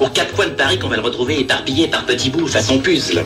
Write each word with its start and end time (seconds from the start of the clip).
Aux 0.00 0.08
quatre 0.08 0.34
coins 0.34 0.46
de 0.46 0.52
Paris 0.52 0.78
qu'on 0.78 0.88
va 0.88 0.96
le 0.96 1.02
retrouver 1.02 1.40
éparpillé 1.40 1.88
par 1.88 2.04
petits 2.04 2.30
bouts 2.30 2.46
façon 2.46 2.78
puzzle. 2.78 3.24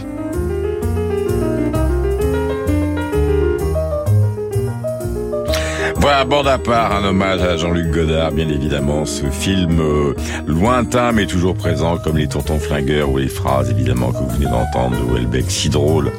Voilà, 5.96 6.24
bande 6.24 6.46
à 6.46 6.58
part, 6.58 6.94
un 6.94 7.04
hommage 7.04 7.42
à 7.42 7.56
Jean-Luc 7.56 7.90
Godard, 7.90 8.32
bien 8.32 8.48
évidemment. 8.48 9.04
Ce 9.04 9.26
film 9.26 9.80
euh, 9.80 10.14
lointain 10.46 11.12
mais 11.12 11.26
toujours 11.26 11.54
présent, 11.54 11.98
comme 11.98 12.16
les 12.16 12.28
tontons 12.28 12.58
flingueurs 12.58 13.10
ou 13.10 13.18
les 13.18 13.28
phrases, 13.28 13.70
évidemment, 13.70 14.12
que 14.12 14.18
vous 14.18 14.28
venez 14.28 14.46
d'entendre 14.46 14.96
de 14.96 15.02
Houellebecq, 15.02 15.50
si 15.50 15.68
drôle, 15.68 16.12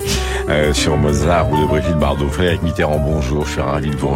euh, 0.49 0.73
sur 0.73 0.97
Mozart 0.97 1.51
ou 1.51 1.61
de 1.61 1.65
Brigitte 1.65 1.97
Bardot. 1.97 2.27
Frédéric 2.27 2.61
Mitterrand, 2.61 2.99
bonjour, 2.99 3.45
je 3.45 3.51
suis 3.51 3.61
ravi 3.61 3.89
de 3.89 3.95
vous 3.95 4.09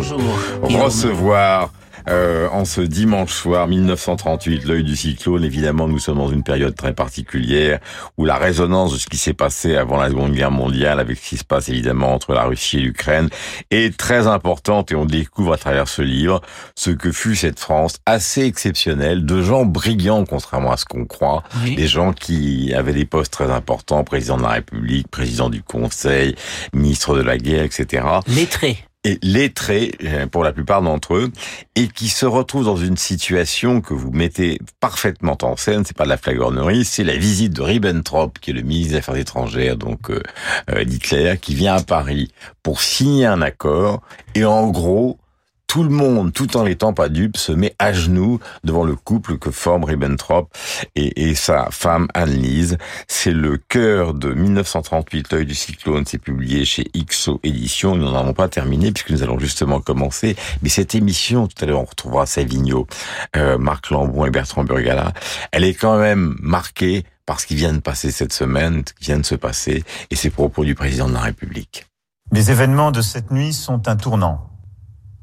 recevoir. 0.78 1.70
Euh, 2.10 2.50
en 2.52 2.66
ce 2.66 2.82
dimanche 2.82 3.32
soir 3.34 3.68
1938, 3.68 4.66
l'œil 4.66 4.84
du 4.84 4.96
cyclone, 4.96 5.44
évidemment, 5.44 5.88
nous 5.88 6.00
sommes 6.00 6.18
dans 6.18 6.30
une 6.30 6.44
période 6.44 6.76
très 6.76 6.94
particulière 6.94 7.80
où 8.18 8.26
la 8.26 8.36
résonance 8.36 8.94
de 8.94 8.98
ce 8.98 9.08
qui 9.08 9.18
s'est 9.18 9.34
passé 9.34 9.76
avant 9.76 9.98
la 9.98 10.10
Seconde 10.10 10.34
Guerre 10.34 10.52
mondiale, 10.52 11.00
avec 11.00 11.18
ce 11.18 11.30
qui 11.30 11.38
se 11.38 11.44
passe 11.44 11.70
évidemment 11.70 12.14
entre 12.14 12.34
la 12.34 12.44
Russie 12.44 12.78
et 12.78 12.82
l'Ukraine, 12.82 13.30
est 13.72 13.96
très 13.98 14.28
importante 14.28 14.92
et 14.92 14.96
on 14.96 15.06
découvre 15.06 15.54
à 15.54 15.58
travers 15.58 15.88
ce 15.88 16.02
livre 16.02 16.42
ce 16.76 16.90
que 16.92 17.12
fut 17.12 17.36
cette 17.36 17.60
France 17.60 17.98
assez 18.06 18.44
exceptionnelle, 18.44 19.26
de 19.26 19.42
gens 19.42 19.66
brillants 19.66 20.26
contrairement 20.26 20.72
à 20.72 20.78
ce 20.78 20.86
qu'on 20.86 21.06
croit, 21.06 21.44
Oui. 21.64 21.76
des 21.76 21.88
gens 21.88 22.14
qui 22.14 22.74
avaient 22.74 22.94
des 22.94 23.06
postes 23.06 23.32
très 23.34 23.50
importants, 23.52 24.04
président 24.04 24.38
de 24.38 24.44
la 24.44 24.50
République, 24.50 25.08
président 25.08 25.50
du 25.50 25.64
Conseil, 25.64 26.36
ministre 26.74 27.16
de 27.16 27.22
la 27.22 27.38
guerre, 27.38 27.64
etc 27.64 28.04
Lettré. 28.28 28.78
Et 29.04 29.20
lettrés 29.22 29.92
euh, 30.04 30.28
pour 30.28 30.44
la 30.44 30.54
plupart 30.54 30.82
d'entre 30.82 31.16
eux 31.16 31.32
et 31.76 31.88
qui 31.88 32.10
se 32.10 32.26
retrouvent 32.26 32.66
dans 32.66 32.78
une 32.78 32.98
situation 32.98 33.82
que 33.82 33.94
vous 33.94 34.12
mettez 34.12 34.60
parfaitement 34.80 35.38
en 35.42 35.58
scène, 35.58 35.84
c'est 35.86 35.98
pas 35.98 36.06
de 36.06 36.10
la 36.10 36.18
flagornerie, 36.18 36.86
c'est 36.86 37.04
la 37.04 37.18
visite 37.18 37.54
de 37.54 37.62
Ribbentrop 37.62 38.40
qui 38.40 38.52
est 38.52 38.54
le 38.54 38.62
ministre 38.62 38.94
des 38.94 38.98
Affaires 39.00 39.18
étrangères 39.18 39.78
donc 39.78 40.10
euh, 40.10 40.22
euh, 40.70 40.84
d'Hitler 40.86 41.36
qui 41.42 41.56
vient 41.56 41.76
à 41.76 41.84
Paris 41.84 42.32
pour 42.62 42.82
signer 42.82 43.26
un 43.26 43.42
accord. 43.42 44.02
Et 44.36 44.46
en 44.46 44.70
gros 44.70 45.20
tout 45.68 45.84
le 45.84 45.90
monde, 45.90 46.34
tout 46.34 46.56
en 46.56 46.66
n'étant 46.66 46.94
pas 46.94 47.10
dupe, 47.10 47.38
se 47.38 47.52
met 47.52 47.76
à 47.80 47.94
genoux 47.94 48.40
devant 48.64 48.84
le 48.84 48.96
couple 48.96 49.38
que 49.38 49.50
forment 49.50 49.86
Ribbentrop 49.86 50.54
et, 50.96 51.30
et 51.30 51.36
sa 51.36 51.70
femme 51.72 52.08
Anne-Lise. 52.14 52.78
C'est 53.08 53.32
le 53.32 53.58
cœur 53.58 54.14
de 54.14 54.34
1938, 54.34 55.32
L'œil 55.32 55.46
du 55.46 55.56
cyclone, 55.56 56.04
c'est 56.06 56.20
publié 56.20 56.64
chez 56.66 56.86
XO 56.96 57.40
Éditions. 57.44 57.96
Nous 57.96 58.06
n'en 58.06 58.16
avons 58.16 58.34
pas 58.34 58.48
terminé 58.50 58.92
puisque 58.92 59.10
nous 59.10 59.24
allons 59.24 59.40
justement 59.40 59.82
commencer. 59.82 60.36
Mais 60.62 60.70
cette 60.70 60.96
émission, 60.96 61.48
tout 61.48 61.64
à 61.64 61.68
l'heure, 61.68 61.82
on 61.82 61.86
retrouvera 61.86 62.26
Savigno, 62.26 62.88
euh, 63.36 63.58
Marc 63.58 63.90
Lambon 63.90 64.26
et 64.26 64.32
Bertrand 64.32 64.64
Burgala. 64.64 65.14
Elle 65.52 65.64
est 65.64 65.74
quand 65.74 65.98
même 65.98 66.36
marquée 66.40 67.04
par 67.26 67.40
ce 67.40 67.48
qui 67.48 67.56
vient 67.56 67.74
de 67.74 67.80
passer 67.80 68.12
cette 68.12 68.34
semaine, 68.34 68.84
ce 68.88 68.94
qui 68.94 69.06
vient 69.06 69.18
de 69.18 69.26
se 69.26 69.36
passer, 69.36 69.84
et 70.12 70.16
ces 70.16 70.30
propos 70.30 70.66
du 70.66 70.76
président 70.76 71.08
de 71.08 71.14
la 71.14 71.22
République. 71.22 71.88
Les 72.32 72.52
événements 72.52 72.92
de 72.92 73.02
cette 73.02 73.32
nuit 73.32 73.54
sont 73.54 73.88
un 73.88 73.96
tournant 73.96 74.53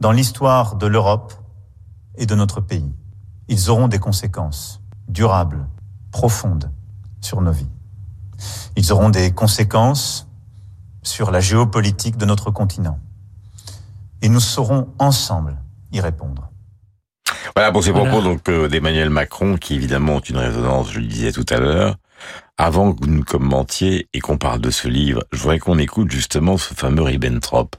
dans 0.01 0.13
l'histoire 0.13 0.77
de 0.77 0.87
l'Europe 0.87 1.35
et 2.17 2.27
de 2.27 2.35
notre 2.35 2.61
pays. 2.61 2.93
Ils 3.49 3.71
auront 3.71 3.89
des 3.89 3.99
conséquences 3.99 4.81
durables, 5.09 5.67
profondes 6.11 6.71
sur 7.21 7.41
nos 7.41 7.53
vies. 7.53 7.69
Ils 8.77 8.93
auront 8.93 9.11
des 9.11 9.33
conséquences 9.33 10.27
sur 11.03 11.31
la 11.31 11.41
géopolitique 11.41 12.17
de 12.17 12.25
notre 12.25 12.51
continent. 12.51 12.99
Et 14.23 14.29
nous 14.29 14.41
saurons 14.41 14.89
ensemble 14.99 15.57
y 15.93 16.01
répondre. 16.01 16.51
Voilà 17.55 17.73
pour 17.73 17.83
ces 17.83 17.91
Voilà. 17.91 18.09
propos 18.11 18.23
donc 18.27 18.49
euh, 18.49 18.69
d'Emmanuel 18.69 19.11
Macron 19.11 19.57
qui 19.57 19.75
évidemment 19.75 20.15
ont 20.17 20.21
une 20.21 20.37
résonance, 20.37 20.91
je 20.93 21.01
le 21.01 21.07
disais 21.07 21.33
tout 21.33 21.47
à 21.51 21.59
l'heure. 21.59 21.97
Avant 22.59 22.93
que 22.93 23.05
vous 23.05 23.11
nous 23.11 23.25
commentiez 23.25 24.09
et 24.13 24.21
qu'on 24.21 24.37
parle 24.37 24.61
de 24.61 24.71
ce 24.71 24.89
livre, 24.89 25.25
je 25.33 25.39
voudrais 25.39 25.59
qu'on 25.59 25.79
écoute 25.79 26.11
justement 26.11 26.59
ce 26.59 26.75
fameux 26.75 27.03
Ribbentrop. 27.03 27.77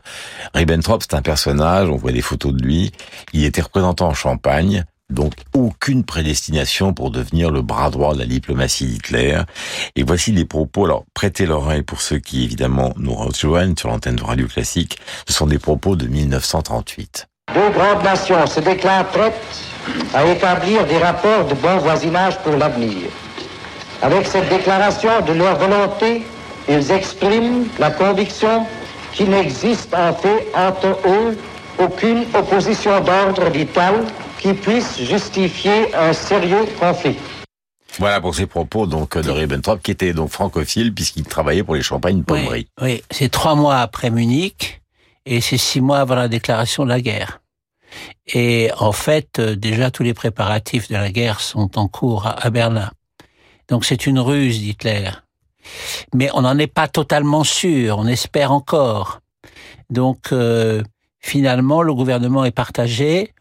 Ribbentrop, 0.53 1.03
c'est 1.03 1.15
un 1.15 1.21
personnage, 1.21 1.89
on 1.89 1.97
voit 1.97 2.11
des 2.11 2.21
photos 2.21 2.53
de 2.53 2.63
lui. 2.63 2.91
Il 3.33 3.45
était 3.45 3.61
représentant 3.61 4.07
en 4.07 4.13
Champagne, 4.13 4.85
donc 5.11 5.33
aucune 5.53 6.03
prédestination 6.03 6.93
pour 6.93 7.11
devenir 7.11 7.51
le 7.51 7.61
bras 7.61 7.89
droit 7.91 8.13
de 8.13 8.19
la 8.19 8.25
diplomatie 8.25 8.85
d'Hitler. 8.87 9.41
Et 9.95 10.03
voici 10.03 10.31
les 10.31 10.45
propos, 10.45 10.85
alors 10.85 11.05
prêtez 11.13 11.45
l'oreille 11.45 11.83
pour 11.83 12.01
ceux 12.01 12.19
qui 12.19 12.43
évidemment 12.43 12.93
nous 12.97 13.13
rejoignent 13.13 13.75
sur 13.77 13.89
l'antenne 13.89 14.15
de 14.15 14.23
Radio 14.23 14.47
Classique, 14.47 14.97
ce 15.27 15.33
sont 15.33 15.47
des 15.47 15.59
propos 15.59 15.95
de 15.95 16.07
1938. 16.07 17.27
Deux 17.53 17.69
grandes 17.71 18.03
nations 18.03 18.47
se 18.47 18.61
déclarent 18.61 19.09
prêtes 19.09 19.35
à 20.13 20.25
établir 20.25 20.85
des 20.87 20.97
rapports 20.97 21.45
de 21.45 21.53
bon 21.55 21.77
voisinage 21.77 22.37
pour 22.39 22.55
l'avenir. 22.55 23.09
Avec 24.01 24.25
cette 24.25 24.49
déclaration 24.49 25.21
de 25.27 25.33
leur 25.33 25.57
volonté, 25.59 26.23
ils 26.67 26.91
expriment 26.91 27.67
la 27.79 27.91
conviction 27.91 28.65
qu'il 29.13 29.29
n'existe 29.29 29.93
en 29.93 30.13
fait 30.13 30.47
entre 30.55 30.97
eux 31.07 31.37
aucune 31.79 32.25
opposition 32.33 32.99
d'ordre 33.01 33.49
vital 33.49 34.05
qui 34.39 34.53
puisse 34.53 34.99
justifier 35.01 35.93
un 35.93 36.13
sérieux 36.13 36.65
conflit. 36.79 37.17
Voilà 37.99 38.21
pour 38.21 38.33
ces 38.33 38.47
propos 38.47 38.87
donc 38.87 39.17
de 39.17 39.29
Ribbentrop 39.29 39.81
qui 39.83 39.91
était 39.91 40.13
donc 40.13 40.29
francophile 40.29 40.93
puisqu'il 40.93 41.23
travaillait 41.23 41.63
pour 41.63 41.75
les 41.75 41.83
champagnes 41.83 42.23
pommeries. 42.23 42.67
Oui, 42.81 42.93
oui. 42.93 43.03
c'est 43.11 43.29
trois 43.29 43.55
mois 43.55 43.79
après 43.79 44.09
Munich 44.09 44.81
et 45.25 45.41
c'est 45.41 45.57
six 45.57 45.81
mois 45.81 45.99
avant 45.99 46.15
la 46.15 46.27
déclaration 46.27 46.85
de 46.85 46.89
la 46.89 47.01
guerre. 47.01 47.41
Et 48.33 48.71
en 48.79 48.93
fait, 48.93 49.37
euh, 49.39 49.55
déjà 49.55 49.91
tous 49.91 50.03
les 50.03 50.13
préparatifs 50.13 50.87
de 50.87 50.93
la 50.93 51.11
guerre 51.11 51.41
sont 51.41 51.77
en 51.77 51.87
cours 51.87 52.25
à 52.25 52.49
Berlin. 52.49 52.89
Donc 53.71 53.85
c'est 53.85 54.05
une 54.05 54.19
ruse 54.19 54.59
d'Hitler. 54.59 55.09
Mais 56.13 56.29
on 56.33 56.41
n'en 56.41 56.57
est 56.57 56.67
pas 56.67 56.89
totalement 56.89 57.45
sûr, 57.45 57.97
on 57.99 58.05
espère 58.05 58.51
encore. 58.51 59.21
Donc 59.89 60.33
euh, 60.33 60.83
finalement, 61.19 61.81
le 61.81 61.93
gouvernement 61.93 62.43
est 62.43 62.51
partagé. 62.51 63.33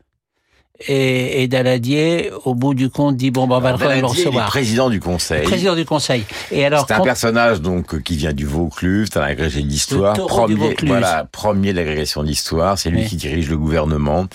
Et, 0.89 1.43
et 1.43 1.49
Daladier, 1.49 2.31
au 2.47 2.55
bout 2.55 2.73
du 2.73 2.89
compte, 2.89 3.17
dit 3.17 3.31
bon, 3.31 3.47
ben, 3.47 3.57
on 3.57 3.61
va 3.61 3.73
le 3.73 3.79
Daladier, 3.79 3.99
il 4.01 4.05
est 4.05 4.09
recevoir. 4.09 4.47
président 4.49 4.89
du 4.89 4.99
conseil. 4.99 5.43
Président 5.43 5.75
du 5.75 5.85
conseil. 5.85 6.25
Et 6.51 6.65
alors, 6.65 6.87
C'est 6.89 6.95
un 6.95 6.99
quand- 6.99 7.05
personnage 7.05 7.61
donc 7.61 8.03
qui 8.03 8.17
vient 8.17 8.33
du 8.33 8.47
Vaucluse, 8.47 9.09
c'est 9.13 9.19
un 9.19 9.23
agrégé 9.25 9.63
d'histoire, 9.63 10.17
Le 10.17 10.25
premier, 10.25 10.75
voilà, 10.87 11.27
premier 11.31 11.73
de 11.73 11.77
l'agrégation 11.79 12.23
d'histoire, 12.23 12.79
c'est 12.79 12.89
lui 12.89 13.01
Oui. 13.03 13.07
qui 13.09 13.17
dirige 13.17 13.51
le 13.51 13.59
gouvernement. 13.59 14.27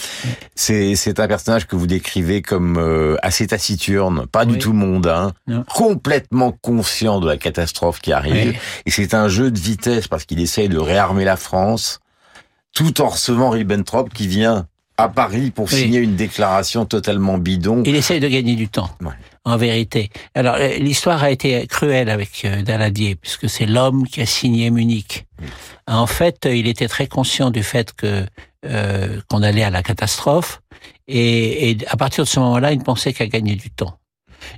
C'est 0.53 0.95
c'est 0.95 1.19
un 1.19 1.27
personnage 1.27 1.65
que 1.65 1.75
vous 1.75 1.87
décrivez 1.87 2.41
comme 2.43 2.77
euh, 2.77 3.17
assez 3.23 3.47
taciturne, 3.47 4.27
pas 4.27 4.45
du 4.45 4.57
tout 4.59 4.73
mondain, 4.73 5.31
Non. 5.47 5.63
complètement 5.73 6.51
conscient 6.51 7.19
de 7.19 7.27
la 7.27 7.37
catastrophe 7.37 7.99
qui 8.01 8.11
arrive. 8.13 8.55
Et 8.85 8.91
c'est 8.91 9.13
un 9.15 9.29
jeu 9.29 9.49
de 9.49 9.59
vitesse 9.59 10.07
parce 10.07 10.25
qu'il 10.25 10.39
essaye 10.39 10.69
de 10.69 10.77
réarmer 10.77 11.25
la 11.25 11.37
France, 11.37 11.99
tout 12.73 13.01
en 13.01 13.07
recevant 13.09 13.49
Ribbentrop 13.49 14.13
qui 14.13 14.27
vient 14.27 14.67
à 14.97 15.09
Paris 15.09 15.51
pour 15.51 15.65
Oui. 15.71 15.79
signer 15.79 15.99
une 15.99 16.15
déclaration 16.15 16.85
totalement 16.85 17.37
bidon. 17.37 17.83
Il 17.85 17.95
essaye 17.95 18.19
de 18.19 18.27
gagner 18.27 18.55
du 18.55 18.67
temps, 18.69 18.89
Ouais. 19.01 19.11
en 19.43 19.57
vérité. 19.57 20.09
Alors, 20.35 20.55
euh, 20.57 20.77
l'histoire 20.77 21.21
a 21.23 21.31
été 21.31 21.67
cruelle 21.67 22.09
avec 22.09 22.43
euh, 22.45 22.61
Daladier, 22.61 23.15
puisque 23.15 23.49
c'est 23.49 23.65
l'homme 23.65 24.07
qui 24.07 24.21
a 24.21 24.25
signé 24.25 24.69
Munich. 24.71 25.25
En 25.87 26.07
fait, 26.07 26.45
euh, 26.45 26.55
il 26.55 26.67
était 26.67 26.87
très 26.87 27.07
conscient 27.07 27.51
du 27.51 27.61
fait 27.63 27.91
que 27.93 28.25
euh, 28.65 29.19
qu'on 29.29 29.43
allait 29.43 29.63
à 29.63 29.69
la 29.69 29.83
catastrophe, 29.83 30.61
et, 31.07 31.69
et 31.71 31.77
à 31.87 31.97
partir 31.97 32.23
de 32.23 32.29
ce 32.29 32.39
moment-là, 32.39 32.71
il 32.71 32.79
ne 32.79 32.83
pensait 32.83 33.13
qu'à 33.13 33.27
gagner 33.27 33.55
du 33.55 33.69
temps. 33.69 33.99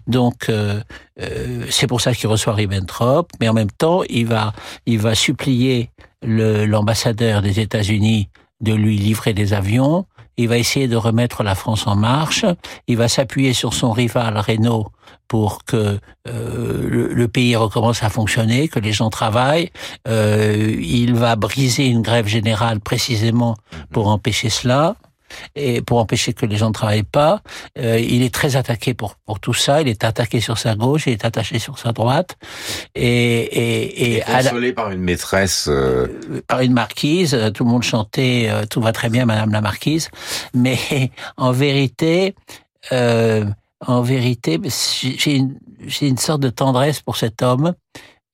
Donc, 0.06 0.50
euh, 0.50 0.82
euh, 1.20 1.66
c'est 1.70 1.88
pour 1.88 2.00
ça 2.02 2.14
qu'il 2.14 2.28
reçoit 2.28 2.54
Ribbentrop, 2.54 3.30
mais 3.40 3.50
en 3.50 3.54
même 3.54 3.72
temps, 3.72 4.04
il 4.10 4.26
va, 4.28 4.54
il 4.86 5.00
va 5.00 5.16
supplier 5.16 5.90
l'ambassadeur 6.24 7.42
des 7.42 7.60
États-Unis 7.60 8.30
de 8.62 8.74
lui 8.74 8.98
livrer 8.98 9.34
des 9.34 9.54
avions. 9.54 10.06
Il 10.38 10.48
va 10.48 10.58
essayer 10.58 10.88
de 10.88 10.96
remettre 10.96 11.44
la 11.44 11.56
France 11.56 11.88
en 11.88 11.96
marche. 11.96 12.46
Il 12.88 12.98
va 12.98 13.08
s'appuyer 13.08 13.54
sur 13.54 13.74
son 13.74 13.92
rival 13.92 14.38
Renault 14.38 14.88
pour 15.28 15.66
que 15.66 16.00
euh, 16.28 16.90
le, 16.90 17.14
le 17.14 17.28
pays 17.28 17.56
recommence 17.56 18.04
à 18.04 18.10
fonctionner, 18.10 18.68
que 18.68 18.80
les 18.80 18.94
gens 18.94 19.10
travaillent. 19.10 19.72
Euh, 20.08 20.76
il 20.80 21.16
va 21.16 21.36
briser 21.36 21.88
une 21.88 22.02
grève 22.02 22.28
générale 22.28 22.80
précisément 22.80 23.58
pour 23.92 24.08
empêcher 24.08 24.50
cela. 24.50 24.96
Et 25.56 25.82
pour 25.82 26.00
empêcher 26.00 26.34
que 26.34 26.46
les 26.46 26.58
gens 26.58 26.70
ne 26.70 26.74
travaillent 26.74 27.04
pas. 27.04 27.42
Euh, 27.78 28.00
il 28.00 28.24
est 28.24 28.34
très 28.34 28.56
attaqué 28.56 28.94
pour 28.94 29.16
pour 29.16 29.40
tout 29.40 29.54
ça. 29.54 29.82
Il 29.82 29.88
est 29.88 30.04
attaqué 30.04 30.40
sur 30.42 30.58
sa 30.58 30.76
gauche, 30.76 31.08
il 31.08 31.14
est 31.14 31.26
attaché 31.26 31.60
sur 31.60 31.80
sa 31.80 31.92
droite, 31.92 32.36
et 32.96 33.06
et, 33.06 34.18
et 34.18 34.22
consolé 34.22 34.74
par 34.74 34.92
une 34.92 35.02
maîtresse, 35.02 35.68
euh... 35.70 36.08
par 36.48 36.62
une 36.62 36.74
marquise. 36.74 37.38
Tout 37.54 37.64
le 37.64 37.70
monde 37.70 37.84
chantait 37.84 38.50
"Tout 38.70 38.82
va 38.82 38.92
très 38.92 39.10
bien, 39.10 39.26
Madame 39.26 39.52
la 39.52 39.62
marquise", 39.62 40.10
mais 40.54 40.78
en 41.38 41.52
vérité. 41.52 42.36
Euh, 42.92 43.46
en 43.86 44.02
vérité, 44.02 44.60
j'ai 44.66 45.36
une, 45.36 45.60
une 46.02 46.18
sorte 46.18 46.42
de 46.42 46.50
tendresse 46.50 47.02
pour 47.02 47.16
cet 47.16 47.44
homme 47.44 47.74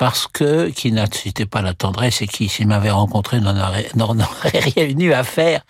parce 0.03 0.27
que, 0.27 0.67
qui 0.67 0.91
n'incitait 0.91 1.45
pas 1.45 1.61
la 1.61 1.73
tendresse 1.73 2.21
et 2.21 2.27
qui, 2.27 2.49
s'il 2.49 2.67
m'avait 2.67 2.91
rencontré, 2.91 3.39
n'en 3.39 3.57
aurait, 3.57 3.87
aurait, 3.97 4.59
rien 4.59 4.99
eu 4.99 5.13
à 5.13 5.23
faire, 5.23 5.61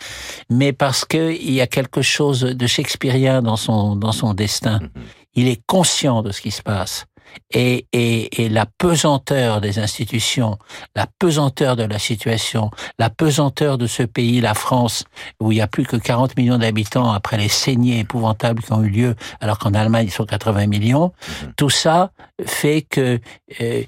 mais 0.50 0.74
parce 0.74 1.06
que 1.06 1.36
il 1.36 1.52
y 1.52 1.62
a 1.62 1.68
quelque 1.68 2.02
chose 2.02 2.42
de 2.42 2.66
shakespearien 2.66 3.44
dans 3.44 3.58
son, 3.58 3.96
dans 3.96 4.12
son 4.12 4.34
destin. 4.34 4.80
Mm-hmm. 4.80 5.02
Il 5.36 5.48
est 5.48 5.62
conscient 5.68 6.24
de 6.24 6.32
ce 6.32 6.42
qui 6.42 6.50
se 6.50 6.64
passe 6.64 7.06
et, 7.52 7.86
et, 7.94 8.44
et, 8.44 8.50
la 8.50 8.66
pesanteur 8.66 9.62
des 9.62 9.80
institutions, 9.80 10.58
la 10.96 11.08
pesanteur 11.20 11.76
de 11.76 11.84
la 11.84 12.00
situation, 12.00 12.72
la 13.00 13.10
pesanteur 13.10 13.78
de 13.78 13.88
ce 13.88 14.04
pays, 14.04 14.42
la 14.42 14.54
France, 14.54 15.04
où 15.40 15.52
il 15.52 15.58
y 15.58 15.62
a 15.62 15.68
plus 15.68 15.86
que 15.86 15.96
40 15.96 16.38
millions 16.38 16.58
d'habitants 16.58 17.12
après 17.12 17.38
les 17.38 17.50
saignées 17.50 18.00
épouvantables 18.00 18.62
qui 18.64 18.72
ont 18.74 18.84
eu 18.84 18.90
lieu, 18.90 19.16
alors 19.40 19.60
qu'en 19.60 19.74
Allemagne 19.74 20.08
ils 20.08 20.12
sont 20.12 20.26
80 20.26 20.68
millions, 20.68 21.12
mhm. 21.44 21.54
tout 21.56 21.70
ça 21.70 22.12
fait 22.46 22.82
que 22.82 23.20
euh, 23.62 23.84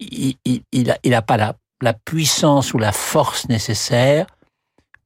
il, 0.00 0.36
il, 0.44 0.62
il, 1.02 1.14
a, 1.14 1.22
pas 1.22 1.36
la, 1.36 1.54
la, 1.82 1.92
puissance 1.92 2.74
ou 2.74 2.78
la 2.78 2.92
force 2.92 3.48
nécessaire 3.48 4.26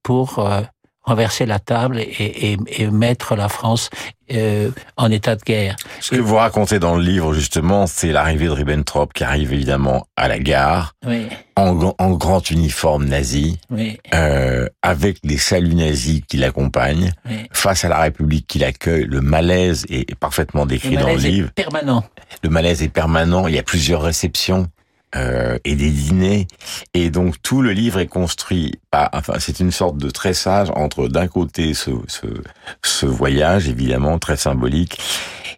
pour 0.03 0.39
euh, 0.39 0.63
renverser 1.03 1.47
la 1.47 1.59
table 1.59 1.99
et, 1.99 2.53
et, 2.53 2.57
et 2.69 2.91
mettre 2.91 3.35
la 3.35 3.49
France 3.49 3.91
euh, 4.33 4.71
en 4.97 5.11
état 5.11 5.37
de 5.37 5.43
guerre. 5.43 5.77
Ce 6.01 6.15
que 6.15 6.21
vous 6.21 6.37
racontez 6.37 6.79
dans 6.79 6.97
le 6.97 7.03
livre, 7.03 7.35
justement, 7.35 7.87
c'est 7.87 8.13
l'arrivée 8.13 8.47
de 8.47 8.51
Ribbentrop 8.53 9.13
qui 9.13 9.25
arrive 9.25 9.53
évidemment 9.53 10.07
à 10.17 10.29
la 10.29 10.39
gare, 10.39 10.95
oui. 11.07 11.27
en, 11.57 11.95
en, 11.99 12.11
grand 12.13 12.51
uniforme 12.51 13.05
nazi, 13.07 13.59
oui. 13.71 13.99
euh, 14.15 14.69
avec 14.83 15.19
les 15.25 15.39
saluts 15.39 15.75
nazis 15.75 16.23
qui 16.27 16.37
l'accompagnent, 16.37 17.13
oui. 17.29 17.47
face 17.53 17.85
à 17.85 17.89
la 17.89 17.99
République 17.99 18.47
qui 18.47 18.59
l'accueille. 18.59 19.05
Le 19.05 19.21
malaise 19.21 19.85
est 19.91 20.15
parfaitement 20.15 20.67
décrit 20.67 20.97
le 20.97 21.03
dans 21.03 21.09
le 21.09 21.17
livre. 21.17 21.49
Est 21.49 21.65
permanent. 21.65 22.05
Le 22.43 22.49
malaise 22.49 22.83
est 22.83 22.89
permanent. 22.89 23.49
Il 23.49 23.55
y 23.55 23.59
a 23.59 23.63
plusieurs 23.63 24.03
réceptions 24.03 24.69
euh, 25.17 25.59
et 25.65 25.75
des 25.77 25.91
dîners. 25.91 26.47
Et 26.95 27.11
donc 27.11 27.41
tout 27.43 27.63
le 27.63 27.73
livre 27.73 27.99
est 28.01 28.07
construit. 28.07 28.79
Par, 28.91 29.11
enfin, 29.13 29.35
c'est 29.39 29.61
une 29.61 29.73
sorte 29.73 29.97
de 29.97 30.11
tressage 30.11 30.71
entre 30.75 31.09
d'un 31.09 31.29
côté 31.29 31.75
ce, 31.75 31.91
ce, 32.09 32.27
ce 32.83 33.07
voyage 33.07 33.69
évidemment 33.69 34.19
très 34.19 34.37
symbolique 34.37 34.99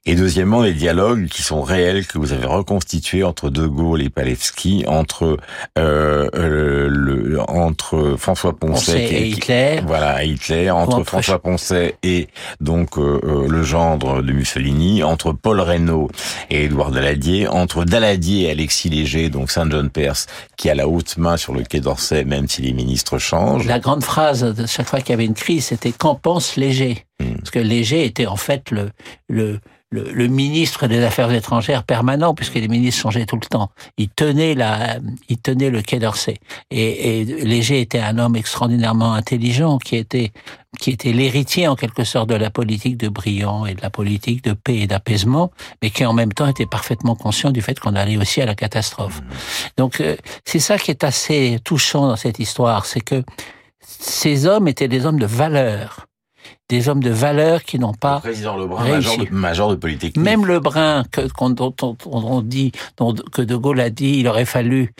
et 0.07 0.17
deuxièmement, 0.17 0.61
les 0.61 0.75
dialogues 0.75 1.29
qui 1.29 1.43
sont 1.43 1.63
réels, 1.63 2.07
que 2.07 2.19
vous 2.19 2.35
avez 2.35 2.45
reconstitués 2.45 3.25
entre 3.25 3.49
De 3.49 3.67
Gaulle 3.67 4.03
et 4.03 4.11
Palevski, 4.11 4.85
entre 4.87 5.39
euh, 5.79 6.29
le, 6.35 7.41
entre 7.49 8.17
François 8.19 8.55
Poncet 8.55 9.03
et, 9.03 9.29
Hitler, 9.29 9.81
voilà, 9.87 10.23
Hitler, 10.23 10.71
entre, 10.71 10.97
entre 10.97 11.05
François 11.05 11.39
Poncet 11.39 11.97
et 12.03 12.29
donc 12.61 12.99
euh, 12.99 13.19
euh, 13.25 13.49
le 13.49 13.63
gendre 13.63 14.21
de 14.21 14.33
Mussolini, 14.33 15.03
entre 15.03 15.33
Paul 15.33 15.59
Reynaud 15.61 16.11
et 16.51 16.65
Édouard 16.65 16.91
Daladier, 16.91 17.49
entre 17.49 17.87
Daladier 17.87 18.49
et 18.49 18.51
Alexis 18.51 18.91
Léger, 18.91 19.31
donc 19.31 19.44
Saint 19.51 19.69
John 19.71 19.91
Perse, 19.91 20.27
qui 20.57 20.71
a 20.71 20.75
la 20.75 20.89
haute 20.89 21.17
main 21.17 21.37
sur 21.37 21.55
le 21.55 21.63
quai 21.63 21.81
d'Orsay, 21.81 22.25
même 22.25 22.49
si 22.49 22.63
les 22.63 22.73
ministres 22.73 23.19
changent. 23.19 23.67
La 23.67 23.79
grande 23.79 24.05
phrase 24.05 24.43
de 24.43 24.67
chaque 24.67 24.89
fois 24.89 25.01
qu'il 25.01 25.11
y 25.11 25.13
avait 25.15 25.27
une 25.27 25.35
crise, 25.35 25.67
c'était 25.67 25.93
qu'en 25.93 26.15
pense 26.15 26.57
Léger, 26.57 27.07
hmm. 27.21 27.37
parce 27.37 27.51
que 27.51 27.59
Léger 27.59 28.05
était 28.05 28.27
en 28.27 28.37
fait 28.37 28.71
le 28.71 28.91
le 29.29 29.61
le, 29.95 30.13
le, 30.13 30.27
ministre 30.27 30.89
des 30.89 31.03
Affaires 31.05 31.31
étrangères 31.33 31.85
permanent, 31.85 32.35
puisque 32.35 32.55
les 32.55 32.67
ministres 32.67 33.01
changeaient 33.01 33.27
tout 33.27 33.39
le 33.41 33.47
temps. 33.47 33.71
Il 33.97 34.09
tenait 34.09 34.55
la, 34.55 34.97
il 35.29 35.39
tenait 35.39 35.71
le 35.71 35.83
Quai 35.83 36.01
d'Orsay. 36.01 36.39
Et, 36.71 37.21
et 37.21 37.25
Léger 37.25 37.81
était 37.81 38.01
un 38.01 38.19
homme 38.19 38.35
extraordinairement 38.35 39.15
intelligent, 39.15 39.79
qui 39.79 39.95
était, 39.97 40.33
qui 40.81 40.91
était 40.91 41.13
l'héritier 41.13 41.69
en 41.69 41.77
quelque 41.77 42.03
sorte 42.03 42.29
de 42.29 42.35
la 42.35 42.51
politique 42.51 42.97
de 42.97 43.09
Briand 43.09 43.67
et 43.67 43.75
de 43.75 43.83
la 43.83 43.91
politique 43.91 44.43
de 44.43 44.53
paix 44.53 44.79
et 44.79 44.87
d'apaisement, 44.89 45.53
mais 45.81 45.91
qui 45.91 46.05
en 46.05 46.13
même 46.13 46.33
temps 46.33 46.49
était 46.49 46.67
parfaitement 46.67 47.15
conscient 47.15 47.53
du 47.53 47.63
fait 47.63 47.79
qu'on 47.79 47.95
allait 47.95 48.17
aussi 48.17 48.41
à 48.41 48.47
la 48.47 48.57
catastrophe. 48.57 49.21
Donc 49.77 50.01
euh, 50.01 50.17
c'est 50.45 50.59
ça 50.59 50.77
qui 50.77 50.91
est 50.91 51.05
assez 51.05 51.59
touchant 51.65 52.09
dans 52.09 52.17
cette 52.17 52.41
histoire, 52.41 52.85
c'est 52.85 53.01
que 53.01 53.23
ces 53.87 54.47
hommes 54.47 54.67
étaient 54.67 54.89
des 54.89 55.07
hommes 55.07 55.21
de 55.21 55.27
valeur 55.27 56.07
des 56.69 56.89
hommes 56.89 57.03
de 57.03 57.11
valeur 57.11 57.63
qui 57.63 57.79
n'ont 57.79 57.95
pas 57.95 58.17
le 58.17 58.21
président 58.21 58.57
Lebrun, 58.57 58.85
major 58.85 59.19
de, 59.19 59.31
major 59.31 59.71
de, 59.71 59.77
Polytechnique. 59.77 60.25
Même 60.25 60.47
Lebrun, 60.47 61.05
que, 61.11 61.23
dont, 61.53 61.75
on, 61.83 61.97
on 62.07 62.41
dit, 62.41 62.73
dont, 62.97 63.15
que 63.15 63.43
De 63.43 63.57
Gaulle 63.57 63.81
a 63.81 63.91
dit, 63.91 64.19
il 64.19 64.29
aurait 64.29 64.45
fallu 64.45 64.93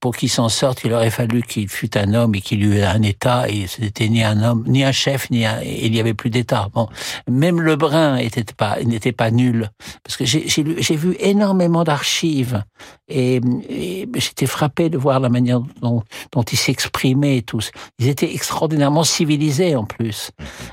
pour 0.00 0.16
qu'il 0.16 0.30
s'en 0.30 0.48
sorte, 0.48 0.82
il 0.84 0.92
aurait 0.92 1.10
fallu 1.10 1.42
qu'il 1.42 1.68
fût 1.68 1.96
un 1.96 2.14
homme 2.14 2.34
et 2.34 2.40
qu'il 2.40 2.62
eût 2.64 2.82
un 2.82 3.02
État. 3.02 3.48
Et 3.48 3.66
ce 3.66 3.80
n'était 3.80 4.08
ni 4.08 4.22
un 4.22 4.42
homme, 4.42 4.64
ni 4.66 4.84
un 4.84 4.92
chef, 4.92 5.30
ni 5.30 5.46
un, 5.46 5.60
il 5.62 5.90
n'y 5.92 6.00
avait 6.00 6.14
plus 6.14 6.30
d'État. 6.30 6.68
Bon, 6.74 6.88
même 7.28 7.60
Lebrun 7.60 8.16
était 8.16 8.44
pas, 8.56 8.78
n'était 8.84 9.12
pas 9.12 9.30
nul, 9.30 9.70
parce 10.02 10.16
que 10.16 10.24
j'ai 10.24 10.96
vu 10.96 11.16
énormément 11.20 11.84
d'archives 11.84 12.62
et, 13.08 13.40
et 13.68 14.08
j'étais 14.14 14.46
frappé 14.46 14.90
de 14.90 14.98
voir 14.98 15.20
la 15.20 15.28
manière 15.28 15.60
dont, 15.80 16.02
dont 16.32 16.42
ils 16.42 16.58
s'exprimaient 16.58 17.42
tous. 17.42 17.70
Ils 17.98 18.08
étaient 18.08 18.32
extraordinairement 18.32 19.04
civilisés 19.04 19.76
en 19.76 19.84
plus, 19.84 20.30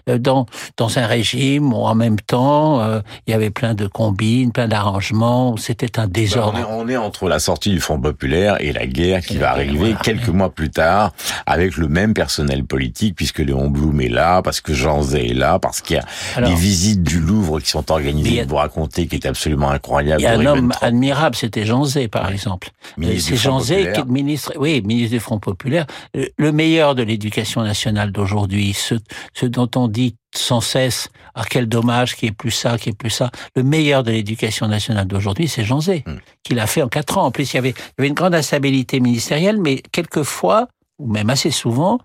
euh, 0.10 0.18
dans 0.18 0.46
dans 0.78 1.00
un 1.00 1.06
régime 1.06 1.74
où 1.74 1.78
en 1.78 1.96
même 1.96 2.20
temps 2.20 2.82
euh, 2.82 3.00
il 3.28 3.32
y 3.32 3.34
avait 3.34 3.50
plein 3.50 3.74
de 3.74 3.88
combines, 3.88 4.52
plein 4.52 4.68
d'arrangements. 4.68 5.58
C'était 5.58 6.00
un 6.00 6.08
désordre. 6.08 6.60
On, 6.70 6.82
est, 6.82 6.86
on 6.86 6.90
est 6.90 6.98
entre 6.98 7.28
la 7.28 7.40
sortie 7.40 7.70
du 7.70 7.80
Front 7.80 8.00
populaire 8.00 8.58
et 8.60 8.74
la 8.74 8.86
guerre 8.86 9.05
qui 9.26 9.38
va 9.38 9.52
arriver 9.52 9.78
voilà. 9.78 9.96
quelques 9.96 10.30
mois 10.30 10.50
plus 10.50 10.70
tard 10.70 11.14
avec 11.46 11.78
le 11.78 11.88
même 11.88 12.14
personnel 12.14 12.64
politique 12.64 13.16
puisque 13.16 13.40
Léon 13.40 13.70
Blum 13.70 14.00
est 14.02 14.10
là, 14.10 14.42
parce 14.42 14.62
que 14.62 14.74
Jean 14.74 15.02
Zay 15.02 15.30
est 15.30 15.34
là, 15.34 15.60
parce 15.60 15.82
qu'il 15.82 15.98
y 15.98 16.00
a 16.00 16.06
Alors, 16.36 16.50
des 16.50 16.56
visites 16.56 17.04
du 17.04 17.20
Louvre 17.20 17.60
qui 17.60 17.70
sont 17.70 17.92
organisées, 17.92 18.42
a, 18.42 18.46
vous 18.46 18.56
raconter, 18.56 19.08
qui 19.08 19.16
est 19.16 19.26
absolument 19.26 19.70
incroyable. 19.70 20.22
Il 20.22 20.24
y 20.24 20.28
a 20.28 20.34
un 20.34 20.46
homme 20.46 20.72
admirable, 20.82 21.36
c'était 21.36 21.66
Jean 21.66 21.86
Zay 21.86 22.08
par 22.08 22.30
exemple. 22.30 22.70
C'est 23.20 23.38
Jean 23.38 23.60
Zay 23.60 23.92
qui 23.94 24.00
est 24.00 24.06
ministre, 24.06 24.54
oui, 24.58 24.82
ministre 24.84 25.12
du 25.12 25.20
Front 25.20 25.40
populaire, 25.40 25.86
le 26.14 26.52
meilleur 26.52 26.96
de 26.96 27.04
l'éducation 27.04 27.64
nationale 27.64 28.12
d'aujourd'hui, 28.12 28.74
ce, 28.74 28.96
ce 29.34 29.46
dont 29.46 29.70
on 29.76 29.88
dit 29.88 30.16
sans 30.38 30.62
cesse 30.62 31.10
ah 31.34 31.44
quel 31.50 31.68
dommage 31.68 32.16
qui 32.16 32.28
est 32.28 32.32
plus 32.32 32.52
ça 32.52 32.78
qui 32.78 32.90
est 32.90 32.98
plus 32.98 33.10
ça 33.10 33.32
le 33.56 33.64
meilleur 33.64 34.04
de 34.04 34.12
l'éducation 34.12 34.68
nationale 34.68 35.08
d'aujourd'hui 35.08 35.48
c'est 35.48 35.64
Jean 35.64 35.82
Zay 35.82 35.96
Hmm. 36.06 36.12
mm. 36.12 36.20
qui 36.44 36.54
l'a 36.54 36.68
fait 36.68 36.82
en 36.82 36.90
quatre 36.90 37.18
ans 37.18 37.26
en 37.26 37.32
plus 37.32 37.54
il 37.54 37.56
y 37.56 37.60
avait, 37.60 37.70
il 37.70 37.92
y 37.98 38.02
avait 38.02 38.08
une 38.08 38.14
grande 38.14 38.36
instabilité 38.36 39.00
ministérielle 39.00 39.60
mais 39.60 39.82
quelquefois 39.92 40.68
ou 40.98 41.08
même 41.08 41.30
assez 41.30 41.52
souvent 41.52 42.00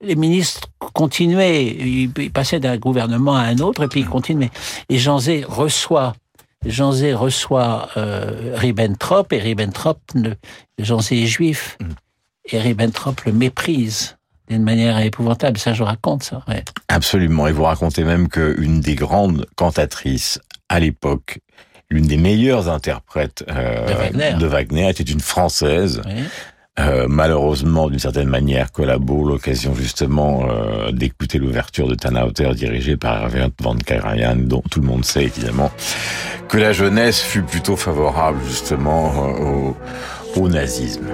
les 0.00 0.14
ministres 0.14 0.68
continuaient 0.78 1.64
ils, 1.64 2.10
passaient 2.32 2.60
d'un 2.60 2.76
gouvernement 2.76 3.36
à 3.36 3.42
un 3.42 3.58
autre 3.58 3.84
et 3.84 3.88
puis 3.88 4.00
ils 4.00 4.08
continuaient 4.08 4.50
et 4.88 4.98
Jean 4.98 5.18
Zay 5.18 5.44
reçoit 5.46 6.14
Jean 6.64 6.92
Zay 6.92 7.14
reçoit 7.14 7.88
euh, 7.96 8.54
Ribbentrop 8.56 9.32
et 9.32 9.38
Ribbentrop 9.38 9.98
ne, 10.14 10.30
Jean 10.78 11.00
Zay 11.00 11.22
est 11.22 11.26
juif 11.26 11.78
mm. 11.80 11.84
et 12.52 12.60
Ribbentrop 12.60 13.20
le 13.22 13.32
méprise 13.32 14.16
d'une 14.48 14.62
manière 14.62 14.98
épouvantable. 14.98 15.58
Ça, 15.58 15.72
je 15.72 15.82
raconte 15.82 16.22
ça. 16.22 16.42
Ouais. 16.48 16.64
Absolument. 16.88 17.46
Et 17.46 17.52
vous 17.52 17.64
racontez 17.64 18.04
même 18.04 18.28
qu'une 18.28 18.80
des 18.80 18.94
grandes 18.94 19.46
cantatrices 19.56 20.40
à 20.68 20.80
l'époque, 20.80 21.40
l'une 21.90 22.06
des 22.06 22.16
meilleures 22.16 22.68
interprètes 22.68 23.44
euh, 23.50 23.86
de, 23.86 23.92
Wagner. 23.92 24.34
de, 24.38 24.46
Wagner. 24.46 24.90
était 24.90 25.04
une 25.04 25.20
française. 25.20 26.02
Oui. 26.06 26.22
Euh, 26.78 27.06
malheureusement, 27.08 27.88
d'une 27.88 27.98
certaine 27.98 28.28
manière, 28.28 28.70
collabo 28.70 29.26
l'occasion 29.26 29.74
justement 29.74 30.46
euh, 30.50 30.92
d'écouter 30.92 31.38
l'ouverture 31.38 31.88
de 31.88 31.94
Tannhauser 31.94 32.54
dirigée 32.54 32.98
par 32.98 33.22
Hervé 33.22 33.46
van 33.62 33.76
Karajan, 33.76 34.36
dont 34.36 34.62
tout 34.70 34.82
le 34.82 34.86
monde 34.86 35.04
sait 35.04 35.24
évidemment 35.24 35.70
que 36.48 36.58
la 36.58 36.72
jeunesse 36.72 37.22
fut 37.22 37.42
plutôt 37.42 37.76
favorable 37.76 38.38
justement 38.46 39.10
au, 39.40 39.76
au 40.36 40.48
nazisme. 40.48 41.06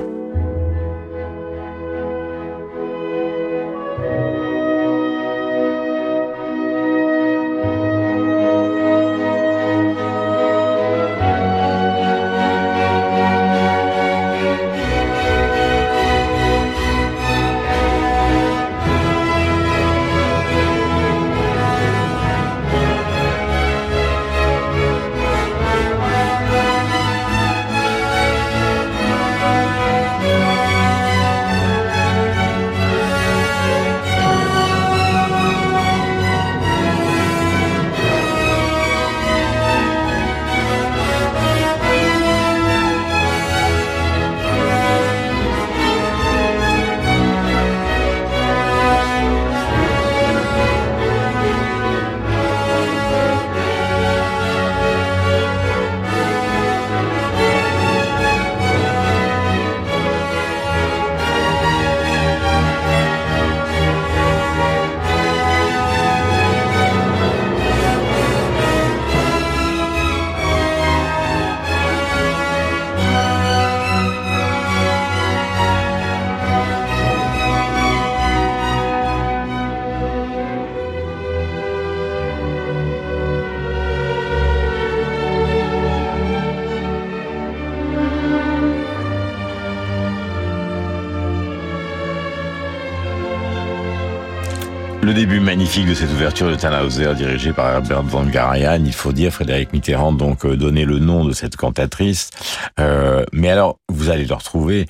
Magnifique 96.23 96.23
de 96.23 96.29
cette 96.29 96.41
ouverture 96.43 96.51
de 96.51 96.55
Tannhauser 96.55 97.15
dirigée 97.15 97.53
par 97.53 97.71
Herbert 97.73 98.03
von 98.03 98.27
Karajan. 98.31 98.85
Il 98.85 98.93
faut 98.93 99.13
dire, 99.13 99.33
Frédéric 99.33 99.73
Mitterrand 99.73 100.13
donc 100.13 100.45
euh, 100.45 100.57
donner 100.57 100.85
le 100.85 100.99
nom 100.99 101.25
de 101.25 101.33
cette 101.33 101.57
cantatrice. 101.57 102.31
Euh, 102.79 103.25
mais 103.33 103.51
alors, 103.51 103.79
vous 103.89 104.11
allez 104.11 104.25
le 104.25 104.35
retrouver. 104.35 104.87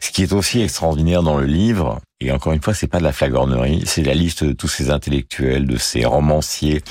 Ce 0.00 0.10
qui 0.10 0.22
est 0.22 0.32
aussi 0.32 0.60
extraordinaire 0.60 1.22
dans 1.22 1.38
le 1.38 1.46
livre, 1.46 2.00
et 2.24 2.32
encore 2.32 2.52
une 2.52 2.62
fois, 2.62 2.74
c'est 2.74 2.86
pas 2.86 2.98
de 2.98 3.04
la 3.04 3.12
flagornerie, 3.12 3.82
c'est 3.86 4.02
la 4.02 4.14
liste 4.14 4.44
de 4.44 4.52
tous 4.52 4.68
ces 4.68 4.90
intellectuels, 4.90 5.66
de 5.66 5.76
ces 5.76 6.04
romanciers 6.04 6.82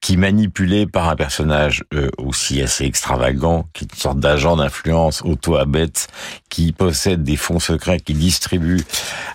qui, 0.00 0.16
manipulés 0.16 0.86
par 0.86 1.08
un 1.08 1.16
personnage 1.16 1.84
euh, 1.94 2.10
aussi 2.18 2.60
assez 2.60 2.84
extravagant, 2.84 3.68
qui 3.72 3.84
est 3.84 3.92
une 3.92 3.98
sorte 3.98 4.18
d'agent 4.18 4.56
d'influence 4.56 5.22
auto-abette, 5.22 6.08
qui 6.48 6.72
possède 6.72 7.22
des 7.22 7.36
fonds 7.36 7.60
secrets, 7.60 8.00
qui 8.00 8.14
distribue, 8.14 8.80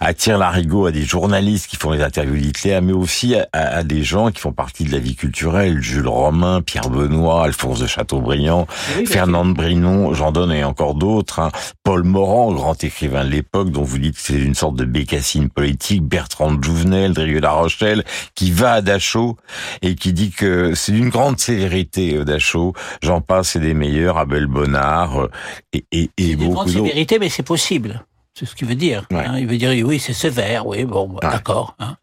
attire 0.01 0.37
l'arigot 0.37 0.87
à 0.87 0.91
des 0.91 1.03
journalistes 1.03 1.67
qui 1.67 1.77
font 1.77 1.91
les 1.91 2.01
interviews 2.01 2.35
d'Hitler, 2.35 2.81
mais 2.81 2.93
aussi 2.93 3.35
à, 3.35 3.47
à, 3.53 3.83
des 3.83 4.03
gens 4.03 4.31
qui 4.31 4.41
font 4.41 4.51
partie 4.51 4.83
de 4.83 4.91
la 4.91 4.99
vie 4.99 5.15
culturelle, 5.15 5.81
Jules 5.81 6.07
Romain, 6.07 6.61
Pierre 6.61 6.89
Benoît, 6.89 7.45
Alphonse 7.45 7.79
de 7.79 7.87
Chateaubriand, 7.87 8.67
oui, 8.97 9.05
Fernande 9.05 9.53
Brinon, 9.53 10.13
j'en 10.13 10.31
donne 10.31 10.51
et 10.51 10.63
encore 10.63 10.95
d'autres, 10.95 11.39
hein. 11.39 11.51
Paul 11.83 12.03
Morand, 12.03 12.51
grand 12.51 12.83
écrivain 12.83 13.23
de 13.23 13.29
l'époque, 13.29 13.69
dont 13.69 13.83
vous 13.83 13.99
dites 13.99 14.15
que 14.15 14.21
c'est 14.21 14.33
une 14.33 14.55
sorte 14.55 14.75
de 14.75 14.85
bécassine 14.85 15.44
politique, 15.49 16.03
Bertrand 16.03 16.61
Jouvenel, 16.61 17.13
Drieu 17.13 17.39
La 17.39 17.51
Rochelle, 17.51 18.03
qui 18.35 18.51
va 18.51 18.73
à 18.73 18.81
Dachau 18.81 19.37
et 19.81 19.95
qui 19.95 20.13
dit 20.13 20.31
que 20.31 20.73
c'est 20.75 20.91
d'une 20.91 21.09
grande 21.09 21.39
sévérité 21.39 22.15
euh, 22.15 22.25
Dachau. 22.25 22.73
J'en 23.01 23.21
passe, 23.21 23.49
c'est 23.49 23.59
des 23.59 23.73
meilleurs, 23.73 24.17
Abel 24.17 24.47
Bonnard 24.47 25.23
euh, 25.23 25.31
et, 25.73 25.85
et, 25.91 26.09
et 26.17 26.35
beaucoup 26.35 26.65
d'autres. 26.65 26.69
sévérité, 26.69 27.19
mais 27.19 27.29
c'est 27.29 27.43
possible. 27.43 28.05
C'est 28.37 28.45
ce 28.45 28.55
qu'il 28.55 28.67
veut 28.67 28.75
dire. 28.75 29.05
Ouais. 29.11 29.25
Hein. 29.25 29.37
Il 29.37 29.47
veut 29.47 29.57
dire 29.57 29.71
oui, 29.85 29.99
c'est 29.99 30.13
sévère, 30.13 30.67
oui, 30.67 30.83
bon, 30.83 31.09
ouais. 31.09 31.19
d'accord. 31.21 31.75
Hein. 31.79 31.95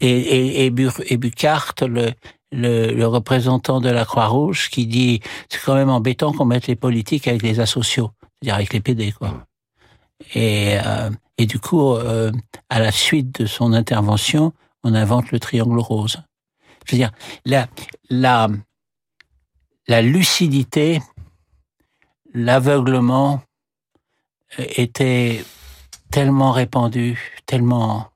Et, 0.00 0.10
et, 0.10 0.64
et, 0.66 0.70
Bur 0.70 0.94
et 1.06 1.16
Bucart, 1.16 1.74
le, 1.82 2.12
le, 2.52 2.92
le, 2.92 3.06
représentant 3.06 3.80
de 3.80 3.90
la 3.90 4.04
Croix-Rouge, 4.04 4.70
qui 4.70 4.86
dit 4.86 5.20
c'est 5.50 5.60
quand 5.62 5.74
même 5.74 5.90
embêtant 5.90 6.32
qu'on 6.32 6.46
mette 6.46 6.66
les 6.66 6.76
politiques 6.76 7.28
avec 7.28 7.42
les 7.42 7.60
asociaux, 7.60 8.10
c'est-à-dire 8.22 8.54
avec 8.54 8.72
les 8.72 8.80
PD, 8.80 9.12
quoi. 9.12 9.46
Et, 10.34 10.78
euh, 10.84 11.10
et 11.36 11.46
du 11.46 11.58
coup, 11.58 11.92
euh, 11.92 12.32
à 12.68 12.80
la 12.80 12.92
suite 12.92 13.40
de 13.40 13.46
son 13.46 13.72
intervention, 13.72 14.52
on 14.84 14.94
invente 14.94 15.30
le 15.30 15.40
triangle 15.40 15.78
rose. 15.78 16.22
Je 16.86 16.92
veux 16.92 16.98
dire, 16.98 17.12
la, 17.44 17.66
la, 18.10 18.48
la 19.86 20.02
lucidité, 20.02 21.00
l'aveuglement 22.32 23.42
étaient 24.58 25.44
tellement 26.10 26.52
répandus, 26.52 27.18
tellement 27.46 28.10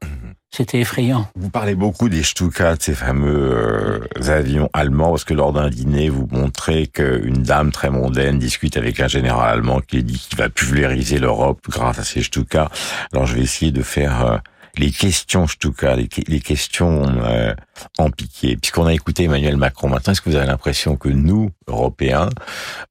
c'était 0.54 0.80
effrayant. 0.80 1.26
Vous 1.34 1.48
parlez 1.48 1.74
beaucoup 1.74 2.08
des 2.10 2.22
Stuka, 2.22 2.76
ces 2.78 2.94
fameux 2.94 3.52
euh, 3.52 4.30
avions 4.30 4.68
allemands, 4.74 5.10
parce 5.10 5.24
que 5.24 5.32
lors 5.32 5.52
d'un 5.52 5.70
dîner, 5.70 6.10
vous 6.10 6.28
montrez 6.30 6.86
qu'une 6.86 7.42
dame 7.42 7.72
très 7.72 7.90
mondaine 7.90 8.38
discute 8.38 8.76
avec 8.76 9.00
un 9.00 9.08
général 9.08 9.54
allemand 9.54 9.80
qui 9.80 10.02
dit 10.02 10.18
qu'il 10.18 10.38
va 10.38 10.50
pulvériser 10.50 11.18
l'Europe 11.18 11.60
grâce 11.68 11.98
à 11.98 12.04
ces 12.04 12.22
Stuka. 12.22 12.70
Alors 13.12 13.26
je 13.26 13.34
vais 13.34 13.42
essayer 13.42 13.72
de 13.72 13.82
faire 13.82 14.26
euh, 14.26 14.38
les 14.76 14.90
questions 14.90 15.46
Stuka, 15.46 15.96
les, 15.96 16.08
les 16.26 16.40
questions 16.40 17.04
euh, 17.06 17.54
en 17.98 18.10
piqué. 18.10 18.56
Puisqu'on 18.56 18.86
a 18.86 18.94
écouté 18.94 19.24
Emmanuel 19.24 19.56
Macron 19.56 19.88
maintenant, 19.88 20.12
est-ce 20.12 20.20
que 20.20 20.30
vous 20.30 20.36
avez 20.36 20.46
l'impression 20.46 20.96
que 20.96 21.08
nous, 21.08 21.50
Européens, 21.66 22.30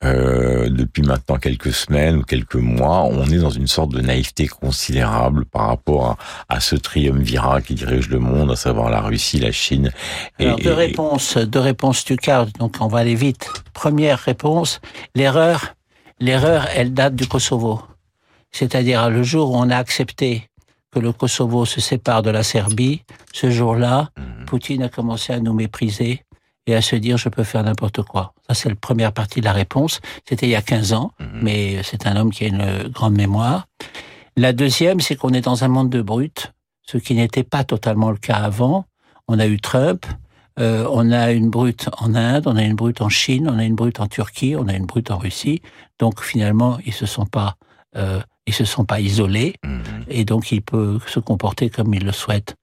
euh, 0.03 0.69
depuis 0.69 1.01
maintenant 1.01 1.37
quelques 1.37 1.73
semaines 1.73 2.17
ou 2.17 2.23
quelques 2.23 2.55
mois, 2.55 3.03
on 3.03 3.25
est 3.25 3.39
dans 3.39 3.49
une 3.49 3.67
sorte 3.67 3.91
de 3.91 4.01
naïveté 4.01 4.47
considérable 4.47 5.45
par 5.45 5.67
rapport 5.67 6.17
à, 6.47 6.55
à 6.55 6.59
ce 6.59 6.75
triumvirat 6.75 7.61
qui 7.61 7.75
dirige 7.75 8.09
le 8.09 8.19
monde, 8.19 8.51
à 8.51 8.55
savoir 8.55 8.89
la 8.89 9.01
Russie, 9.01 9.39
la 9.39 9.51
Chine 9.51 9.91
et... 10.39 10.45
Alors, 10.45 10.59
deux 10.59 10.73
réponses, 10.73 11.37
deux 11.37 11.59
réponses 11.59 11.99
Stuka, 11.99 12.45
donc 12.59 12.77
on 12.79 12.87
va 12.87 12.99
aller 12.99 13.15
vite. 13.15 13.49
Première 13.73 14.19
réponse, 14.19 14.81
l'erreur, 15.15 15.75
l'erreur, 16.19 16.67
elle 16.75 16.93
date 16.93 17.15
du 17.15 17.27
Kosovo. 17.27 17.81
C'est-à-dire 18.51 19.09
le 19.09 19.23
jour 19.23 19.51
où 19.51 19.55
on 19.55 19.69
a 19.69 19.77
accepté 19.77 20.49
que 20.91 20.99
le 20.99 21.13
Kosovo 21.13 21.65
se 21.65 21.81
sépare 21.81 22.21
de 22.21 22.29
la 22.29 22.43
Serbie, 22.43 23.03
ce 23.33 23.49
jour-là, 23.49 24.09
mmh. 24.17 24.45
Poutine 24.45 24.83
a 24.83 24.89
commencé 24.89 25.33
à 25.33 25.39
nous 25.39 25.53
mépriser 25.53 26.25
et 26.67 26.75
à 26.75 26.81
se 26.81 26.95
dire 26.95 27.17
je 27.17 27.29
peux 27.29 27.43
faire 27.43 27.63
n'importe 27.63 28.03
quoi. 28.03 28.33
Ça, 28.47 28.53
c'est 28.53 28.69
la 28.69 28.75
première 28.75 29.13
partie 29.13 29.39
de 29.39 29.45
la 29.45 29.53
réponse. 29.53 30.01
C'était 30.27 30.47
il 30.47 30.51
y 30.51 30.55
a 30.55 30.61
15 30.61 30.93
ans, 30.93 31.11
mmh. 31.19 31.25
mais 31.41 31.83
c'est 31.83 32.05
un 32.07 32.15
homme 32.17 32.31
qui 32.31 32.43
a 32.45 32.47
une 32.47 32.89
grande 32.89 33.15
mémoire. 33.15 33.67
La 34.37 34.53
deuxième, 34.53 34.99
c'est 34.99 35.15
qu'on 35.15 35.33
est 35.33 35.41
dans 35.41 35.63
un 35.63 35.67
monde 35.67 35.89
de 35.89 36.01
brutes, 36.01 36.53
ce 36.83 36.97
qui 36.97 37.15
n'était 37.15 37.43
pas 37.43 37.63
totalement 37.63 38.11
le 38.11 38.17
cas 38.17 38.35
avant. 38.35 38.85
On 39.27 39.39
a 39.39 39.47
eu 39.47 39.59
Trump, 39.59 40.05
euh, 40.59 40.85
on 40.91 41.11
a 41.11 41.31
une 41.31 41.49
brute 41.49 41.89
en 41.99 42.15
Inde, 42.15 42.47
on 42.47 42.55
a 42.55 42.63
une 42.63 42.75
brute 42.75 43.01
en 43.01 43.09
Chine, 43.09 43.49
on 43.49 43.57
a 43.57 43.63
une 43.63 43.75
brute 43.75 43.99
en 43.99 44.07
Turquie, 44.07 44.55
on 44.57 44.67
a 44.67 44.73
une 44.73 44.85
brute 44.85 45.11
en 45.11 45.17
Russie. 45.17 45.61
Donc 45.99 46.21
finalement, 46.21 46.77
ils 46.85 46.93
se 46.93 47.05
sont 47.05 47.25
pas 47.25 47.55
euh, 47.95 48.21
ils 48.47 48.53
se 48.53 48.65
sont 48.65 48.85
pas 48.85 48.99
isolés 48.99 49.55
mmh. 49.63 49.79
et 50.09 50.25
donc 50.25 50.51
il 50.51 50.61
peut 50.61 50.99
se 51.07 51.19
comporter 51.19 51.69
comme 51.69 51.93
il 51.93 52.03
le 52.03 52.11
souhaite. 52.11 52.55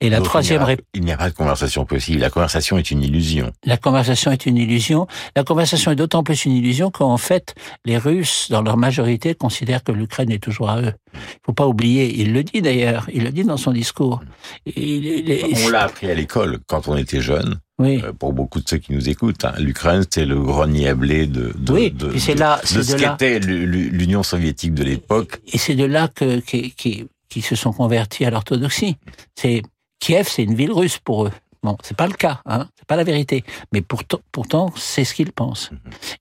Et 0.00 0.10
la 0.10 0.18
donc, 0.18 0.26
troisième 0.26 0.62
réponse... 0.62 0.86
Il 0.94 1.04
n'y 1.04 1.12
a 1.12 1.16
pas 1.16 1.30
de 1.30 1.34
conversation 1.34 1.84
possible. 1.84 2.20
La 2.20 2.30
conversation 2.30 2.78
est 2.78 2.90
une 2.90 3.02
illusion. 3.02 3.52
La 3.64 3.76
conversation 3.76 4.30
est 4.30 4.46
une 4.46 4.56
illusion. 4.56 5.06
La 5.36 5.44
conversation 5.44 5.90
est 5.90 5.96
d'autant 5.96 6.22
plus 6.22 6.44
une 6.44 6.52
illusion 6.52 6.90
qu'en 6.90 7.16
fait, 7.16 7.54
les 7.84 7.98
Russes, 7.98 8.48
dans 8.50 8.62
leur 8.62 8.76
majorité, 8.76 9.34
considèrent 9.34 9.84
que 9.84 9.92
l'Ukraine 9.92 10.30
est 10.30 10.42
toujours 10.42 10.70
à 10.70 10.80
eux. 10.80 10.92
Il 11.14 11.46
faut 11.46 11.52
pas 11.52 11.66
oublier, 11.66 12.20
il 12.20 12.32
le 12.32 12.42
dit 12.42 12.62
d'ailleurs, 12.62 13.06
il 13.12 13.24
le 13.24 13.30
dit 13.30 13.44
dans 13.44 13.56
son 13.56 13.72
discours. 13.72 14.22
Il, 14.66 15.04
il, 15.04 15.66
on 15.66 15.68
l'a 15.68 15.84
appris 15.84 16.10
à 16.10 16.14
l'école 16.14 16.58
quand 16.66 16.88
on 16.88 16.96
était 16.96 17.20
jeune. 17.20 17.58
Oui. 17.78 18.00
Euh, 18.04 18.12
pour 18.12 18.32
beaucoup 18.32 18.60
de 18.60 18.68
ceux 18.68 18.76
qui 18.76 18.92
nous 18.92 19.08
écoutent, 19.08 19.44
hein. 19.44 19.54
l'Ukraine 19.58 20.02
c'était 20.02 20.26
le 20.26 20.38
grenier 20.38 20.88
à 20.88 20.94
blé 20.94 21.26
de, 21.26 21.52
de, 21.56 21.72
oui, 21.72 21.90
de, 21.90 22.06
là, 22.38 22.60
de, 22.70 22.76
de 22.76 22.82
ce 22.82 22.96
qu'était 22.96 23.40
l'Union 23.40 24.22
soviétique 24.22 24.74
de 24.74 24.84
l'époque. 24.84 25.40
Et 25.52 25.58
c'est 25.58 25.74
de 25.74 25.84
là 25.84 26.08
que, 26.08 26.40
qui, 26.40 26.70
qui, 26.72 27.06
qui 27.32 27.40
se 27.40 27.56
sont 27.56 27.72
convertis 27.72 28.26
à 28.26 28.30
l'orthodoxie. 28.30 28.98
C'est 29.34 29.62
Kiev, 30.00 30.28
c'est 30.28 30.42
une 30.42 30.54
ville 30.54 30.72
russe 30.72 30.98
pour 30.98 31.24
eux. 31.24 31.32
Bon, 31.62 31.78
c'est 31.82 31.96
pas 31.96 32.06
le 32.06 32.12
cas, 32.12 32.40
hein, 32.44 32.68
c'est 32.76 32.86
pas 32.86 32.96
la 32.96 33.04
vérité. 33.04 33.44
Mais 33.72 33.80
pourtant, 33.80 34.18
pourtant, 34.32 34.72
c'est 34.76 35.04
ce 35.04 35.14
qu'ils 35.14 35.32
pensent. 35.32 35.70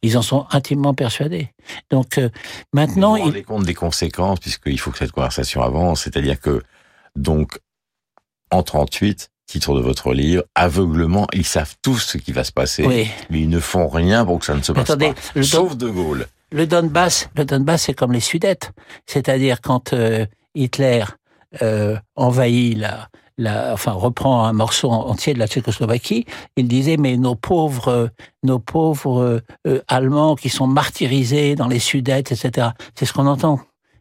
Ils 0.03 0.18
en 0.18 0.22
sont 0.22 0.46
intimement 0.51 0.94
persuadés. 0.94 1.50
Donc 1.89 2.18
euh, 2.18 2.30
maintenant, 2.72 3.15
vous 3.15 3.18
vous 3.18 3.24
rendez 3.25 3.44
compte 3.44 3.65
des 3.65 3.74
conséquences, 3.74 4.39
puisqu'il 4.39 4.80
faut 4.80 4.91
que 4.91 5.00
cette 5.00 5.12
conversation 5.12 5.62
avance. 5.63 6.03
C'est-à-dire 6.03 6.39
que 6.39 6.63
donc 7.18 7.60
en 8.51 8.63
38, 8.63 9.32
titre 9.48 9.75
de 9.75 9.82
votre 9.82 10.13
livre, 10.13 10.44
aveuglement, 10.56 11.27
ils 11.34 11.46
savent 11.46 11.75
tous 11.82 11.98
ce 11.98 12.18
qui 12.18 12.32
va 12.32 12.46
se 12.46 12.53
passer, 12.53 12.86
oui. 12.86 13.10
mais 13.30 13.41
ils 13.41 13.50
ne 13.50 13.60
font 13.60 13.89
rien 13.89 14.24
pour 14.25 14.39
que 14.39 14.46
ça 14.46 14.56
ne 14.56 14.62
se 14.62 14.72
passe 14.72 14.91
Attendez, 14.91 15.13
pas. 15.34 15.44
Sauf 15.44 15.75
De 15.75 15.89
Gaulle. 15.89 16.27
Le 16.51 16.68
Donbass, 16.68 17.30
le 17.36 17.46
Donbass, 17.46 17.84
c'est 17.84 17.94
comme 17.94 18.12
les 18.13 18.20
Sudètes, 18.20 18.72
c'est-à-dire 19.08 19.60
quand 19.62 19.94
euh, 19.94 20.25
Hitler 20.55 21.03
euh, 21.62 21.98
envahit 22.15 22.77
la, 22.77 23.10
la, 23.38 23.74
enfin 23.74 23.91
reprend 23.91 24.46
un 24.46 24.53
morceau 24.53 24.89
entier 24.89 25.34
de 25.34 25.39
la 25.39 25.48
Tchécoslovaquie, 25.48 26.25
il 26.55 26.67
disait 26.67 26.98
mais 26.98 27.17
nos 27.17 27.36
pauvres, 27.36 28.10
nos 28.43 28.60
pauvres 28.60 29.41
euh, 29.67 29.81
Allemands 29.88 30.36
qui 30.36 30.50
sont 30.50 30.67
martyrisés 30.67 31.55
dans 31.55 31.67
les 31.67 31.79
Sudètes, 31.79 32.31
etc. 32.31 32.70
C'est 32.96 33.05
ce 33.05 33.13
qu'on 33.13 33.27
entend 33.27 33.60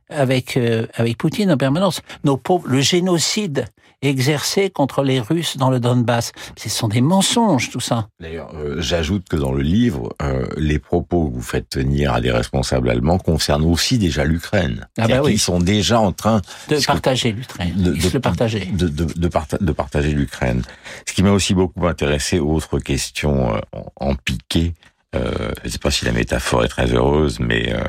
avec 0.08 0.56
euh, 0.56 0.86
avec 0.94 1.16
Poutine 1.16 1.50
en 1.50 1.56
permanence. 1.56 2.02
Nos 2.24 2.36
pauvres, 2.36 2.68
le 2.68 2.80
génocide 2.80 3.66
exercé 4.02 4.70
contre 4.70 5.02
les 5.02 5.20
Russes 5.20 5.56
dans 5.56 5.70
le 5.70 5.80
Donbass. 5.80 6.32
Ce 6.56 6.68
sont 6.68 6.88
des 6.88 7.00
mensonges, 7.00 7.70
tout 7.70 7.80
ça. 7.80 8.08
D'ailleurs, 8.20 8.50
euh, 8.54 8.80
j'ajoute 8.80 9.28
que 9.28 9.36
dans 9.36 9.52
le 9.52 9.62
livre, 9.62 10.14
euh, 10.22 10.46
les 10.56 10.78
propos 10.78 11.28
que 11.28 11.34
vous 11.34 11.42
faites 11.42 11.68
tenir 11.68 12.12
à 12.12 12.20
des 12.20 12.30
responsables 12.30 12.88
allemands 12.88 13.18
concernent 13.18 13.64
aussi 13.64 13.98
déjà 13.98 14.24
l'Ukraine. 14.24 14.86
Ah 14.98 15.06
bah 15.08 15.20
oui. 15.22 15.34
Ils 15.34 15.38
sont 15.38 15.60
déjà 15.60 16.00
en 16.00 16.12
train 16.12 16.40
de 16.68 16.84
partager 16.84 17.32
l'Ukraine. 17.32 17.74
De, 17.76 17.92
de, 17.92 18.10
le 18.12 18.20
partager. 18.20 18.66
De, 18.66 18.88
de, 18.88 19.04
de, 19.04 19.28
parta 19.28 19.58
de 19.58 19.72
partager 19.72 20.12
l'Ukraine. 20.12 20.62
Ce 21.06 21.12
qui 21.12 21.22
m'a 21.22 21.32
aussi 21.32 21.54
beaucoup 21.54 21.86
intéressé, 21.86 22.38
autre 22.38 22.78
question 22.78 23.54
euh, 23.54 23.60
en, 23.72 24.10
en 24.10 24.14
piqué, 24.14 24.74
euh, 25.16 25.50
je 25.62 25.66
ne 25.66 25.72
sais 25.72 25.78
pas 25.78 25.90
si 25.90 26.04
la 26.04 26.12
métaphore 26.12 26.64
est 26.64 26.68
très 26.68 26.92
heureuse, 26.92 27.40
mais 27.40 27.72
euh, 27.72 27.82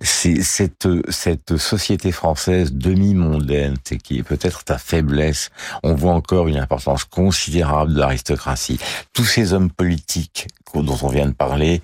c'est 0.00 0.42
cette 0.42 0.88
cette 1.08 1.56
société 1.56 2.10
française 2.10 2.72
demi-mondaine, 2.72 3.76
qui 3.78 4.18
est 4.18 4.22
peut-être 4.24 4.64
ta 4.64 4.78
faiblesse. 4.78 5.50
On 5.84 5.94
voit 5.94 6.14
encore 6.14 6.48
une 6.48 6.56
importance 6.56 7.04
considérable 7.04 7.94
de 7.94 7.98
l'aristocratie. 8.00 8.80
Tous 9.12 9.24
ces 9.24 9.52
hommes 9.52 9.70
politiques 9.70 10.48
dont 10.74 10.98
on 11.02 11.08
vient 11.08 11.26
de 11.26 11.34
parler, 11.34 11.82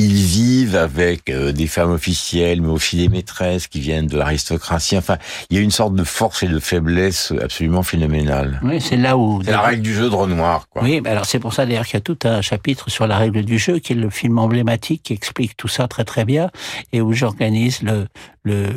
ils 0.00 0.14
vivent 0.14 0.76
avec 0.76 1.28
euh, 1.28 1.52
des 1.52 1.66
femmes 1.66 1.90
officielles, 1.90 2.62
mais 2.62 2.68
aussi 2.68 2.96
des 2.96 3.08
maîtresses 3.08 3.66
qui 3.66 3.80
viennent 3.80 4.06
de 4.06 4.16
l'aristocratie. 4.16 4.96
Enfin, 4.96 5.18
il 5.50 5.56
y 5.56 5.60
a 5.60 5.62
une 5.62 5.70
sorte 5.70 5.94
de 5.94 6.04
force 6.04 6.42
et 6.42 6.48
de 6.48 6.58
faiblesse 6.58 7.32
absolument 7.40 7.82
phénoménale. 7.82 8.60
Oui, 8.62 8.80
c'est 8.80 8.96
là 8.96 9.16
où... 9.16 9.42
C'est 9.44 9.50
la 9.50 9.60
règle 9.60 9.82
du 9.82 9.94
jeu 9.94 10.08
de 10.08 10.14
Renoir, 10.14 10.68
quoi. 10.68 10.82
Oui, 10.82 11.02
alors 11.04 11.26
c'est 11.26 11.38
pour 11.38 11.52
ça 11.52 11.66
d'ailleurs 11.66 11.84
qu'il 11.84 11.94
y 11.94 11.98
a 11.98 12.00
tout 12.00 12.18
un 12.24 12.40
chapitre 12.40 12.90
sur 12.90 13.06
la 13.06 13.18
règle 13.18 13.44
du 13.44 13.58
jeu, 13.58 13.78
qui 13.78 13.92
est 13.92 13.96
le 13.96 14.10
film 14.10 14.38
emblématique 14.38 15.02
qui 15.02 15.12
explique 15.12 15.56
tout 15.56 15.68
ça 15.68 15.86
très 15.86 16.04
très 16.04 16.24
bien, 16.24 16.50
et 16.92 17.00
où 17.00 17.12
j'organise 17.12 17.82
le, 17.82 18.06
le, 18.42 18.68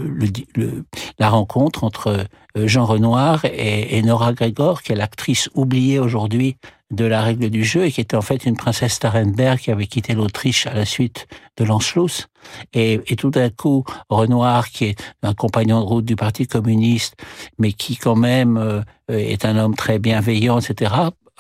le, 0.56 0.84
la 1.20 1.30
rencontre 1.30 1.84
entre 1.84 2.26
euh, 2.58 2.68
Jean 2.68 2.86
Renoir 2.86 3.46
et, 3.46 3.98
et 3.98 4.02
Nora 4.02 4.34
Gregor, 4.34 4.82
qui 4.82 4.92
est 4.92 4.96
l'actrice 4.96 5.50
oubliée 5.54 6.00
aujourd'hui 6.00 6.58
de 6.96 7.06
la 7.06 7.22
règle 7.22 7.50
du 7.50 7.64
jeu 7.64 7.86
et 7.86 7.92
qui 7.92 8.02
était 8.02 8.16
en 8.16 8.22
fait 8.22 8.46
une 8.46 8.56
princesse 8.56 8.94
Starrenberg 8.94 9.60
qui 9.60 9.72
avait 9.72 9.88
quitté 9.88 10.14
l'Autriche 10.14 10.68
à 10.68 10.74
la 10.74 10.86
suite 10.86 11.28
de 11.58 11.64
l'Anschluss. 11.64 12.28
Et, 12.74 13.00
tout 13.18 13.30
d'un 13.30 13.50
coup, 13.50 13.84
Renoir, 14.10 14.70
qui 14.70 14.86
est 14.86 15.14
un 15.22 15.34
compagnon 15.34 15.80
de 15.80 15.86
route 15.86 16.06
du 16.06 16.16
Parti 16.16 16.46
communiste, 16.46 17.16
mais 17.58 17.72
qui 17.72 17.96
quand 17.96 18.16
même 18.16 18.58
euh, 18.58 18.82
est 19.08 19.46
un 19.46 19.58
homme 19.58 19.76
très 19.76 19.98
bienveillant, 19.98 20.60
etc., 20.60 20.94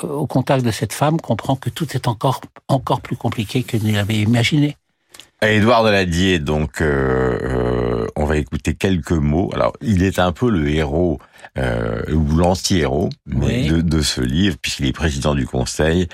euh, 0.03 0.07
au 0.07 0.27
contact 0.27 0.65
de 0.65 0.71
cette 0.71 0.93
femme, 0.93 1.19
comprend 1.19 1.55
que 1.55 1.69
tout 1.69 1.87
est 1.93 2.07
encore, 2.07 2.41
encore 2.67 3.01
plus 3.01 3.17
compliqué 3.17 3.63
que 3.63 3.77
ne 3.77 3.91
l'avait 3.91 4.15
imaginé. 4.15 4.77
Édouard 5.41 5.83
Daladier, 5.83 6.39
donc, 6.39 6.81
euh, 6.81 7.92
euh, 8.03 8.07
on 8.15 8.25
va 8.25 8.37
écouter 8.37 8.75
quelques 8.75 9.11
mots. 9.11 9.49
Alors, 9.53 9.73
il 9.81 10.03
est 10.03 10.19
un 10.19 10.31
peu 10.31 10.49
le 10.49 10.69
héros 10.69 11.19
euh, 11.57 12.01
ou 12.13 12.35
l'anti-héros 12.35 13.09
Oui. 13.33 13.67
de, 13.67 13.81
de 13.81 14.01
ce 14.01 14.21
livre, 14.21 14.57
puisqu'il 14.61 14.85
est 14.87 14.91
président 14.93 15.35
du 15.35 15.45
Conseil. 15.45 16.07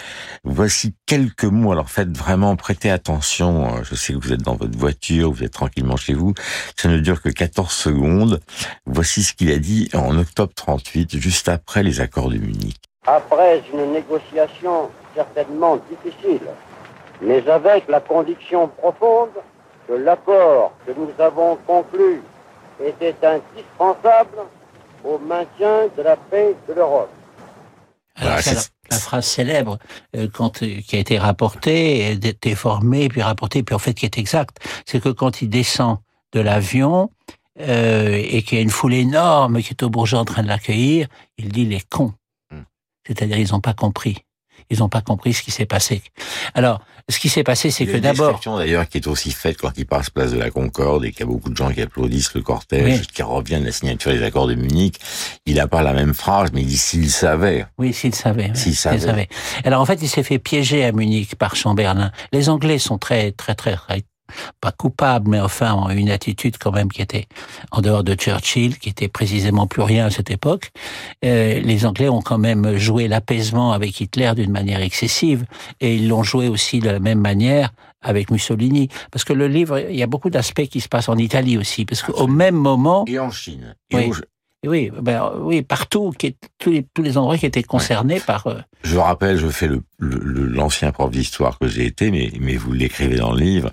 Voici 0.44 0.94
quelques 1.06 1.44
mots. 1.46 1.72
Alors, 1.72 1.90
faites 1.90 2.16
vraiment 2.16 2.56
prêter 2.56 2.90
attention. 2.90 3.84
Je 3.84 3.96
sais 3.96 4.14
que 4.14 4.20
vous 4.20 4.34
êtes 4.34 4.42
dans 4.42 4.56
votre 4.56 4.78
voiture, 4.78 5.32
vous 5.32 5.44
êtes 5.44 5.54
tranquillement 5.54 5.98
chez 5.98 6.14
vous. 6.14 6.34
Ça 6.76 6.90
ne 6.90 7.00
dure 7.00 7.22
que 7.22 7.30
14 7.30 7.72
secondes. 7.72 8.40
Voici 8.86 9.24
ce 9.24 9.34
qu'il 9.34 9.52
a 9.52 9.58
dit 9.60 9.90
en 9.94 10.18
octobre 10.18 10.52
38, 10.56 11.18
juste 11.18 11.50
après 11.50 11.84
les 11.84 12.02
accords 12.02 12.30
de 12.30 12.38
Munich. 12.38 12.78
Après 13.08 13.64
une 13.74 13.92
négociation 13.94 14.90
certainement 15.16 15.80
difficile, 15.90 16.42
mais 17.22 17.48
avec 17.50 17.88
la 17.88 18.00
conviction 18.00 18.68
profonde 18.68 19.30
que 19.90 19.96
l'accord 19.96 20.74
que 20.86 20.92
nous 20.92 21.12
avons 21.18 21.58
conclu 21.66 22.22
était 22.80 23.16
indispensable 23.24 24.38
au 25.04 25.18
maintien 25.18 25.88
de 25.98 26.04
la 26.04 26.16
paix 26.16 26.56
de 26.68 26.74
l'Europe. 26.74 27.10
Alors, 28.16 28.40
c'est 28.40 28.72
la, 28.92 28.98
phrase 28.98 29.26
célèbre 29.26 29.80
euh, 30.16 30.28
quand, 30.32 30.62
euh, 30.62 30.82
qui 30.82 30.96
a 30.96 31.00
été 31.00 31.18
rapportée, 31.18 32.18
déformée, 32.42 33.08
puis 33.08 33.22
rapportée, 33.22 33.64
puis 33.64 33.74
en 33.74 33.80
fait 33.80 33.94
qui 33.94 34.06
est 34.06 34.18
exacte, 34.18 34.58
c'est 34.86 35.02
que 35.02 35.10
quand 35.10 35.42
il 35.42 35.50
descend 35.50 35.98
de 36.34 36.40
l'avion 36.40 37.10
euh, 37.60 38.22
et 38.22 38.44
qu'il 38.44 38.58
y 38.58 38.62
a 38.62 38.64
une 38.64 38.70
foule 38.70 38.94
énorme 38.94 39.62
qui 39.62 39.70
est 39.70 39.84
au 39.84 39.90
bourgeois 39.90 40.20
en 40.20 40.26
train 40.26 40.44
de 40.44 40.48
l'accueillir, 40.48 41.08
il 41.38 41.50
dit 41.50 41.66
les 41.66 41.82
cons. 41.82 42.14
Hmm. 42.52 42.64
C'est-à-dire 43.08 43.38
ils 43.38 43.52
n'ont 43.52 43.62
pas 43.62 43.74
compris. 43.74 44.18
Ils 44.70 44.80
n'ont 44.80 44.90
pas 44.90 45.02
compris 45.02 45.34
ce 45.34 45.42
qui 45.42 45.52
s'est 45.52 45.66
passé. 45.66 46.02
Alors, 46.54 46.82
ce 47.10 47.18
qui 47.18 47.28
s'est 47.28 47.44
passé, 47.44 47.72
c'est 47.72 47.86
Il 47.86 47.88
y 47.88 47.90
a 47.90 47.94
que 47.94 47.98
une 47.98 48.04
d'abord, 48.04 48.40
d'ailleurs 48.58 48.88
qui 48.88 49.00
est 49.00 49.08
aussi 49.08 49.32
faite 49.32 49.58
quand 49.58 49.72
il 49.78 49.86
passe 49.88 50.12
place 50.12 50.32
de 50.32 50.38
la 50.38 50.52
Concorde 50.52 51.06
et 51.06 51.12
qu'il 51.12 51.22
y 51.22 51.24
a 51.24 51.26
beaucoup 51.26 51.50
de 51.50 51.58
gens 51.58 51.72
qui 51.72 51.82
applaudissent 51.82 52.36
le 52.36 52.42
cortège, 52.42 53.00
Oui. 53.00 53.08
qui 53.12 53.24
revient 53.24 53.60
de 53.60 53.66
la 53.66 53.72
signature 53.72 54.12
des 54.12 54.22
accords 54.22 54.46
de 54.48 54.54
Munich. 54.54 54.98
Il 55.48 55.56
n'a 55.56 55.68
pas 55.68 55.82
la 55.82 55.94
même 55.94 56.14
phrase, 56.14 56.52
mais 56.54 56.62
il 56.62 56.68
dit 56.68 56.78
s'il 56.78 57.10
savait. 57.10 57.66
Oui, 57.80 57.94
s'il 57.94 58.14
savait. 58.14 58.52
oui, 58.54 58.58
S'il 58.58 58.76
savait. 58.76 59.28
Alors 59.64 59.82
en 59.82 59.86
fait, 59.86 60.00
il 60.04 60.08
s'est 60.08 60.22
fait 60.24 60.38
piéger 60.40 60.86
à 60.86 60.92
Munich 60.92 61.36
par 61.36 61.56
Chamberlain. 61.56 62.12
Les 62.32 62.48
Anglais 62.50 62.78
sont 62.78 63.00
très, 63.00 63.32
très, 63.32 63.56
très, 63.56 63.76
très 63.76 64.04
pas 64.62 64.72
coupables, 64.72 65.30
mais 65.30 65.40
enfin 65.40 65.90
une 65.90 66.10
attitude 66.10 66.58
quand 66.58 66.72
même 66.72 66.90
qui 66.90 67.02
était 67.02 67.28
en 67.72 67.82
dehors 67.82 68.04
de 68.04 68.14
Churchill, 68.16 68.78
qui 68.78 68.90
était 68.90 69.08
précisément 69.08 69.68
plus 69.68 69.82
rien 69.82 70.06
à 70.08 70.10
cette 70.10 70.32
époque. 70.32 70.72
Euh, 71.26 71.60
les 71.60 71.86
Anglais 71.86 72.10
ont 72.10 72.22
quand 72.22 72.38
même 72.38 72.78
joué 72.78 73.08
l'apaisement 73.08 73.72
avec 73.74 74.00
Hitler 74.00 74.32
d'une 74.36 74.52
manière 74.52 74.82
excessive, 74.82 75.46
et 75.82 75.96
ils 75.96 76.08
l'ont 76.08 76.24
joué 76.24 76.48
aussi 76.48 76.80
de 76.80 76.90
la 76.90 77.00
même 77.00 77.20
manière 77.20 77.72
avec 78.02 78.32
Mussolini. 78.32 78.88
Parce 79.12 79.26
que 79.26 79.34
le 79.34 79.48
livre, 79.48 79.80
il 79.90 79.96
y 79.98 80.04
a 80.04 80.08
beaucoup 80.08 80.30
d'aspects 80.30 80.68
qui 80.68 80.80
se 80.82 80.88
passent 80.88 81.10
en 81.10 81.18
Italie 81.18 81.58
aussi, 81.58 81.86
parce 81.86 82.02
qu'au 82.02 82.28
même 82.28 82.56
moment, 82.56 83.04
Et 83.08 83.20
en 83.20 83.32
Chine. 83.32 83.76
Et 83.92 84.10
Oui. 84.68 84.92
ben, 85.02 85.32
oui, 85.40 85.62
partout, 85.62 86.12
qui 86.18 86.28
est- 86.28 86.38
tous, 86.58 86.70
les, 86.72 86.86
tous 86.94 87.02
les 87.02 87.18
endroits 87.18 87.38
qui 87.38 87.46
étaient 87.46 87.64
concernés 87.64 88.20
par. 88.20 88.48
euh, 88.48 88.60
je 88.84 88.98
rappelle, 88.98 89.38
je 89.38 89.48
fais 89.48 89.68
le- 89.68 89.84
le- 90.00 90.20
le- 90.20 90.48
l'ancien 90.48 90.92
prof 90.92 91.10
d'histoire 91.12 91.58
que 91.60 91.68
j'ai 91.70 91.86
été, 91.86 92.12
mais, 92.12 92.32
mais 92.42 92.56
vous 92.58 92.74
l'écrivez 92.74 93.16
dans 93.18 93.32
le 93.32 93.40
livre, 93.40 93.72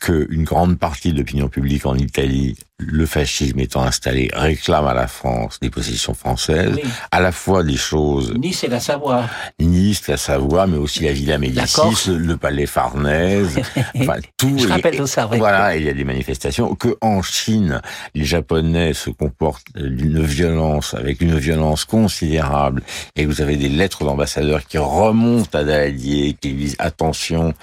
que 0.00 0.26
une 0.30 0.44
grande 0.44 0.78
partie 0.78 1.12
de 1.12 1.18
l'opinion 1.18 1.48
publique 1.48 1.86
en 1.86 1.96
Italie, 1.96 2.56
le 2.78 3.06
fascisme 3.06 3.58
étant 3.60 3.82
installé, 3.82 4.28
réclame 4.34 4.86
à 4.86 4.92
la 4.92 5.06
France 5.06 5.58
des 5.62 5.70
possessions 5.70 6.12
françaises, 6.12 6.74
oui. 6.76 6.82
à 7.10 7.20
la 7.20 7.32
fois 7.32 7.62
des 7.64 7.76
choses 7.76 8.34
Nice 8.34 8.64
et 8.64 8.68
la 8.68 8.80
Savoie. 8.80 9.24
Nice, 9.58 10.06
la 10.08 10.18
Savoie, 10.18 10.66
mais 10.66 10.76
aussi 10.76 11.04
la 11.04 11.12
Villa 11.12 11.38
Médicis, 11.38 12.10
le, 12.10 12.36
palais 12.36 12.66
Farnèse, 12.66 13.58
enfin 13.98 14.16
tout. 14.36 14.58
Je 14.58 14.68
et- 14.68 14.72
rappelle 14.72 14.94
et- 15.00 15.06
ça, 15.06 15.26
oui. 15.30 15.38
Voilà, 15.38 15.74
et 15.74 15.78
il 15.80 15.86
y 15.86 15.88
a 15.88 15.94
des 15.94 16.04
manifestations. 16.04 16.74
Que 16.74 16.96
en 17.00 17.22
Chine, 17.22 17.80
les 18.14 18.24
Japonais 18.24 18.92
se 18.92 19.08
comportent 19.08 19.66
d'une 19.74 20.22
violence, 20.22 20.92
avec 20.92 21.22
une 21.22 21.38
violence 21.38 21.86
considérable, 21.86 22.82
et 23.16 23.24
vous 23.24 23.40
avez 23.40 23.56
des 23.56 23.70
lettres 23.70 24.04
d'ambassadeurs 24.04 24.66
qui 24.66 24.76
remontent 24.76 25.58
à 25.58 25.64
Daladier, 25.64 26.36
qui 26.38 26.52
disent 26.52 26.76
attention, 26.78 27.54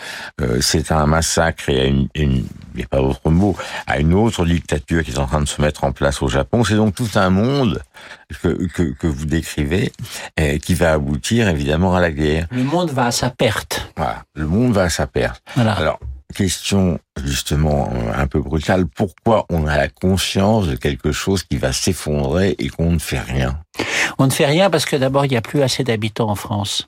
euh, 0.42 0.60
c'est 0.60 0.92
un 0.92 1.06
massacre 1.06 1.70
et 1.70 1.82
à 1.82 1.86
une, 1.86 2.08
une 2.16 2.46
il 2.76 2.78
n'y 2.78 2.84
a 2.86 2.88
pas 2.88 2.98
d'autre 2.98 3.30
mot, 3.30 3.56
à 3.86 4.00
une 4.00 4.16
autre 4.16 4.46
dictature 4.48 5.03
qui 5.04 5.12
est 5.12 5.20
en 5.20 5.28
train 5.28 5.42
de 5.42 5.48
se 5.48 5.62
mettre 5.62 5.84
en 5.84 5.92
place 5.92 6.22
au 6.22 6.28
Japon. 6.28 6.64
C'est 6.64 6.76
donc 6.76 6.96
tout 6.96 7.10
un 7.16 7.30
monde 7.30 7.82
que, 8.42 8.68
que, 8.68 8.84
que 8.84 9.08
vous 9.08 9.26
décrivez, 9.26 9.92
euh, 10.40 10.58
qui 10.58 10.74
va 10.74 10.94
aboutir 10.94 11.48
évidemment 11.48 11.96
à 11.96 12.02
la 12.02 12.12
guerre. 12.12 12.48
Le 12.52 12.64
monde 12.64 12.92
va 12.92 13.08
à 13.08 13.12
sa 13.12 13.30
perte. 13.30 13.92
Voilà, 13.98 14.24
le 14.36 14.48
monde 14.48 14.74
va 14.74 14.84
à 14.84 14.90
sa 14.90 15.08
perte. 15.08 15.42
Voilà. 15.56 15.74
Alors, 15.74 16.00
question 16.34 17.00
justement 17.24 17.90
euh, 17.94 18.12
un 18.16 18.28
peu 18.28 18.42
brutale, 18.42 18.86
pourquoi 18.88 19.46
on 19.50 19.68
a 19.68 19.78
la 19.78 19.88
conscience 19.88 20.68
de 20.68 20.76
quelque 20.76 21.12
chose 21.12 21.44
qui 21.44 21.58
va 21.58 21.72
s'effondrer 21.72 22.56
et 22.60 22.70
qu'on 22.70 22.92
ne 22.92 23.00
fait 23.00 23.20
rien? 23.20 23.60
On 24.18 24.26
ne 24.26 24.32
fait 24.32 24.46
rien 24.46 24.70
parce 24.70 24.86
que 24.86 24.96
d'abord, 24.96 25.26
il 25.26 25.30
n'y 25.30 25.38
a 25.38 25.42
plus 25.42 25.62
assez 25.62 25.84
d'habitants 25.84 26.30
en 26.30 26.36
France. 26.36 26.88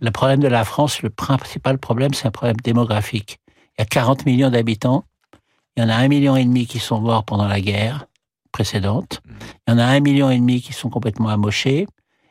Le 0.00 0.10
problème 0.10 0.40
de 0.40 0.48
la 0.48 0.64
France, 0.64 1.02
le 1.02 1.10
principal 1.10 1.78
problème, 1.78 2.12
c'est 2.14 2.26
un 2.26 2.32
problème 2.32 2.56
démographique. 2.62 3.38
Il 3.78 3.80
y 3.80 3.82
a 3.82 3.86
40 3.86 4.26
millions 4.26 4.50
d'habitants. 4.50 5.04
Il 5.76 5.82
y 5.82 5.86
en 5.86 5.88
a 5.88 5.96
un 5.96 6.08
million 6.08 6.36
et 6.36 6.44
demi 6.44 6.66
qui 6.66 6.78
sont 6.78 7.00
morts 7.00 7.24
pendant 7.24 7.48
la 7.48 7.60
guerre 7.60 8.06
précédente. 8.52 9.20
Il 9.66 9.72
y 9.72 9.74
en 9.74 9.78
a 9.78 9.84
un 9.84 10.00
million 10.00 10.30
et 10.30 10.38
demi 10.38 10.60
qui 10.60 10.72
sont 10.72 10.88
complètement 10.88 11.28
amochés. 11.28 11.86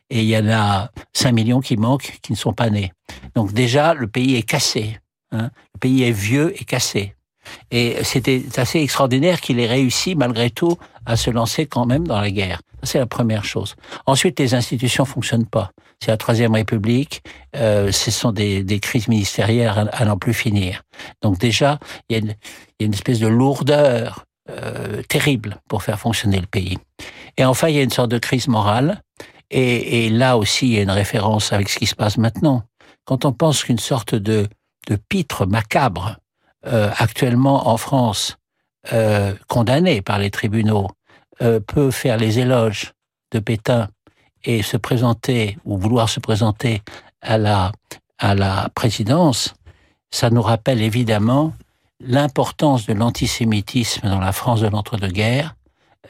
Et 0.10 0.22
il 0.22 0.30
y 0.30 0.38
en 0.38 0.48
a 0.50 0.92
5 1.14 1.32
millions 1.32 1.60
qui 1.60 1.76
manquent, 1.76 2.20
qui 2.22 2.32
ne 2.32 2.38
sont 2.38 2.54
pas 2.54 2.70
nés. 2.70 2.92
Donc 3.36 3.52
déjà, 3.52 3.94
le 3.94 4.08
pays 4.08 4.36
est 4.36 4.44
cassé. 4.44 5.00
hein. 5.32 5.50
Le 5.74 5.80
pays 5.80 6.04
est 6.04 6.12
vieux 6.12 6.54
et 6.62 6.66
cassé. 6.66 7.16
Et 7.72 7.98
c'était 8.04 8.44
assez 8.58 8.80
extraordinaire 8.80 9.42
qu'il 9.42 9.60
ait 9.60 9.68
réussi, 9.68 10.16
malgré 10.16 10.50
tout, 10.50 10.78
à 11.06 11.18
se 11.18 11.30
lancer 11.30 11.66
quand 11.66 11.86
même 11.86 12.08
dans 12.08 12.22
la 12.22 12.32
guerre. 12.32 12.62
C'est 12.84 13.00
la 13.00 13.06
première 13.06 13.44
chose. 13.44 13.76
Ensuite, 14.06 14.40
les 14.40 14.54
institutions 14.54 15.06
fonctionnent 15.06 15.48
pas. 15.48 15.72
C'est 16.04 16.12
la 16.12 16.18
Troisième 16.18 16.54
République. 16.54 17.24
Euh, 17.56 17.94
ce 17.94 18.12
sont 18.12 18.34
des, 18.34 18.80
crises 18.82 19.08
ministérielles 19.08 19.90
à, 19.94 20.04
n'en 20.04 20.18
plus 20.18 20.34
finir. 20.34 20.84
Donc 21.22 21.38
déjà, 21.38 21.80
il 22.10 22.18
y, 22.18 22.20
a 22.20 22.34
une, 22.82 22.94
espèce 22.94 23.20
de 23.20 23.28
lourdeur 23.28 24.26
euh, 24.50 25.02
terrible 25.04 25.62
pour 25.70 25.82
faire 25.82 25.98
fonctionner 25.98 26.42
le 26.42 26.46
pays. 26.46 26.78
Et 27.38 27.46
enfin, 27.46 27.70
il 27.70 27.76
y 27.76 27.80
a 27.80 27.84
une 27.84 27.90
sorte 27.90 28.12
de 28.12 28.18
crise 28.18 28.50
morale. 28.50 29.02
Et, 29.50 30.10
là 30.10 30.38
aussi, 30.38 30.68
il 30.68 30.74
y 30.74 30.80
a 30.80 30.82
une 30.82 30.92
référence 30.92 31.54
avec 31.54 31.70
ce 31.70 31.80
qui 31.80 31.86
se 31.86 31.96
passe 31.96 32.18
maintenant. 32.18 32.64
Quand 33.06 33.24
on 33.24 33.32
pense 33.32 33.64
qu'une 33.64 33.80
sorte 33.80 34.14
de, 34.14 34.50
pitre 35.08 35.46
macabre 35.46 36.18
euh, 36.66 36.92
actuellement 36.98 37.70
en 37.70 37.78
France, 37.78 38.38
condamné 39.48 40.02
par 40.02 40.20
les 40.20 40.32
tribunaux, 40.32 40.90
peut 41.40 41.92
faire 41.92 42.18
les 42.18 42.40
éloges 42.40 42.92
de 43.32 43.40
Pétain 43.40 43.88
et 44.44 44.62
se 44.62 44.78
présenter 44.78 45.58
ou 45.66 45.78
vouloir 45.78 46.10
se 46.10 46.20
présenter 46.20 46.82
à 47.22 47.38
la 47.38 47.72
à 48.24 48.36
la 48.36 48.70
présidence, 48.74 49.54
ça 50.10 50.30
nous 50.30 50.42
rappelle 50.42 50.82
évidemment 50.82 51.54
l'importance 52.00 52.86
de 52.86 52.94
l'antisémitisme 52.94 54.08
dans 54.08 54.20
la 54.20 54.32
France 54.32 54.62
de 54.62 54.68
l'entre-deux-guerres, 54.68 55.56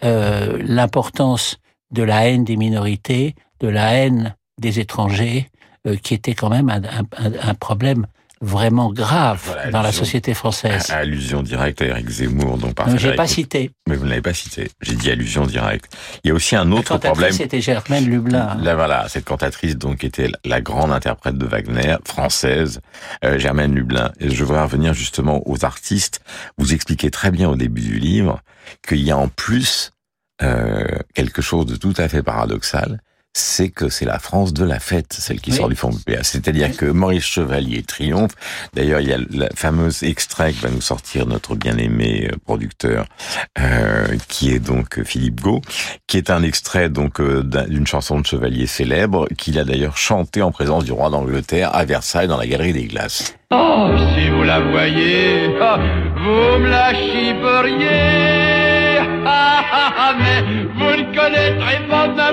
euh, 0.04 0.62
l'importance 0.64 1.58
de 1.92 2.04
la 2.04 2.28
haine 2.28 2.44
des 2.44 2.56
minorités, 2.56 3.36
de 3.60 3.68
la 3.68 3.96
haine 3.96 4.36
des 4.60 4.80
étrangers, 4.80 5.50
euh, 5.88 5.96
qui 5.96 6.14
était 6.14 6.36
quand 6.36 6.50
même 6.50 6.70
un, 6.70 7.54
problème 7.56 8.06
vraiment 8.44 8.92
grave 8.92 9.42
Voilà, 9.46 9.72
dans 9.72 9.82
la 9.82 9.92
société 9.92 10.34
française. 10.34 10.92
Allusion 10.92 11.42
directe 11.42 11.82
à 11.82 11.86
Eric 11.86 12.10
Zemmour, 12.10 12.58
donc 12.58 12.76
par 12.76 12.90
Frédéric 12.90 13.16
pas 13.16 13.28
cité. 13.28 13.72
Mais 13.88 13.96
vous 13.96 14.04
ne 14.06 14.10
l'avez 14.10 14.22
pas 14.22 14.34
cité. 14.34 14.70
J'ai 14.82 14.96
dit 14.96 15.10
allusion 15.10 15.46
directe. 15.46 15.96
Il 16.24 16.28
y 16.28 16.32
a 16.32 16.34
aussi 16.34 16.56
un 16.56 16.66
La 16.66 16.76
autre 16.76 16.90
cantatrice, 16.90 17.12
problème. 17.12 17.32
c'était 17.34 17.62
Germaine 17.62 18.06
Lublin. 18.06 18.58
Là, 18.62 18.76
voilà, 18.76 19.08
cette 19.08 19.26
cantatrice 19.26 19.78
donc 19.78 20.04
était 20.04 20.30
la 20.46 20.62
grande 20.62 20.92
interprète 20.92 21.38
de 21.38 21.46
Wagner, 21.46 21.96
française, 22.06 22.82
euh, 23.24 23.40
Germaine 23.40 23.74
Lublin. 23.74 24.12
Et 24.20 24.30
je 24.30 24.44
voudrais 24.44 24.64
revenir 24.64 24.94
justement 24.94 25.42
aux 25.48 25.64
artistes. 25.66 26.22
Vous 26.58 26.74
expliquez 26.74 27.10
très 27.12 27.32
bien 27.32 27.50
au 27.50 27.56
début 27.56 27.82
du 27.82 27.98
livre 27.98 28.42
qu'il 28.88 29.00
y 29.02 29.12
a 29.12 29.18
en 29.18 29.30
plus 29.30 29.92
euh, 30.42 30.86
quelque 31.14 31.42
chose 31.42 31.66
de 31.66 31.76
tout 31.76 31.94
à 31.98 32.08
fait 32.10 32.24
paradoxal, 32.24 33.02
c'est 33.36 33.70
que 33.70 33.90
c'est 33.90 34.06
la 34.06 34.20
France 34.20 34.54
de 34.54 34.64
la 34.64 34.80
fête, 34.80 35.12
celle 35.14 35.42
qui 35.42 35.50
Oui. 35.52 35.58
sort 35.58 35.68
du 35.70 35.76
fond 35.76 35.90
PA. 36.06 36.22
C'est-à-dire 36.24 36.76
que 36.78 36.86
Maurice 36.86 37.26
Chevalier 37.26 37.82
triomphe. 37.84 38.32
D'ailleurs, 38.76 39.00
il 39.02 39.10
y 39.10 39.14
a 39.14 39.18
le 39.18 39.48
fameux 39.56 39.90
extrait 40.04 40.54
que 40.54 40.62
va 40.62 40.70
nous 40.70 40.82
sortir 40.82 41.26
notre 41.26 41.56
bien-aimé 41.56 42.30
euh, 42.32 42.36
producteur, 42.46 43.08
euh, 43.60 44.06
qui 44.28 44.54
est 44.54 44.60
donc 44.60 45.04
Philippe 45.04 45.42
Gau, 45.42 45.62
qui 46.08 46.18
est 46.18 46.30
un 46.30 46.44
extrait 46.44 46.90
donc 46.90 47.20
euh, 47.20 47.42
d'un- 47.44 47.68
d'une 47.68 47.88
chanson 47.88 48.20
de 48.20 48.26
Chevalier 48.26 48.68
célèbre 48.68 49.28
qu'il 49.38 49.58
a 49.58 49.64
d'ailleurs 49.66 49.98
chanté 49.98 50.42
en 50.44 50.52
présence 50.52 50.86
du 50.86 50.92
roi 50.92 51.10
d'Angleterre 51.10 51.76
à 51.76 51.86
Versailles 51.86 52.28
dans 52.28 52.38
la 52.38 52.46
Galerie 52.46 52.74
des 52.74 52.86
Glaces. 52.86 53.36
Oh, 53.52 53.90
si 54.16 54.30
vous 54.30 54.44
la 54.44 54.60
voyez, 54.60 55.56
ah, 55.62 55.80
vous 56.18 56.60
me 56.60 56.70
la 56.70 56.94
chipperiez. 56.94 59.00
Ah, 59.26 59.64
ah, 59.72 59.94
ah, 59.98 60.14
mais 60.20 60.42
vous 60.76 61.04
ne 61.04 61.16
connaîtrez 61.16 61.88
pas 61.90 62.08
ma 62.08 62.32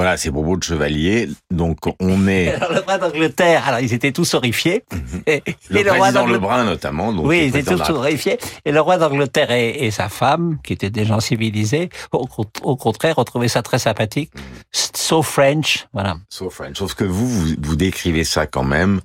Voilà, 0.00 0.16
c'est 0.16 0.30
propos 0.30 0.56
de 0.56 0.62
Chevalier. 0.62 1.28
Donc 1.50 1.78
on 2.00 2.26
est 2.26 2.48
Alors, 2.54 2.72
le 2.74 2.80
roi 2.80 2.96
d'Angleterre, 2.96 3.68
alors 3.68 3.80
ils 3.80 3.92
étaient 3.92 4.12
tous 4.12 4.32
horrifiés. 4.32 4.82
Et, 5.26 5.42
le 5.68 5.80
et 5.80 5.82
le 5.82 5.92
roi. 5.92 6.10
Lebrun 6.10 6.64
notamment. 6.64 7.12
Donc, 7.12 7.26
Oui, 7.26 7.50
ils 7.52 7.56
étaient 7.56 7.74
tous 7.76 7.90
horrifiés. 7.90 8.38
Et 8.64 8.72
le 8.72 8.80
roi 8.80 8.96
d'Angleterre 8.96 9.50
et, 9.50 9.84
et 9.86 9.90
sa 9.90 10.08
femme, 10.08 10.56
qui 10.64 10.72
étaient 10.72 10.88
des 10.90 11.04
gens 11.04 11.20
civilisés, 11.20 11.90
au, 12.12 12.26
con- 12.26 12.46
au 12.62 12.76
contraire, 12.76 13.18
ont 13.18 13.24
trouvé 13.24 13.48
ça 13.48 13.62
très 13.62 13.78
sympathique. 13.78 14.30
So 14.72 15.22
French, 15.22 15.86
voilà. 15.92 16.16
So 16.30 16.48
French. 16.50 16.78
Sauf 16.78 16.94
que 16.94 17.04
vous, 17.04 17.28
vous, 17.28 17.54
vous 17.60 17.76
décrivez 17.76 18.24
ça 18.24 18.46
quand 18.46 18.64
même 18.64 19.00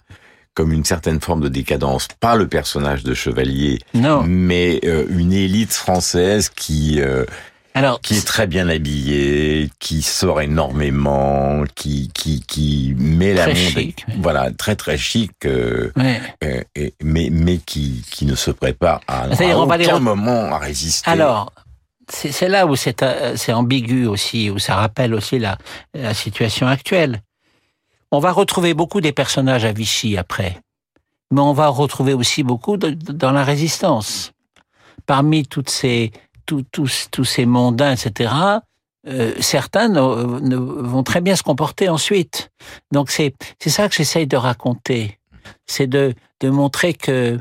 comme 0.53 0.71
une 0.71 0.85
certaine 0.85 1.19
forme 1.19 1.41
de 1.41 1.49
décadence. 1.49 2.07
Pas 2.21 2.37
le 2.37 2.47
personnage 2.47 3.03
de 3.03 3.13
Chevalier, 3.13 3.79
Non. 3.93 4.23
mais 4.25 4.79
euh, 4.85 5.05
une 5.09 5.33
élite 5.33 5.73
française 5.73 6.47
qui 6.47 7.01
euh, 7.01 7.25
Alors, 7.75 7.99
qui 8.01 8.15
est 8.15 8.25
très 8.25 8.47
bien 8.47 8.69
habillée, 8.69 9.69
qui 9.79 10.01
sort 10.01 10.39
énormément, 10.41 11.63
qui 11.75 12.09
qui 12.13 12.41
qui 12.41 12.95
met 12.97 13.33
la 13.33 13.47
monde, 13.47 13.55
chic, 13.57 14.05
oui. 14.07 14.13
voilà, 14.19 14.49
très 14.51 14.75
très 14.77 14.97
chic, 14.97 15.31
euh, 15.45 15.91
ouais. 15.97 16.21
euh, 16.45 16.61
et- 16.75 16.93
mais 17.03 17.27
mais 17.31 17.57
qui 17.57 18.01
qui 18.09 18.25
ne 18.25 18.35
se 18.35 18.49
prépare 18.51 19.01
à, 19.07 19.23
à 19.23 19.27
les 19.27 19.53
aucun 19.53 19.99
moment 19.99 20.45
à 20.53 20.57
résister. 20.57 21.09
Alors, 21.11 21.51
c'est 22.07 22.47
là 22.47 22.65
où 22.65 22.75
c'est 22.77 23.03
euh, 23.03 23.35
c'est 23.35 23.51
ambigu 23.51 24.05
aussi, 24.07 24.49
où 24.49 24.57
ça 24.57 24.75
rappelle 24.75 25.13
aussi 25.13 25.37
la, 25.37 25.57
la 25.93 26.13
situation 26.13 26.67
actuelle. 26.67 27.21
On 28.11 28.19
va 28.19 28.31
retrouver 28.31 28.73
beaucoup 28.73 29.01
des 29.01 29.11
personnages 29.11 29.65
à 29.65 29.73
Vichy 29.73 30.15
après, 30.17 30.61
mais 31.31 31.41
on 31.41 31.51
va 31.51 31.67
retrouver 31.67 32.13
aussi 32.13 32.41
beaucoup 32.43 32.77
de- 32.77 32.91
dans 32.91 33.33
la 33.33 33.43
résistance. 33.43 34.31
Parmi 35.07 35.45
toutes 35.45 35.69
ces, 35.69 36.11
tous, 36.45 37.07
tous, 37.11 37.25
ces 37.25 37.45
mondains, 37.45 37.93
etc., 37.93 38.33
euh, 39.07 39.33
certains 39.39 39.87
ne- 39.87 40.39
ne- 40.39 40.55
vont 40.55 41.03
très 41.03 41.21
bien 41.21 41.35
se 41.35 41.43
comporter 41.43 41.89
ensuite. 41.89 42.49
Donc 42.91 43.11
c'est 43.11 43.33
ça 43.65 43.87
que 43.87 43.95
j'essaye 43.95 44.27
de 44.27 44.37
raconter. 44.37 45.19
C'est 45.67 45.87
de, 45.87 46.13
de 46.41 46.49
montrer 46.49 46.93
que... 46.93 47.39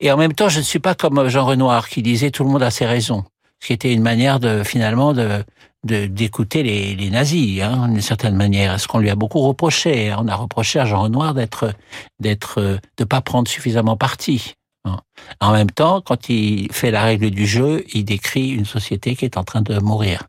Et 0.00 0.10
en 0.12 0.16
même 0.16 0.34
temps, 0.34 0.48
je 0.48 0.58
ne 0.58 0.64
suis 0.64 0.80
pas 0.80 0.94
comme 0.94 1.28
Jean 1.28 1.46
Renoir 1.46 1.88
qui 1.88 2.02
disait 2.02 2.30
tout 2.30 2.44
le 2.44 2.50
monde 2.50 2.62
a 2.62 2.70
ses 2.70 2.86
raisons. 2.86 3.24
Ce 3.60 3.68
qui 3.68 3.72
était 3.72 3.92
une 3.92 4.02
manière 4.02 4.40
de 4.40 4.62
finalement 4.64 5.12
de 5.12 5.44
d'écouter 5.84 6.62
les, 6.62 6.94
les 6.94 7.10
nazis, 7.10 7.60
hein, 7.60 7.88
d'une 7.88 8.00
certaine 8.00 8.36
manière. 8.36 8.78
Ce 8.78 8.86
qu'on 8.86 9.00
lui 9.00 9.10
a 9.10 9.16
beaucoup 9.16 9.40
reproché. 9.40 10.14
On 10.16 10.28
a 10.28 10.36
reproché 10.36 10.78
à 10.78 10.84
Jean 10.84 11.02
Renoir 11.02 11.34
d'être 11.34 11.74
d'être 12.20 12.78
de 12.96 13.04
pas 13.04 13.20
prendre 13.20 13.48
suffisamment 13.48 13.96
parti. 13.96 14.54
Hein. 14.84 14.98
En 15.40 15.52
même 15.52 15.70
temps, 15.70 16.00
quand 16.00 16.28
il 16.28 16.72
fait 16.72 16.90
la 16.90 17.02
règle 17.02 17.30
du 17.30 17.46
jeu, 17.46 17.84
il 17.94 18.04
décrit 18.04 18.50
une 18.50 18.64
société 18.66 19.16
qui 19.16 19.24
est 19.24 19.36
en 19.36 19.44
train 19.44 19.62
de 19.62 19.78
mourir. 19.78 20.24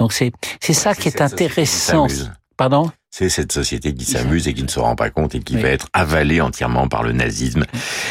Donc 0.00 0.12
c'est 0.12 0.32
c'est 0.60 0.72
ça 0.72 0.94
qui 0.94 1.08
est 1.08 1.10
cette 1.12 1.20
société 1.20 1.44
qui 1.44 1.52
intéressant. 1.52 2.08
s'amuse. 2.08 2.32
Pardon? 2.56 2.90
C'est 3.10 3.28
cette 3.28 3.52
société 3.52 3.94
qui 3.94 4.04
s'amuse 4.04 4.48
et 4.48 4.54
qui 4.54 4.64
ne 4.64 4.68
se 4.68 4.80
rend 4.80 4.96
pas 4.96 5.08
compte 5.10 5.36
et 5.36 5.40
qui 5.40 5.54
Oui. 5.54 5.62
va 5.62 5.68
être 5.68 5.86
avalée 5.92 6.40
entièrement 6.40 6.88
par 6.88 7.04
le 7.04 7.12
nazisme. 7.12 7.64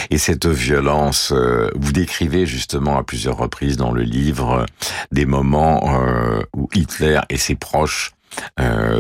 Et 0.10 0.18
cette 0.18 0.46
violence, 0.46 1.34
euh, 1.34 1.70
vous 1.76 1.92
décrivez 1.92 2.46
justement 2.46 2.98
à 2.98 3.04
plusieurs 3.04 3.36
reprises 3.38 3.76
dans 3.76 3.92
le 3.92 4.04
livre 4.04 4.60
euh, 4.60 4.66
des 5.12 5.26
moments 5.26 6.00
euh, 6.00 6.42
où 6.56 6.70
Hitler 6.74 7.20
et 7.30 7.36
ses 7.38 7.56
proches 7.56 8.12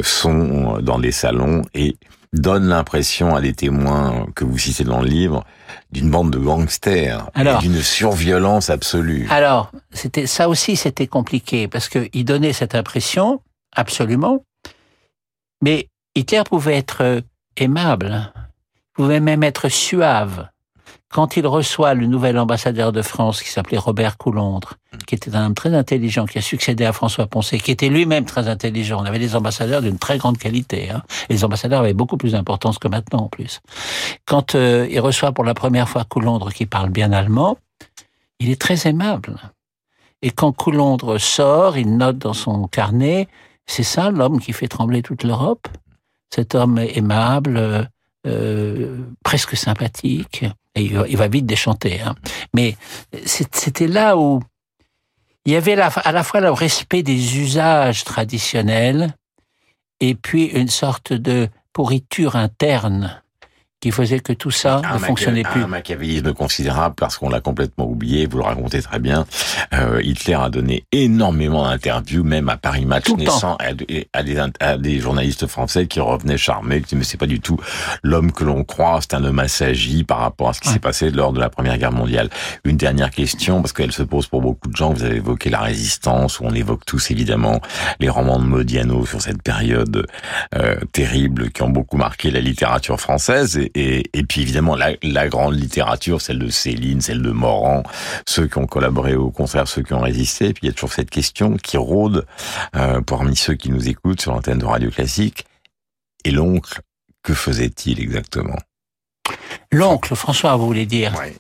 sont 0.04 0.80
dans 0.82 0.98
les 0.98 1.12
salons 1.12 1.64
et 1.74 1.96
donnent 2.34 2.68
l'impression 2.68 3.36
à 3.36 3.42
des 3.42 3.54
témoins 3.54 4.28
que 4.36 4.44
vous 4.44 4.58
citez 4.58 4.84
dans 4.84 5.02
le 5.02 5.08
livre 5.08 5.46
d'une 5.92 6.10
bande 6.10 6.32
de 6.32 6.40
gangsters, 6.40 7.30
d'une 7.62 7.82
surviolence 7.82 8.70
absolue. 8.70 9.28
Alors, 9.30 9.72
c'était 9.92 10.26
ça 10.26 10.50
aussi, 10.50 10.76
c'était 10.76 11.08
compliqué 11.08 11.68
parce 11.68 11.88
que 11.88 12.10
il 12.14 12.26
donnait 12.26 12.54
cette 12.54 12.76
impression 12.76 13.42
absolument, 13.76 14.44
mais 15.62 15.88
Hitler 16.16 16.44
pouvait 16.50 16.78
être 16.78 17.04
euh, 17.04 17.22
aimable, 17.58 18.34
pouvait 18.94 19.20
même 19.20 19.44
être 19.44 19.70
suave. 19.70 20.48
Quand 21.14 21.38
il 21.38 21.46
reçoit 21.46 21.94
le 21.94 22.08
nouvel 22.08 22.40
ambassadeur 22.40 22.92
de 22.92 23.04
France 23.04 23.44
qui 23.44 23.50
s'appelait 23.52 23.78
Robert 23.78 24.18
Coulondre, 24.18 24.74
qui 25.06 25.14
était 25.14 25.36
un 25.36 25.46
homme 25.46 25.54
très 25.54 25.76
intelligent, 25.76 26.26
qui 26.26 26.40
a 26.40 26.42
succédé 26.42 26.86
à 26.86 26.92
François 26.92 27.28
Poncet, 27.28 27.60
qui 27.60 27.70
était 27.70 27.90
lui-même 27.90 28.26
très 28.26 28.48
intelligent. 28.48 29.00
On 29.00 29.06
avait 29.06 29.20
des 29.20 29.36
ambassadeurs 29.36 29.84
d'une 29.84 30.00
très 30.00 30.18
grande 30.18 30.40
qualité. 30.40 30.90
Hein. 30.90 31.04
Et 31.30 31.34
les 31.34 31.46
ambassadeurs 31.46 31.82
avaient 31.82 31.94
beaucoup 31.94 32.18
plus 32.18 32.32
d'importance 32.32 32.80
que 32.80 32.88
maintenant 32.88 33.26
en 33.26 33.28
plus. 33.28 33.62
Quand 34.26 34.56
euh, 34.56 34.88
il 34.90 35.00
reçoit 35.02 35.34
pour 35.34 35.44
la 35.44 35.54
première 35.54 35.88
fois 35.88 36.04
Coulondre 36.04 36.52
qui 36.52 36.66
parle 36.66 36.90
bien 36.90 37.12
allemand, 37.12 37.60
il 38.40 38.50
est 38.50 38.60
très 38.60 38.88
aimable. 38.88 39.36
Et 40.24 40.32
quand 40.32 40.52
Coulondre 40.52 41.20
sort, 41.20 41.78
il 41.78 41.96
note 41.96 42.18
dans 42.18 42.34
son 42.34 42.68
carnet, 42.68 43.28
c'est 43.68 43.84
ça 43.84 44.10
l'homme 44.10 44.40
qui 44.40 44.52
fait 44.52 44.68
trembler 44.68 45.04
toute 45.04 45.24
l'Europe. 45.24 45.68
Cet 46.34 46.56
homme 46.56 46.80
aimable, 46.80 47.88
euh, 48.26 48.98
presque 49.24 49.56
sympathique. 49.56 50.46
Et 50.76 50.84
il 50.86 51.18
va, 51.18 51.28
vite 51.28 51.46
déchanter. 51.46 52.02
Hein. 52.02 52.16
Mais 52.56 52.76
c'était 53.26 53.88
là 53.88 54.18
où 54.18 54.42
il 55.46 55.54
y 55.54 55.56
avait 55.56 55.80
à 55.80 56.12
la 56.12 56.24
fois 56.24 56.40
le 56.40 56.52
respect 56.52 57.04
des 57.04 57.38
usages 57.38 58.04
traditionnels 58.04 59.14
et 60.00 60.16
puis 60.16 60.46
une 60.46 60.70
sorte 60.70 61.14
de 61.14 61.48
pourriture 61.74 62.36
interne 62.36 63.23
qui 63.84 63.92
faisait 63.92 64.22
que 64.22 64.32
tout 64.32 64.50
ça 64.50 64.80
un, 64.90 64.94
ne 64.94 64.98
fonctionnait 65.00 65.44
plus. 65.44 65.62
un 65.62 65.68
machiavélisme 65.68 66.32
considérable 66.34 66.96
parce 66.98 67.18
qu'on 67.18 67.28
l'a 67.28 67.42
complètement 67.42 67.86
oublié, 67.86 68.26
vous 68.28 68.38
le 68.38 68.46
racontez 68.46 68.82
très 68.82 68.98
bien. 69.00 69.26
Euh, 69.74 70.00
Hitler 70.02 70.36
a 70.36 70.50
donné 70.50 70.86
énormément 70.94 71.66
d'interviews, 71.68 72.24
même 72.24 72.48
à 72.48 72.56
Paris 72.56 72.86
Match 72.86 73.04
Tout 73.04 73.18
naissant, 73.18 73.58
à, 73.60 73.74
des- 73.74 74.08
à 74.14 74.24
des, 74.24 74.38
à 74.62 74.78
des 74.78 75.00
journalistes 75.02 75.48
français 75.48 75.88
qui 75.88 76.00
revenaient 76.00 76.38
charmés, 76.38 76.78
qui 76.80 76.84
disaient 76.86 76.98
mais 76.98 77.04
c'est 77.04 77.18
pas 77.18 77.26
du 77.26 77.42
tout 77.42 77.58
l'homme 78.04 78.32
que 78.32 78.46
l'on 78.46 78.64
croit, 78.64 79.00
c'est 79.02 79.16
un 79.16 79.24
homme 79.26 79.40
assagi 79.40 80.06
par 80.06 80.20
rapport 80.20 80.48
à 80.48 80.54
ce 80.54 80.62
qui 80.62 80.70
Ouais. 80.70 80.76
s'est 80.76 80.80
passé 80.80 81.12
lors 81.12 81.34
de 81.34 81.42
la 81.42 81.50
Première 81.50 81.78
Guerre 81.78 81.92
mondiale. 81.92 82.30
Une 82.64 82.78
dernière 82.78 83.12
question, 83.12 83.62
parce 83.62 83.74
qu'elle 83.74 83.92
se 83.92 84.04
pose 84.04 84.28
pour 84.28 84.42
beaucoup 84.42 84.70
de 84.70 84.78
gens, 84.78 84.94
vous 84.94 85.04
avez 85.04 85.18
évoqué 85.18 85.50
la 85.50 85.60
résistance, 85.60 86.40
où 86.40 86.46
on 86.46 86.54
évoque 86.54 86.86
tous 86.86 87.12
évidemment 87.12 87.60
les 88.00 88.08
romans 88.08 88.40
de 88.40 88.46
Modiano 88.46 89.06
sur 89.06 89.22
cette 89.22 89.42
période 89.44 90.08
euh, 90.56 90.78
terrible 90.94 91.52
qui 91.52 91.64
ont 91.64 91.70
beaucoup 91.70 91.98
marqué 91.98 92.32
la 92.32 92.40
littérature 92.40 92.98
française 93.02 93.58
et, 93.58 93.72
et, 93.76 94.10
et 94.14 94.24
puis 94.24 94.42
évidemment 94.42 94.76
la, 94.76 94.94
la 95.02 95.28
grande 95.28 95.60
littérature, 95.60 96.22
celle 96.22 96.40
de 96.40 96.50
Céline, 96.50 97.02
celle 97.02 97.22
de 97.22 97.32
Morand, 97.32 97.84
ceux 98.28 98.48
qui 98.48 98.58
ont 98.58 98.68
collaboré 98.68 99.16
au 99.16 99.32
contraire, 99.32 99.68
ceux 99.68 99.84
qui 99.84 99.94
ont 99.94 100.02
résisté. 100.02 100.48
Et 100.50 100.54
puis 100.54 100.62
il 100.64 100.68
y 100.68 100.70
a 100.70 100.74
toujours 100.74 100.94
cette 100.94 101.10
question 101.10 101.58
qui 101.58 101.78
rôde 101.78 102.26
euh, 102.76 103.02
parmi 103.02 103.36
ceux 103.36 103.56
qui 103.56 103.70
nous 103.70 103.88
écoutent 103.90 104.22
sur 104.22 104.34
l'antenne 104.34 104.60
de 104.60 104.66
Radio 104.66 104.90
Classique. 104.90 105.46
Et 106.26 106.32
l'oncle, 106.32 106.80
que 107.22 107.34
faisait-il 107.34 108.00
exactement? 108.00 108.58
L'oncle, 109.72 110.16
François, 110.16 110.56
vous 110.56 110.66
voulez 110.66 110.86
dire? 110.86 111.16
Ouais. 111.18 111.36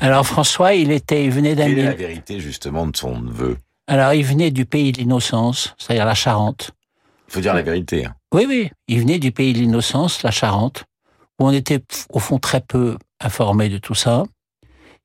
Alors 0.00 0.26
François, 0.26 0.74
il 0.74 0.90
était, 0.90 1.24
il 1.24 1.30
venait 1.30 1.54
d'un 1.54 1.68
la 1.68 1.94
vérité 1.94 2.40
justement 2.40 2.86
de 2.86 2.96
son 2.96 3.20
neveu? 3.20 3.56
Alors 3.86 4.12
il 4.12 4.24
venait 4.24 4.50
du 4.50 4.64
pays 4.64 4.92
de 4.92 4.98
l'innocence, 4.98 5.74
c'est-à-dire 5.78 6.04
la 6.04 6.14
Charente. 6.14 6.72
Il 7.28 7.34
faut 7.34 7.40
dire 7.40 7.54
la 7.54 7.62
vérité. 7.62 8.04
hein. 8.04 8.14
Oui, 8.34 8.44
oui, 8.48 8.70
il 8.88 9.00
venait 9.00 9.18
du 9.18 9.32
pays 9.32 9.52
de 9.52 9.58
l'innocence, 9.58 10.22
la 10.22 10.30
Charente, 10.30 10.84
on 11.44 11.52
était 11.52 11.82
au 12.10 12.18
fond 12.18 12.38
très 12.38 12.60
peu 12.60 12.96
informé 13.20 13.68
de 13.68 13.78
tout 13.78 13.94
ça. 13.94 14.24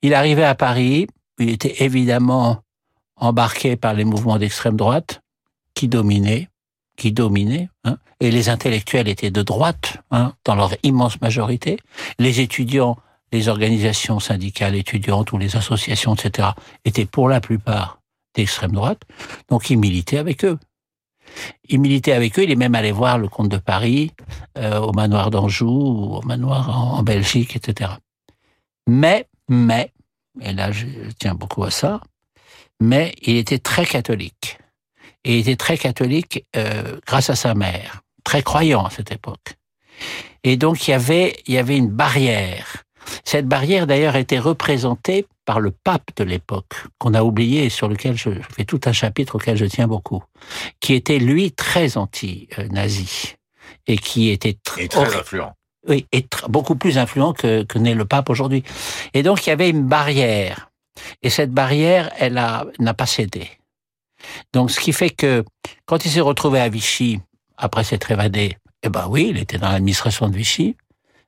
Il 0.02 0.14
arrivait 0.14 0.44
à 0.44 0.56
Paris, 0.56 1.08
il 1.40 1.50
était 1.50 1.84
évidemment 1.84 2.62
embarqué 3.16 3.76
par 3.76 3.94
les 3.94 4.06
mouvements 4.06 4.38
d'extrême 4.38 4.76
droite 4.76 5.22
qui 5.74 5.88
dominaient, 5.88 6.50
qui 6.96 7.12
dominait, 7.12 7.70
hein, 7.84 7.98
et 8.20 8.32
les 8.32 8.50
intellectuels 8.50 9.08
étaient 9.08 9.32
de 9.32 9.44
droite, 9.44 9.98
hein, 10.12 10.34
dans 10.44 10.56
leur 10.56 10.74
immense 10.84 11.22
majorité. 11.22 11.78
Les 12.20 12.40
étudiants, 12.40 12.98
les 13.32 13.48
organisations 13.48 14.20
syndicales 14.20 14.76
étudiantes 14.76 15.32
ou 15.32 15.38
les 15.38 15.56
associations, 15.56 16.16
etc., 16.16 16.50
étaient 16.86 17.06
pour 17.06 17.30
la 17.30 17.42
plupart 17.42 18.00
d'extrême 18.34 18.72
droite. 18.72 19.02
Donc 19.50 19.70
il 19.70 19.78
militait 19.78 20.18
avec 20.18 20.46
eux. 20.46 20.58
Il 21.70 21.80
militait 21.80 22.14
avec 22.14 22.38
eux, 22.40 22.44
il 22.44 22.52
est 22.52 22.56
même 22.56 22.76
allé 22.76 22.92
voir 22.92 23.18
le 23.18 23.28
comte 23.28 23.50
de 23.50 23.58
Paris, 23.58 24.12
euh, 24.58 24.80
au 24.80 24.94
manoir 24.94 25.32
d'Anjou, 25.32 25.68
ou 25.68 26.16
au 26.16 26.22
manoir 26.24 26.70
en, 26.70 26.98
en 27.00 27.04
Belgique, 27.04 27.56
etc. 27.56 27.92
Mais, 28.88 29.28
mais, 29.50 29.92
et 30.42 30.54
là 30.54 30.72
je 30.72 30.86
tiens 31.20 31.36
beaucoup 31.36 31.64
à 31.64 31.72
ça, 31.72 32.02
mais 32.80 33.14
il 33.22 33.38
était 33.38 33.60
très 33.60 33.86
catholique. 33.86 34.58
Et 35.24 35.36
il 35.36 35.40
était 35.42 35.56
très 35.56 35.78
catholique 35.78 36.46
euh, 36.56 37.00
grâce 37.06 37.30
à 37.30 37.36
sa 37.36 37.54
mère, 37.54 38.02
très 38.24 38.44
croyant 38.44 38.86
à 38.86 38.90
cette 38.90 39.12
époque. 39.12 39.56
Et 40.44 40.56
donc 40.58 40.88
il 40.88 40.92
y 40.92 40.94
avait, 40.94 41.36
il 41.48 41.54
y 41.54 41.58
avait 41.58 41.78
une 41.78 41.90
barrière. 41.90 42.84
Cette 43.24 43.48
barrière 43.48 43.88
d'ailleurs 43.88 44.16
était 44.16 44.40
représentée 44.40 45.28
par 45.46 45.60
le 45.60 45.72
pape 45.72 46.12
de 46.18 46.24
l'époque, 46.24 46.74
qu'on 46.98 47.14
a 47.14 47.24
oublié 47.24 47.66
et 47.66 47.70
sur 47.70 47.88
lequel 47.88 48.18
je 48.18 48.30
fais 48.56 48.66
tout 48.66 48.82
un 48.86 48.92
chapitre 48.94 49.36
auquel 49.36 49.56
je 49.58 49.66
tiens 49.66 49.88
beaucoup, 49.88 50.24
qui 50.80 50.94
était 50.94 51.20
lui 51.20 51.52
très 51.52 51.98
anti-nazi 51.98 53.36
et 53.88 53.98
qui 53.98 54.30
était 54.30 54.58
tr- 54.66 54.80
Et 54.80 54.88
très 54.90 55.16
influent. 55.16 55.54
oui, 55.88 56.06
et 56.12 56.22
tr- 56.22 56.50
beaucoup 56.50 56.76
plus 56.76 56.98
influent 56.98 57.34
que, 57.34 57.64
que 57.64 57.80
n'est 57.80 57.96
le 57.96 58.06
pape 58.06 58.30
aujourd'hui. 58.30 58.64
Et 59.14 59.24
donc, 59.24 59.46
il 59.46 59.50
y 59.50 59.54
avait 59.54 59.70
une 59.70 59.86
barrière. 59.88 60.70
Et 61.22 61.30
cette 61.30 61.52
barrière, 61.52 62.12
elle 62.18 62.34
n'a 62.34 62.94
pas 62.94 63.06
cédé. 63.06 63.48
Donc, 64.52 64.72
ce 64.72 64.80
qui 64.80 64.92
fait 64.94 65.12
que, 65.12 65.46
quand 65.86 66.04
il 66.06 66.12
s'est 66.12 66.20
retrouvé 66.22 66.60
à 66.60 66.70
Vichy, 66.70 67.20
après 67.56 67.84
s'être 67.84 68.12
évadé, 68.12 68.58
eh 68.84 68.90
ben 68.90 69.08
oui, 69.08 69.28
il 69.30 69.38
était 69.38 69.58
dans 69.60 69.70
l'administration 69.70 70.28
de 70.28 70.36
Vichy. 70.36 70.76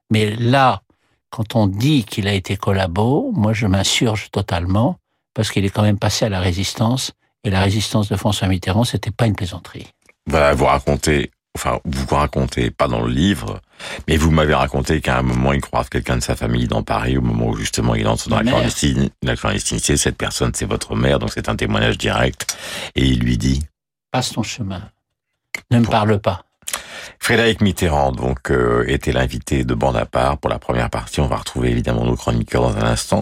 Mais 0.09 0.35
là, 0.35 0.81
quand 1.29 1.55
on 1.55 1.67
dit 1.67 2.03
qu'il 2.03 2.27
a 2.27 2.33
été 2.33 2.57
collabo, 2.57 3.31
moi, 3.33 3.53
je 3.53 3.67
m'insurge 3.67 4.29
totalement, 4.31 4.97
parce 5.33 5.51
qu'il 5.51 5.65
est 5.65 5.69
quand 5.69 5.83
même 5.83 5.99
passé 5.99 6.25
à 6.25 6.29
la 6.29 6.39
résistance. 6.39 7.11
Et 7.43 7.49
la 7.49 7.61
résistance 7.61 8.09
de 8.09 8.17
François 8.17 8.47
Mitterrand, 8.47 8.83
c'était 8.83 9.11
pas 9.11 9.25
une 9.25 9.35
plaisanterie. 9.35 9.87
Voilà, 10.27 10.53
vous 10.53 10.65
racontez, 10.65 11.31
enfin, 11.55 11.79
vous 11.85 12.15
racontez 12.15 12.69
pas 12.69 12.87
dans 12.89 13.01
le 13.01 13.11
livre, 13.11 13.61
mais 14.07 14.17
vous 14.17 14.29
m'avez 14.29 14.53
raconté 14.53 14.99
qu'à 14.99 15.17
un 15.17 15.21
moment, 15.21 15.53
il 15.53 15.61
croise 15.61 15.87
quelqu'un 15.87 16.17
de 16.17 16.21
sa 16.21 16.35
famille 16.35 16.67
dans 16.67 16.83
Paris, 16.83 17.17
au 17.17 17.21
moment 17.21 17.47
où 17.47 17.55
justement 17.55 17.95
il 17.95 18.07
entre 18.07 18.27
dans 18.27 18.37
la 18.37 18.43
clandestine, 18.43 19.09
la 19.23 19.37
clandestinité. 19.37 19.95
Cette 19.95 20.17
personne, 20.17 20.51
c'est 20.53 20.65
votre 20.65 20.95
mère, 20.95 21.19
donc 21.19 21.31
c'est 21.33 21.47
un 21.47 21.55
témoignage 21.55 21.97
direct. 21.97 22.57
Et 22.95 23.05
il 23.05 23.19
lui 23.19 23.37
dit, 23.37 23.63
Passe 24.11 24.33
ton 24.33 24.43
chemin. 24.43 24.81
Ne 25.71 25.79
me 25.79 25.85
parle 25.85 26.19
pas. 26.19 26.43
Frédéric 27.19 27.61
Mitterrand, 27.61 28.11
donc, 28.11 28.51
euh, 28.51 28.85
était 28.87 29.11
l'invité 29.11 29.63
de 29.63 29.73
Bande 29.73 29.97
à 29.97 30.05
part. 30.05 30.37
Pour 30.37 30.49
la 30.49 30.59
première 30.59 30.89
partie, 30.89 31.19
on 31.19 31.27
va 31.27 31.37
retrouver 31.37 31.69
évidemment 31.69 32.05
nos 32.05 32.15
chroniqueurs 32.15 32.61
dans 32.61 32.77
un 32.77 32.87
instant. 32.87 33.21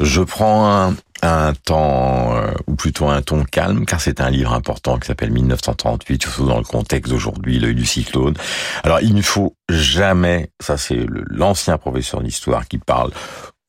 Je 0.00 0.22
prends 0.22 0.66
un, 0.70 0.96
un 1.22 1.52
temps, 1.54 2.36
euh, 2.36 2.52
ou 2.66 2.74
plutôt 2.74 3.08
un 3.08 3.22
ton 3.22 3.44
calme, 3.44 3.86
car 3.86 4.00
c'est 4.00 4.20
un 4.20 4.30
livre 4.30 4.52
important 4.52 4.98
qui 4.98 5.06
s'appelle 5.06 5.30
1938, 5.30 6.22
surtout 6.22 6.46
dans 6.46 6.58
le 6.58 6.64
contexte 6.64 7.10
d'aujourd'hui, 7.10 7.58
l'œil 7.58 7.74
du 7.74 7.86
cyclone. 7.86 8.34
Alors, 8.82 9.00
il 9.00 9.14
ne 9.14 9.22
faut 9.22 9.56
jamais, 9.68 10.50
ça 10.60 10.76
c'est 10.76 11.06
l'ancien 11.28 11.78
professeur 11.78 12.22
d'histoire 12.22 12.66
qui 12.66 12.78
parle, 12.78 13.10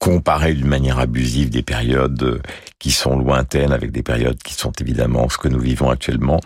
comparer 0.05 0.53
d'une 0.53 0.67
manière 0.67 0.99
abusive 0.99 1.49
des 1.49 1.63
périodes 1.63 2.21
euh, 2.21 2.39
qui 2.77 2.91
sont 2.91 3.17
lointaines 3.17 3.73
avec 3.73 3.91
des 3.91 4.03
périodes 4.03 4.37
qui 4.37 4.53
sont 4.53 4.71
évidemment 4.79 5.27
ce 5.29 5.39
que 5.39 5.47
nous 5.47 5.59
vivons 5.59 5.89
actuellement. 5.89 6.39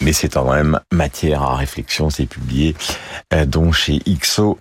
Mais 0.00 0.12
c'est 0.12 0.28
quand 0.28 0.52
même 0.52 0.80
matière 0.92 1.42
à 1.42 1.54
réflexion, 1.54 2.10
c'est 2.10 2.26
publié 2.26 2.74
euh, 3.32 3.46
donc 3.46 3.74
chez 3.74 4.00
XO 4.08 4.58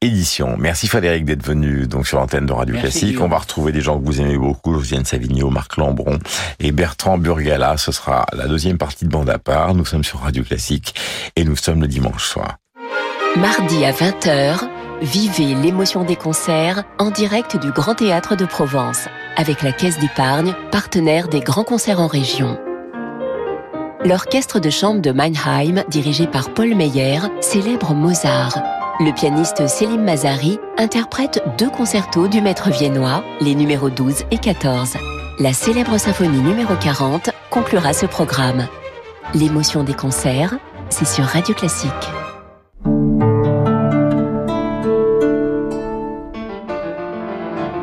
Édition. 0.00 0.56
Merci 0.56 0.86
Frédéric 0.86 1.24
d'être 1.24 1.44
venu 1.44 1.88
donc 1.88 2.06
sur 2.06 2.20
l'antenne 2.20 2.46
de 2.46 2.52
Radio 2.52 2.76
Merci, 2.76 3.00
Classique. 3.00 3.20
On 3.20 3.26
va 3.26 3.38
retrouver 3.38 3.72
des 3.72 3.80
gens 3.80 3.98
que 3.98 4.04
vous 4.04 4.20
aimez 4.20 4.38
beaucoup, 4.38 4.74
Josiane 4.74 5.04
Savigno, 5.04 5.50
Marc 5.50 5.76
Lambron 5.76 6.20
et 6.60 6.70
Bertrand 6.70 7.18
Burgala. 7.18 7.78
Ce 7.78 7.90
sera 7.90 8.26
la 8.32 8.46
deuxième 8.46 8.78
partie 8.78 9.06
de 9.06 9.10
Bande 9.10 9.28
à 9.28 9.40
part. 9.40 9.74
Nous 9.74 9.84
sommes 9.84 10.04
sur 10.04 10.20
Radio 10.20 10.44
Classique 10.44 10.94
et 11.34 11.42
nous 11.42 11.56
sommes 11.56 11.80
le 11.80 11.88
dimanche 11.88 12.28
soir. 12.28 12.58
Mardi 13.36 13.84
à 13.84 13.90
20h, 13.90 14.68
vivez 15.02 15.54
l'émotion 15.54 16.04
des 16.04 16.16
concerts 16.16 16.84
en 16.98 17.10
direct 17.10 17.56
du 17.56 17.70
Grand 17.70 17.94
Théâtre 17.94 18.36
de 18.36 18.44
Provence 18.44 19.08
avec 19.36 19.62
la 19.62 19.72
Caisse 19.72 19.98
d'épargne, 19.98 20.54
partenaire 20.72 21.28
des 21.28 21.40
grands 21.40 21.64
concerts 21.64 22.00
en 22.00 22.08
région. 22.08 22.58
L'orchestre 24.04 24.58
de 24.58 24.70
chambre 24.70 25.00
de 25.00 25.12
Mannheim, 25.12 25.84
dirigé 25.88 26.26
par 26.26 26.52
Paul 26.54 26.74
Meyer, 26.74 27.20
célèbre 27.40 27.94
Mozart. 27.94 28.58
Le 29.00 29.12
pianiste 29.12 29.68
Selim 29.68 30.02
Mazari 30.02 30.58
interprète 30.76 31.42
deux 31.56 31.70
concertos 31.70 32.26
du 32.26 32.40
maître 32.40 32.70
viennois, 32.70 33.22
les 33.40 33.54
numéros 33.54 33.90
12 33.90 34.24
et 34.30 34.38
14. 34.38 34.96
La 35.38 35.52
célèbre 35.52 35.98
symphonie 35.98 36.40
numéro 36.40 36.74
40 36.74 37.30
conclura 37.50 37.92
ce 37.92 38.06
programme. 38.06 38.66
L'émotion 39.34 39.84
des 39.84 39.94
concerts, 39.94 40.56
c'est 40.90 41.06
sur 41.06 41.24
Radio 41.24 41.54
Classique. 41.54 41.92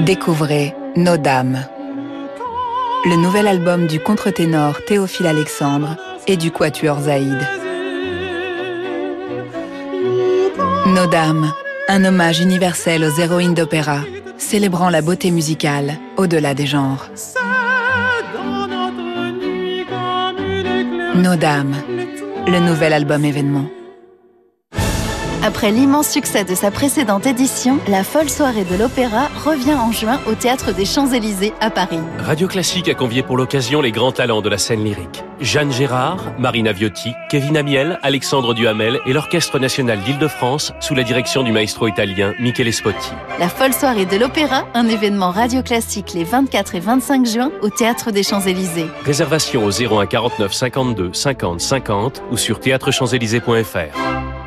Découvrez 0.00 0.74
Nos 0.96 1.16
Dames, 1.16 1.66
le 3.04 3.16
nouvel 3.16 3.48
album 3.48 3.86
du 3.86 4.00
contre-ténor 4.00 4.84
Théophile 4.86 5.26
Alexandre 5.26 5.96
et 6.26 6.36
du 6.36 6.50
quatuor 6.50 7.00
Zaïd. 7.00 7.38
Nos 10.86 11.06
Dames, 11.06 11.52
un 11.88 12.04
hommage 12.04 12.40
universel 12.40 13.04
aux 13.04 13.20
héroïnes 13.20 13.54
d'opéra, 13.54 14.00
célébrant 14.38 14.90
la 14.90 15.02
beauté 15.02 15.30
musicale 15.30 15.94
au-delà 16.16 16.54
des 16.54 16.66
genres. 16.66 17.08
Nos 21.16 21.36
Dames, 21.36 21.76
le 22.46 22.60
nouvel 22.60 22.92
album 22.92 23.24
événement. 23.24 23.68
Après 25.48 25.70
l'immense 25.70 26.10
succès 26.10 26.44
de 26.44 26.54
sa 26.54 26.70
précédente 26.70 27.26
édition, 27.26 27.78
la 27.88 28.04
folle 28.04 28.28
soirée 28.28 28.64
de 28.64 28.76
l'opéra 28.76 29.30
revient 29.46 29.76
en 29.76 29.90
juin 29.92 30.20
au 30.26 30.34
Théâtre 30.34 30.74
des 30.74 30.84
Champs-Élysées 30.84 31.54
à 31.62 31.70
Paris. 31.70 32.00
Radio 32.18 32.46
Classique 32.48 32.86
a 32.90 32.94
convié 32.94 33.22
pour 33.22 33.38
l'occasion 33.38 33.80
les 33.80 33.90
grands 33.90 34.12
talents 34.12 34.42
de 34.42 34.50
la 34.50 34.58
scène 34.58 34.84
lyrique. 34.84 35.24
Jeanne 35.40 35.72
Gérard, 35.72 36.22
Marina 36.38 36.72
Viotti, 36.72 37.14
Kevin 37.30 37.56
Amiel, 37.56 37.98
Alexandre 38.02 38.52
Duhamel 38.52 39.00
et 39.06 39.14
l'Orchestre 39.14 39.58
National 39.58 39.98
d'Île-de-France 40.00 40.74
sous 40.80 40.94
la 40.94 41.02
direction 41.02 41.42
du 41.42 41.50
maestro 41.50 41.88
italien 41.88 42.34
Michele 42.38 42.70
Spotti. 42.70 43.12
La 43.38 43.48
folle 43.48 43.72
soirée 43.72 44.04
de 44.04 44.18
l'opéra, 44.18 44.66
un 44.74 44.86
événement 44.86 45.30
radio 45.30 45.62
classique 45.62 46.12
les 46.12 46.24
24 46.24 46.74
et 46.74 46.80
25 46.80 47.24
juin 47.24 47.50
au 47.62 47.70
Théâtre 47.70 48.10
des 48.10 48.22
Champs-Élysées. 48.22 48.88
Réservation 49.02 49.64
au 49.64 49.70
01 49.70 50.04
49 50.04 50.52
52 50.52 51.14
50 51.14 51.58
50 51.58 52.22
ou 52.30 52.36
sur 52.36 52.60
théâtrechamps-élysées.fr. 52.60 54.37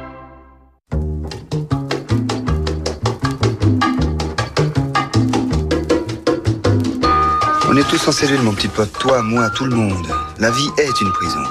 tous 7.92 8.08
en 8.08 8.14
cellule, 8.14 8.42
mon 8.42 8.54
petit 8.54 8.70
pote. 8.70 8.94
Toi, 9.00 9.22
moi, 9.22 9.50
tout 9.50 9.66
le 9.66 9.76
monde. 9.76 10.08
La 10.40 10.50
vie 10.50 10.70
est 10.78 11.02
une 11.02 11.12
prison. 11.12 11.44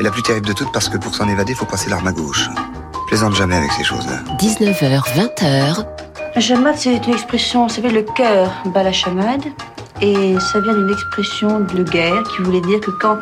Et 0.00 0.02
la 0.02 0.10
plus 0.10 0.22
terrible 0.22 0.48
de 0.48 0.52
toutes 0.52 0.72
parce 0.72 0.88
que 0.88 0.98
pour 0.98 1.14
s'en 1.14 1.28
évader, 1.28 1.54
faut 1.54 1.66
passer 1.66 1.88
l'arme 1.88 2.08
à 2.08 2.12
gauche. 2.12 2.50
Plaisante 3.06 3.36
jamais 3.36 3.54
avec 3.54 3.70
ces 3.70 3.84
choses-là. 3.84 4.18
19h, 4.40 5.02
20h, 5.14 5.86
La 6.34 6.40
chamade, 6.40 6.74
c'est 6.76 6.96
une 6.96 7.14
expression, 7.14 7.68
ça 7.68 7.76
s'appelle 7.76 7.94
le 7.94 8.02
cœur 8.02 8.50
bat 8.74 8.82
la 8.82 8.92
chamade. 8.92 9.44
Et 10.00 10.34
ça 10.40 10.58
vient 10.58 10.74
d'une 10.74 10.90
expression 10.90 11.60
de 11.60 11.84
guerre 11.84 12.24
qui 12.34 12.42
voulait 12.42 12.60
dire 12.62 12.80
que 12.80 12.90
quand 12.90 13.20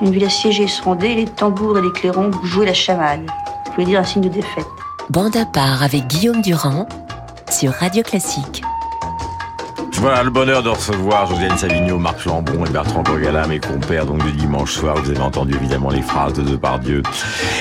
une 0.00 0.10
ville 0.10 0.24
assiégée 0.24 0.66
se 0.66 0.82
rendait, 0.82 1.14
les 1.14 1.26
tambours 1.26 1.78
et 1.78 1.82
les 1.82 1.92
clairons 1.92 2.32
jouaient 2.42 2.66
la 2.66 2.74
chamade. 2.74 3.30
Ça 3.64 3.72
voulait 3.74 3.86
dire 3.86 4.00
un 4.00 4.04
signe 4.04 4.22
de 4.22 4.28
défaite. 4.28 4.66
bande 5.08 5.36
à 5.36 5.46
part 5.46 5.84
avec 5.84 6.08
Guillaume 6.08 6.42
Durand 6.42 6.88
sur 7.48 7.72
Radio 7.74 8.02
Classique. 8.02 8.64
Voilà 10.02 10.24
le 10.24 10.30
bonheur 10.30 10.64
de 10.64 10.68
recevoir 10.68 11.28
Josiane 11.28 11.56
Savigno, 11.56 11.96
Marc 11.96 12.24
Lambron 12.24 12.66
et 12.66 12.70
Bertrand 12.70 13.04
Borgala, 13.04 13.46
mes 13.46 13.60
compères, 13.60 14.04
donc 14.04 14.20
du 14.24 14.32
dimanche 14.32 14.72
soir. 14.72 14.96
Vous 14.96 15.08
avez 15.10 15.20
entendu 15.20 15.54
évidemment 15.54 15.90
les 15.90 16.02
phrases 16.02 16.32
de 16.32 16.42
Depardieu 16.42 17.04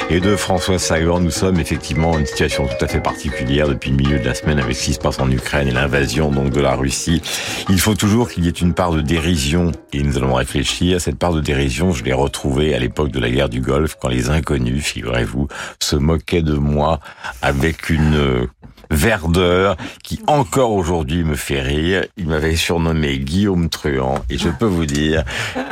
et 0.09 0.19
de 0.19 0.35
François 0.35 0.79
Sagan. 0.79 1.19
Nous 1.19 1.29
sommes 1.29 1.59
effectivement 1.59 2.13
dans 2.13 2.17
une 2.17 2.25
situation 2.25 2.65
tout 2.65 2.83
à 2.83 2.87
fait 2.87 2.99
particulière 2.99 3.67
depuis 3.67 3.91
le 3.91 3.97
milieu 3.97 4.17
de 4.17 4.25
la 4.25 4.33
semaine 4.33 4.57
avec 4.57 4.75
ce 4.75 4.85
qui 4.85 4.93
se 4.93 4.99
passe 4.99 5.19
en 5.19 5.29
Ukraine 5.29 5.67
et 5.67 5.71
l'invasion 5.71 6.31
donc 6.31 6.49
de 6.49 6.59
la 6.59 6.73
Russie. 6.73 7.21
Il 7.69 7.79
faut 7.79 7.93
toujours 7.93 8.27
qu'il 8.27 8.43
y 8.43 8.47
ait 8.47 8.49
une 8.49 8.73
part 8.73 8.91
de 8.91 9.01
dérision 9.01 9.71
et 9.93 10.01
nous 10.01 10.17
allons 10.17 10.33
réfléchir. 10.33 10.99
Cette 10.99 11.19
part 11.19 11.33
de 11.33 11.41
dérision, 11.41 11.91
je 11.91 12.03
l'ai 12.03 12.13
retrouvée 12.13 12.73
à 12.73 12.79
l'époque 12.79 13.11
de 13.11 13.19
la 13.19 13.29
guerre 13.29 13.49
du 13.49 13.61
Golfe 13.61 13.97
quand 14.01 14.09
les 14.09 14.31
inconnus, 14.31 14.83
figurez-vous, 14.83 15.47
se 15.79 15.95
moquaient 15.95 16.41
de 16.41 16.55
moi 16.55 17.01
avec 17.43 17.91
une 17.91 18.47
verdeur 18.91 19.77
qui 20.03 20.19
encore 20.27 20.71
aujourd'hui 20.71 21.23
me 21.23 21.35
fait 21.35 21.61
rire. 21.61 22.05
Il 22.17 22.27
m'avait 22.27 22.55
surnommé 22.55 23.17
Guillaume 23.17 23.69
Truand 23.69 24.19
et 24.29 24.37
je 24.37 24.49
peux 24.49 24.65
vous 24.65 24.85
dire 24.85 25.23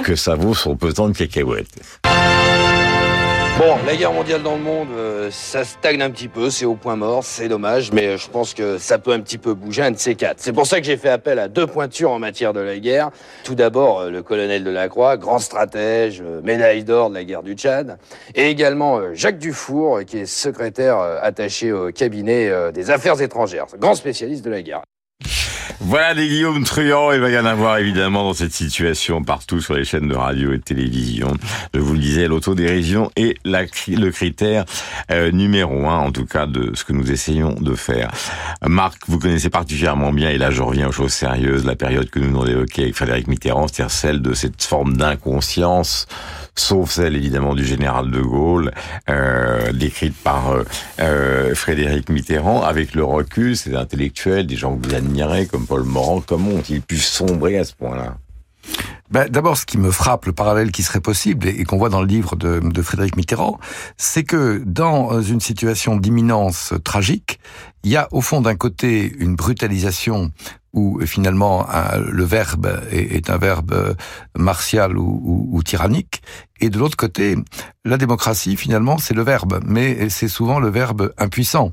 que 0.03 0.15
ça 0.15 0.36
vaut 0.36 0.55
son 0.55 0.75
pesant 0.75 1.10
de 1.10 1.17
cacahuètes. 1.17 1.99
Bon, 3.60 3.76
la 3.86 3.93
guerre 3.93 4.13
mondiale 4.13 4.41
dans 4.41 4.56
le 4.56 4.62
monde, 4.62 4.88
euh, 4.95 5.30
ça 5.32 5.65
stagne 5.65 6.02
un 6.02 6.10
petit 6.12 6.30
peu, 6.30 6.50
c'est 6.50 6.63
au 6.63 6.76
point 6.76 6.95
mort, 6.95 7.26
c'est 7.26 7.50
dommage, 7.50 7.91
mais 7.91 8.17
je 8.17 8.30
pense 8.30 8.54
que 8.54 8.78
ça 8.78 9.00
peut 9.00 9.12
un 9.12 9.19
petit 9.19 9.38
peu 9.38 9.54
bouger, 9.54 9.82
un 9.82 9.91
de 9.91 9.98
ces 9.98 10.15
quatre. 10.15 10.38
C'est 10.39 10.54
pour 10.54 10.65
ça 10.65 10.80
que 10.80 10.86
j'ai 10.86 10.95
fait 10.95 11.10
appel 11.10 11.39
à 11.39 11.50
deux 11.50 11.67
pointures 11.67 12.12
en 12.12 12.19
matière 12.19 12.54
de 12.54 12.62
la 12.62 12.80
guerre. 12.80 13.10
Tout 13.43 13.56
d'abord, 13.56 14.00
euh, 14.00 14.12
le 14.12 14.24
colonel 14.24 14.63
Delacroix, 14.63 15.17
grand 15.17 15.39
stratège, 15.39 16.24
euh, 16.26 16.39
médaille 16.41 16.86
d'or 16.86 17.10
de 17.10 17.15
la 17.15 17.26
guerre 17.26 17.43
du 17.43 17.56
Tchad, 17.56 17.98
et 18.34 18.50
également 18.50 19.13
Jacques 19.13 19.39
Dufour, 19.39 20.06
qui 20.08 20.19
est 20.19 20.26
secrétaire 20.26 20.98
attaché 21.22 21.74
au 21.74 21.91
cabinet 21.91 22.72
des 22.72 22.91
affaires 22.91 23.22
étrangères, 23.22 23.65
grand 23.78 23.95
spécialiste 23.95 24.45
de 24.45 24.52
la 24.52 24.62
guerre. 24.62 24.84
Voilà 25.79 26.13
des 26.13 26.27
Guillaume 26.27 26.63
Truand, 26.63 27.12
il 27.13 27.19
va 27.19 27.29
y 27.29 27.38
en 27.39 27.45
avoir 27.45 27.77
évidemment 27.77 28.23
dans 28.23 28.34
cette 28.34 28.53
situation 28.53 29.23
partout 29.23 29.62
sur 29.62 29.75
les 29.75 29.86
chaînes 29.86 30.08
de 30.08 30.15
radio 30.15 30.53
et 30.53 30.58
de 30.58 30.63
télévision. 30.63 31.34
Je 31.73 31.79
vous 31.79 31.93
le 31.93 31.99
disais, 31.99 32.27
l'autodérision 32.27 33.12
est 33.15 33.38
le 33.45 34.10
critère 34.10 34.65
euh, 35.12 35.32
numéro 35.32 35.88
un, 35.88 35.99
en 35.99 36.12
tout 36.12 36.25
cas, 36.25 36.45
de 36.47 36.71
ce 36.75 36.84
que 36.84 36.93
nous 36.93 37.12
essayons 37.12 37.55
de 37.60 37.75
faire. 37.75 38.12
Marc, 38.65 39.03
vous 39.08 39.19
connaissez 39.19 39.49
particulièrement 39.49 40.12
bien, 40.12 40.29
et 40.29 40.38
là 40.38 40.51
je 40.51 40.62
reviens 40.62 40.89
aux 40.89 40.91
choses 40.91 41.13
sérieuses, 41.13 41.65
la 41.65 41.75
période 41.75 42.10
que 42.10 42.19
nous 42.19 42.32
nous 42.32 42.45
évoquée 42.45 42.84
avec 42.84 42.95
Frédéric 42.95 43.27
Mitterrand, 43.27 43.67
c'est-à-dire 43.67 43.91
celle 43.91 44.21
de 44.21 44.34
cette 44.34 44.63
forme 44.63 44.97
d'inconscience 44.97 46.08
sauf 46.60 46.91
celle 46.91 47.15
évidemment 47.15 47.56
du 47.56 47.65
général 47.65 48.12
de 48.12 48.22
Gaulle, 48.22 48.72
euh, 49.10 49.72
décrite 49.72 50.15
par 50.15 50.52
euh, 50.52 50.63
euh, 51.00 51.56
Frédéric 51.56 52.10
Mitterrand, 52.10 52.62
avec 52.63 52.93
le 52.93 53.04
recul, 53.04 53.56
ces 53.56 53.76
intellectuels, 53.76 54.45
des 54.45 54.56
gens 54.56 54.76
que 54.76 54.88
vous 54.88 54.95
admirez, 54.95 55.45
comme 55.45 55.65
Paul 55.65 55.84
Morand, 55.84 56.22
comment 56.26 56.52
ont-ils 56.52 56.82
pu 56.82 56.98
sombrer 56.98 57.58
à 57.58 57.63
ce 57.63 57.74
point-là? 57.74 58.17
Ben, 59.10 59.28
D'abord, 59.28 59.58
ce 59.58 59.65
qui 59.65 59.78
me 59.78 59.89
frappe, 59.89 60.26
le 60.26 60.34
parallèle 60.34 60.72
qui 60.72 60.84
serait 60.84 61.00
possible, 61.00 61.48
et, 61.48 61.63
qu'on 61.63 61.78
voit 61.78 61.89
dans 61.89 62.02
le 62.02 62.08
livre 62.08 62.36
de, 62.36 62.60
de 62.60 62.82
Frédéric 62.82 63.15
Mitterrand, 63.15 63.60
c'est 63.98 64.24
que 64.24 64.62
dans 64.65 65.22
une 65.22 65.39
situation 65.39 65.95
d'imminence 65.95 66.74
tragique, 66.84 67.39
il 67.84 67.92
y 67.92 67.98
a 67.98 68.08
au 68.12 68.22
fond 68.22 68.42
d'un 68.42 68.56
côté 68.56 69.13
une 69.20 69.36
brutalisation 69.36 70.32
où 70.74 71.02
finalement 71.06 71.65
le 72.00 72.24
verbe 72.24 72.82
est, 72.92 73.30
un 73.30 73.38
verbe 73.38 73.96
martial 74.38 74.98
ou, 74.98 75.62
tyrannique, 75.65 76.22
et 76.62 76.70
de 76.70 76.78
l'autre 76.78 76.98
côté, 76.98 77.38
la 77.86 77.98
démocratie 77.98 78.56
finalement 78.56 78.98
c'est 78.98 79.15
le 79.15 79.24
verbe, 79.24 79.62
mais 79.65 80.10
c'est 80.10 80.28
souvent 80.28 80.60
le 80.60 80.70
verbe 80.70 81.13
impuissant. 81.18 81.72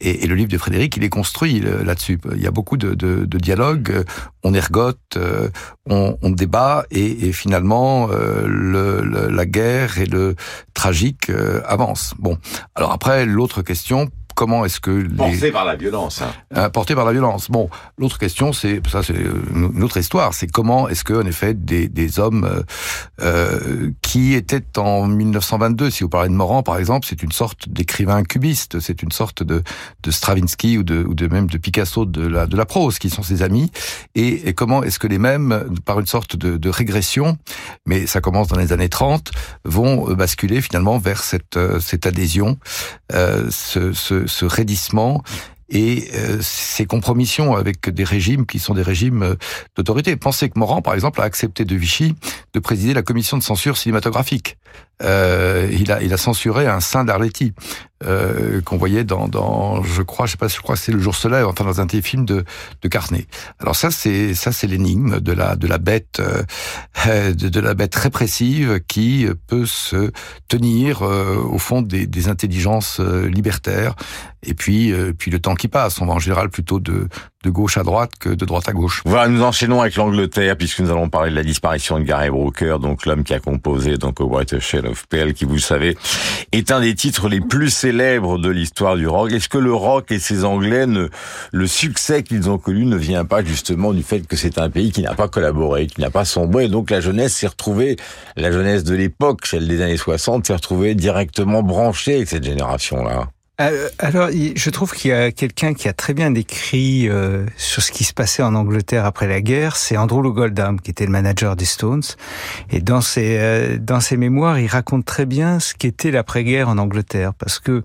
Et, 0.00 0.26
le 0.26 0.34
livre 0.34 0.50
de 0.50 0.58
Frédéric, 0.58 0.96
il 0.98 1.04
est 1.04 1.08
construit 1.08 1.60
là-dessus. 1.60 2.20
Il 2.34 2.42
y 2.42 2.46
a 2.46 2.50
beaucoup 2.50 2.76
de, 2.76 3.24
dialogues, 3.24 4.04
on 4.44 4.52
ergote, 4.52 4.98
euh, 5.16 5.48
on, 5.88 6.30
débat, 6.30 6.84
et, 6.90 7.32
finalement 7.32 8.08
euh, 8.10 8.46
le, 8.46 9.28
la 9.28 9.46
guerre 9.46 9.98
et 9.98 10.06
le 10.06 10.36
tragique 10.74 11.30
euh, 11.30 11.62
avancent. 11.66 12.14
Bon, 12.18 12.38
alors 12.74 12.92
après 12.92 13.24
l'autre 13.24 13.62
question 13.62 14.10
comment 14.36 14.64
est-ce 14.64 14.78
que 14.78 14.90
les... 14.90 15.08
porté 15.16 15.50
par 15.50 15.64
la 15.64 15.74
violence 15.74 16.22
hein. 16.22 16.32
Euh, 16.56 16.68
porté 16.68 16.94
par 16.94 17.04
la 17.04 17.12
violence. 17.12 17.50
Bon 17.50 17.68
l'autre 17.98 18.18
question 18.18 18.52
c'est 18.52 18.80
ça 18.86 19.02
c'est 19.02 19.16
une 19.52 19.82
autre 19.82 19.96
histoire. 19.96 20.34
C'est 20.34 20.46
comment 20.46 20.88
est-ce 20.88 21.02
que 21.02 21.14
en 21.14 21.26
effet 21.26 21.54
des, 21.54 21.88
des 21.88 22.20
hommes 22.20 22.44
euh, 22.44 22.62
euh, 23.22 23.90
qui 24.02 24.34
étaient 24.34 24.78
en 24.78 25.06
1922 25.06 25.90
si 25.90 26.04
vous 26.04 26.10
parlez 26.10 26.28
de 26.28 26.34
Morand 26.34 26.62
par 26.62 26.78
exemple 26.78 27.06
c'est 27.08 27.22
une 27.22 27.32
sorte 27.32 27.68
d'écrivain 27.68 28.22
cubiste 28.22 28.78
c'est 28.78 29.02
une 29.02 29.10
sorte 29.10 29.42
de, 29.42 29.62
de 30.02 30.10
Stravinsky 30.10 30.78
ou 30.78 30.84
de, 30.84 31.02
ou 31.02 31.14
de 31.14 31.26
même 31.26 31.46
de 31.48 31.58
Picasso 31.58 32.04
de 32.04 32.26
la 32.26 32.46
de 32.46 32.56
la 32.56 32.66
prose 32.66 32.98
qui 32.98 33.10
sont 33.10 33.22
ses 33.22 33.42
amis. 33.42 33.72
Et, 34.14 34.48
et 34.48 34.54
comment 34.54 34.82
est-ce 34.82 34.98
que 34.98 35.08
les 35.08 35.18
mêmes 35.18 35.64
par 35.86 35.98
une 35.98 36.06
sorte 36.06 36.36
de, 36.36 36.58
de 36.58 36.68
régression 36.68 37.38
mais 37.86 38.06
ça 38.06 38.20
commence 38.20 38.48
dans 38.48 38.58
les 38.58 38.72
années 38.72 38.90
30 38.90 39.30
vont 39.64 40.14
basculer 40.14 40.60
finalement 40.60 40.98
vers 40.98 41.22
cette 41.22 41.58
cette 41.80 42.06
adhésion 42.06 42.58
ce, 43.10 43.92
ce 43.94 44.25
ce, 44.26 44.44
raidissement 44.44 45.22
et 45.68 46.08
euh, 46.14 46.38
ces 46.40 46.86
compromissions 46.86 47.56
avec 47.56 47.90
des 47.90 48.04
régimes 48.04 48.46
qui 48.46 48.58
sont 48.58 48.74
des 48.74 48.82
régimes 48.82 49.22
euh, 49.22 49.34
d'autorité. 49.74 50.14
Pensez 50.16 50.48
que 50.48 50.58
Morand, 50.58 50.80
par 50.80 50.94
exemple, 50.94 51.20
a 51.20 51.24
accepté 51.24 51.64
de 51.64 51.74
Vichy 51.74 52.14
de 52.52 52.60
présider 52.60 52.94
la 52.94 53.02
commission 53.02 53.36
de 53.36 53.42
censure 53.42 53.76
cinématographique. 53.76 54.58
Euh, 55.02 55.68
il, 55.72 55.92
a, 55.92 56.02
il 56.02 56.14
a 56.14 56.16
censuré 56.16 56.66
un 56.66 56.80
saint 56.80 57.04
d'Arletty 57.04 57.52
euh, 58.04 58.62
qu'on 58.62 58.78
voyait 58.78 59.04
dans, 59.04 59.28
dans, 59.28 59.82
je 59.82 60.00
crois, 60.00 60.24
je 60.24 60.32
sais 60.32 60.36
pas, 60.38 60.48
je 60.48 60.58
crois 60.60 60.76
c'est 60.76 60.92
le 60.92 60.98
jour 61.00 61.14
soleil, 61.14 61.44
enfin 61.44 61.64
dans 61.64 61.82
un 61.82 61.86
téléfilm 61.86 62.24
de, 62.24 62.44
de 62.80 62.88
Carnet. 62.88 63.26
Alors 63.58 63.76
ça, 63.76 63.90
c'est 63.90 64.34
ça, 64.34 64.52
c'est 64.52 64.66
l'énigme 64.66 65.20
de 65.20 65.32
la 65.32 65.54
de 65.56 65.66
la 65.66 65.76
bête, 65.76 66.20
euh, 66.20 67.32
de, 67.34 67.48
de, 67.50 67.60
la 67.60 67.74
bête 67.74 67.94
répressive 67.94 68.80
qui 68.88 69.26
peut 69.46 69.66
se 69.66 70.12
tenir 70.48 71.02
au 71.02 71.58
fond 71.58 71.82
des, 71.82 72.06
des 72.06 72.28
intelligences 72.28 73.00
libertaires. 73.00 73.96
Et 74.42 74.54
puis, 74.54 74.94
puis 75.18 75.30
le 75.30 75.40
temps 75.40 75.56
qui 75.56 75.68
passe, 75.68 76.00
on 76.00 76.06
va 76.06 76.14
en 76.14 76.18
général 76.18 76.48
plutôt 76.50 76.80
de 76.80 77.08
de 77.46 77.50
gauche 77.50 77.78
à 77.78 77.84
droite 77.84 78.10
que 78.18 78.28
de 78.28 78.44
droite 78.44 78.68
à 78.68 78.72
gauche. 78.72 79.02
Voilà, 79.04 79.28
nous 79.28 79.42
enchaînons 79.42 79.80
avec 79.80 79.94
l'Angleterre 79.94 80.56
puisque 80.56 80.80
nous 80.80 80.90
allons 80.90 81.08
parler 81.08 81.30
de 81.30 81.36
la 81.36 81.44
disparition 81.44 81.98
de 81.98 82.04
Gary 82.04 82.28
Brooker, 82.28 82.78
donc 82.80 83.06
l'homme 83.06 83.22
qui 83.22 83.34
a 83.34 83.38
composé 83.38 83.98
donc 83.98 84.18
White 84.18 84.58
Shell 84.66 84.86
of 84.86 85.06
Pale, 85.06 85.32
qui 85.32 85.44
vous 85.44 85.54
le 85.54 85.60
savez 85.60 85.96
est 86.52 86.72
un 86.72 86.80
des 86.80 86.94
titres 86.94 87.28
les 87.28 87.40
plus 87.40 87.70
célèbres 87.70 88.38
de 88.38 88.48
l'histoire 88.50 88.96
du 88.96 89.06
rock. 89.06 89.32
Est-ce 89.32 89.48
que 89.48 89.58
le 89.58 89.72
rock 89.72 90.10
et 90.10 90.18
ses 90.18 90.44
Anglais, 90.44 90.86
ne, 90.86 91.08
le 91.52 91.66
succès 91.66 92.22
qu'ils 92.24 92.50
ont 92.50 92.58
connu 92.58 92.84
ne 92.84 92.96
vient 92.96 93.24
pas 93.24 93.44
justement 93.44 93.92
du 93.92 94.02
fait 94.02 94.26
que 94.26 94.36
c'est 94.36 94.58
un 94.58 94.68
pays 94.68 94.90
qui 94.90 95.02
n'a 95.02 95.14
pas 95.14 95.28
collaboré, 95.28 95.86
qui 95.86 96.00
n'a 96.00 96.10
pas 96.10 96.24
sombré, 96.24 96.64
et 96.64 96.68
donc 96.68 96.90
la 96.90 97.00
jeunesse 97.00 97.34
s'est 97.34 97.46
retrouvée, 97.46 97.96
la 98.36 98.50
jeunesse 98.50 98.82
de 98.82 98.94
l'époque, 98.94 99.46
celle 99.46 99.68
des 99.68 99.80
années 99.82 99.96
60, 99.96 100.46
s'est 100.46 100.54
retrouvée 100.54 100.94
directement 100.94 101.62
branchée 101.62 102.16
avec 102.16 102.28
cette 102.28 102.44
génération-là 102.44 103.28
alors, 103.58 104.28
je 104.30 104.68
trouve 104.68 104.92
qu'il 104.92 105.12
y 105.12 105.14
a 105.14 105.32
quelqu'un 105.32 105.72
qui 105.72 105.88
a 105.88 105.94
très 105.94 106.12
bien 106.12 106.30
décrit 106.30 107.08
euh, 107.08 107.46
sur 107.56 107.82
ce 107.82 107.90
qui 107.90 108.04
se 108.04 108.12
passait 108.12 108.42
en 108.42 108.54
Angleterre 108.54 109.06
après 109.06 109.26
la 109.26 109.40
guerre, 109.40 109.76
c'est 109.76 109.96
Andrew 109.96 110.30
Goldham, 110.30 110.78
qui 110.78 110.90
était 110.90 111.06
le 111.06 111.10
manager 111.10 111.56
des 111.56 111.64
Stones. 111.64 112.02
Et 112.70 112.82
dans 112.82 113.00
ses 113.00 113.38
euh, 113.38 113.78
dans 113.80 114.00
ses 114.00 114.18
mémoires, 114.18 114.58
il 114.58 114.66
raconte 114.66 115.06
très 115.06 115.24
bien 115.24 115.58
ce 115.58 115.72
qu'était 115.72 116.10
l'après-guerre 116.10 116.68
en 116.68 116.76
Angleterre, 116.76 117.32
parce 117.32 117.58
que 117.58 117.82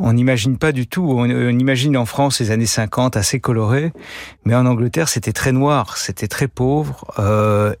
on 0.00 0.14
n'imagine 0.14 0.58
pas 0.58 0.72
du 0.72 0.88
tout. 0.88 1.06
On, 1.08 1.26
imagine 1.26 1.96
en 1.96 2.06
France 2.06 2.40
les 2.40 2.50
années 2.50 2.66
50 2.66 3.16
assez 3.16 3.38
colorées, 3.38 3.92
mais 4.44 4.56
en 4.56 4.66
Angleterre 4.66 5.08
c'était 5.08 5.32
très 5.32 5.52
noir, 5.52 5.96
c'était 5.96 6.26
très 6.26 6.48
pauvre, 6.48 7.06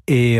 et 0.06 0.38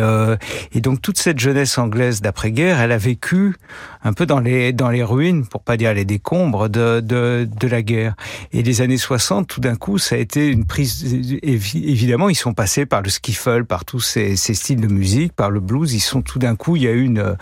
et 0.73 0.81
donc 0.81 1.03
toute 1.03 1.19
cette 1.19 1.41
jeunesse 1.41 1.77
anglaise 1.77 2.21
d'après-guerre, 2.21 2.81
elle 2.81 2.93
a 2.93 2.99
vécu 2.99 3.57
un 4.05 4.13
peu 4.13 4.27
dans 4.27 4.39
les 4.39 4.73
dans 4.73 4.91
les 4.91 5.03
ruines, 5.03 5.45
pour 5.45 5.63
pas 5.63 5.77
dire 5.77 5.93
les 5.93 6.05
décombres 6.05 6.69
de 6.69 6.84
de, 7.01 7.49
de, 7.51 7.69
la 7.69 7.83
guerre. 7.83 8.15
Et 8.53 8.63
les 8.63 8.81
années 8.81 8.99
60, 8.99 9.47
tout 9.47 9.61
d'un 9.61 9.77
coup, 9.77 9.99
ça 9.99 10.17
a 10.17 10.19
été 10.19 10.47
une 10.47 10.65
prise. 10.65 11.15
Évidemment, 11.43 12.29
ils 12.29 12.35
sont 12.35 12.55
passés 12.55 12.87
par 12.87 13.03
le 13.03 13.11
skiffle, 13.11 13.65
par 13.65 13.85
tous 13.85 14.01
ces, 14.01 14.37
styles 14.37 14.81
de 14.81 14.89
musique, 14.89 15.33
par 15.33 15.51
le 15.51 15.61
blues. 15.61 15.93
Ils 15.93 16.01
sont 16.01 16.23
tout 16.23 16.39
d'un 16.39 16.57
coup, 16.57 16.77
il 16.77 16.83
y 16.83 16.89
a 16.89 16.93
eu 16.93 17.03
une, 17.03 17.37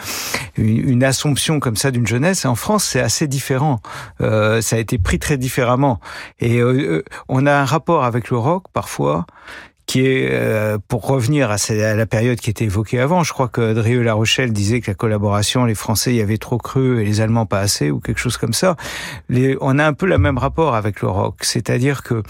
une, 0.56 1.04
assomption 1.04 1.60
comme 1.60 1.76
ça 1.76 1.90
d'une 1.90 2.06
jeunesse. 2.06 2.44
Et 2.44 2.48
en 2.48 2.54
France, 2.54 2.84
c'est 2.84 3.00
assez 3.00 3.26
différent. 3.26 3.80
Euh, 4.20 4.60
ça 4.60 4.76
a 4.76 4.78
été 4.78 4.98
pris 4.98 5.18
très 5.18 5.36
différemment. 5.36 6.00
Et 6.40 6.58
euh, 6.58 6.72
euh 6.72 7.04
on 7.28 7.46
a 7.46 7.52
un 7.52 7.64
rapport 7.64 8.04
avec 8.04 8.30
le 8.30 8.38
rock 8.38 8.64
parfois 8.72 9.26
qui 9.92 10.06
est, 10.06 10.30
euh, 10.32 10.78
pour 10.88 11.06
revenir 11.06 11.50
à, 11.50 11.56
la 11.68 12.06
période 12.06 12.40
qui 12.40 12.48
était 12.48 12.64
évoquée 12.64 12.98
avant, 12.98 13.24
je 13.24 13.34
crois 13.34 13.48
que 13.48 13.74
Drieu 13.74 14.00
La 14.00 14.14
Rochelle 14.14 14.50
disait 14.50 14.80
que 14.80 14.90
la 14.90 14.94
collaboration, 14.94 15.66
les 15.66 15.74
Français 15.74 16.14
y 16.14 16.22
avaient 16.22 16.38
trop 16.38 16.56
cru 16.56 17.02
et 17.02 17.04
les 17.04 17.20
Allemands 17.20 17.44
pas 17.44 17.60
assez, 17.60 17.90
ou 17.90 18.00
quelque 18.00 18.18
chose 18.18 18.38
comme 18.38 18.54
ça. 18.54 18.76
Les, 19.28 19.54
on 19.60 19.78
a 19.78 19.86
un 19.86 19.92
peu 19.92 20.06
le 20.06 20.16
même 20.16 20.38
rapport 20.38 20.76
avec 20.76 21.02
le 21.02 21.08
rock, 21.08 21.40
c'est-à-dire 21.42 22.02
que 22.02 22.22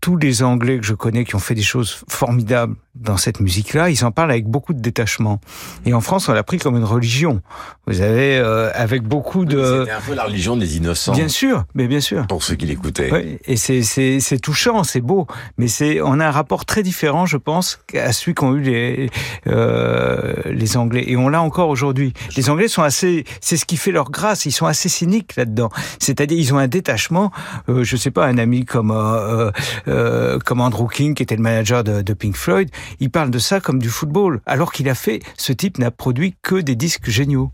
tous 0.00 0.16
les 0.16 0.42
Anglais 0.42 0.78
que 0.78 0.86
je 0.86 0.94
connais 0.94 1.24
qui 1.24 1.34
ont 1.36 1.40
fait 1.40 1.54
des 1.54 1.62
choses 1.62 2.04
formidables 2.08 2.76
dans 2.94 3.16
cette 3.16 3.40
musique-là, 3.40 3.90
ils 3.90 4.04
en 4.04 4.10
parlent 4.10 4.30
avec 4.30 4.46
beaucoup 4.46 4.72
de 4.72 4.80
détachement. 4.80 5.40
Et 5.84 5.92
en 5.92 6.00
France, 6.00 6.28
on 6.28 6.32
l'a 6.32 6.42
pris 6.42 6.58
comme 6.58 6.76
une 6.76 6.84
religion. 6.84 7.42
Vous 7.86 8.00
avez 8.00 8.38
euh, 8.38 8.70
avec 8.74 9.02
beaucoup 9.02 9.44
de. 9.44 9.80
C'était 9.80 9.96
un 9.96 10.00
peu 10.00 10.14
la 10.14 10.24
religion 10.24 10.56
des 10.56 10.76
innocents. 10.76 11.12
Bien 11.12 11.28
sûr, 11.28 11.64
mais 11.74 11.88
bien 11.88 12.00
sûr. 12.00 12.26
Pour 12.26 12.42
ceux 12.42 12.54
qui 12.54 12.66
l'écoutaient. 12.66 13.12
Oui, 13.12 13.38
et 13.44 13.56
c'est 13.56 14.38
touchant, 14.38 14.82
c'est 14.84 15.00
beau, 15.00 15.26
mais 15.58 15.68
c'est 15.68 16.00
on 16.00 16.20
a 16.20 16.26
un 16.26 16.30
rapport 16.30 16.64
très 16.64 16.82
différent 16.82 16.95
je 17.26 17.36
pense, 17.36 17.80
à 17.94 18.12
celui 18.12 18.34
qu'ont 18.34 18.54
eu 18.54 18.60
les 18.60 19.10
euh, 19.46 20.34
les 20.46 20.76
Anglais. 20.76 21.04
Et 21.06 21.16
on 21.16 21.28
l'a 21.28 21.42
encore 21.42 21.68
aujourd'hui. 21.68 22.12
Les 22.36 22.50
Anglais 22.50 22.68
sont 22.68 22.82
assez, 22.82 23.24
c'est 23.40 23.56
ce 23.56 23.64
qui 23.64 23.76
fait 23.76 23.92
leur 23.92 24.10
grâce. 24.10 24.46
Ils 24.46 24.52
sont 24.52 24.66
assez 24.66 24.88
cyniques 24.88 25.36
là-dedans. 25.36 25.70
C'est-à-dire, 25.98 26.38
ils 26.38 26.54
ont 26.54 26.58
un 26.58 26.68
détachement. 26.68 27.30
Euh, 27.68 27.84
je 27.84 27.96
sais 27.96 28.10
pas, 28.10 28.26
un 28.26 28.38
ami 28.38 28.64
comme 28.64 28.90
euh, 28.90 29.50
euh, 29.88 30.38
comme 30.38 30.60
Andrew 30.60 30.88
King, 30.88 31.14
qui 31.14 31.22
était 31.22 31.36
le 31.36 31.42
manager 31.42 31.84
de, 31.84 32.12
Pink 32.14 32.36
Floyd, 32.36 32.70
il 33.00 33.10
parle 33.10 33.30
de 33.30 33.38
ça 33.38 33.60
comme 33.60 33.78
du 33.78 33.88
football, 33.88 34.40
alors 34.46 34.72
qu'il 34.72 34.88
a 34.88 34.94
fait. 34.94 35.20
Ce 35.36 35.52
type 35.52 35.78
n'a 35.78 35.90
produit 35.90 36.34
que 36.42 36.56
des 36.56 36.74
disques 36.74 37.10
géniaux. 37.10 37.52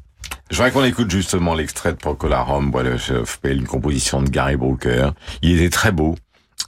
Je 0.51 0.57
voudrais 0.57 0.71
qu'on 0.71 0.85
écoute 0.85 1.11
justement 1.11 1.55
l'extrait 1.55 1.93
de 1.93 1.99
Procol 1.99 2.35
Rome, 2.35 2.71
voilà, 2.71 2.91
une 3.45 3.67
composition 3.67 4.23
de 4.23 4.29
Gary 4.29 4.57
Brooker. 4.57 5.11
Il 5.43 5.61
était 5.61 5.71
très 5.71 5.93
beau. 5.93 6.17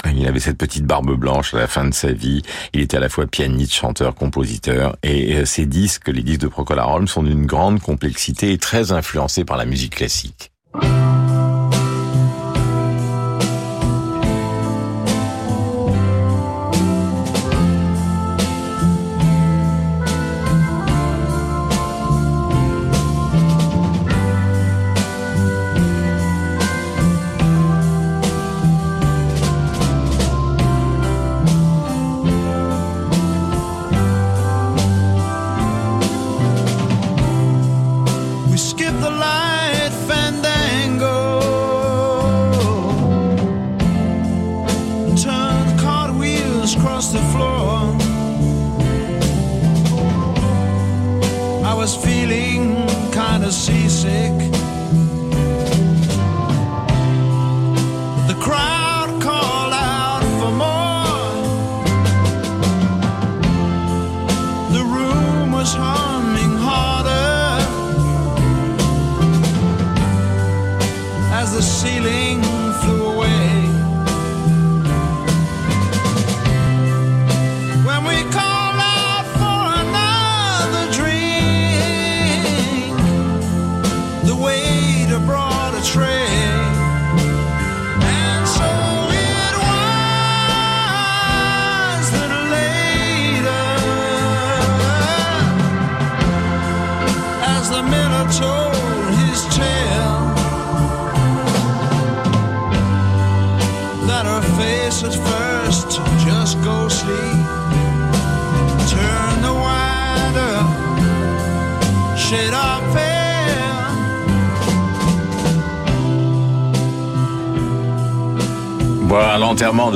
Il 0.07 0.27
avait 0.27 0.41
cette 0.41 0.59
petite 0.59 0.85
barbe 0.85 1.15
blanche 1.15 1.55
à 1.55 1.59
la 1.59 1.67
fin 1.67 1.85
de 1.85 1.95
sa 1.95 2.13
vie. 2.13 2.43
Il 2.73 2.81
était 2.81 2.97
à 2.97 3.01
la 3.01 3.09
fois 3.09 3.27
pianiste, 3.27 3.73
chanteur, 3.73 4.15
compositeur. 4.15 4.97
Et 5.03 5.37
euh, 5.37 5.45
ces 5.45 5.67
disques, 5.67 6.09
les 6.09 6.23
disques 6.23 6.41
de 6.41 6.49
Procol 6.49 6.79
Harum, 6.79 7.09
sont 7.09 7.23
d'une 7.23 7.47
grande 7.47 7.81
complexité 7.81 8.53
et 8.53 8.59
très 8.59 8.93
influencés 8.93 9.45
par 9.45 9.57
la 9.57 9.65
musique 9.65 9.97
classique. 9.97 10.51
the 47.15 47.21
floor. 47.33 47.95
I 51.65 51.75
was 51.75 51.95
feeling 51.97 52.87
kinda 53.13 53.53
seasick. 53.53 54.44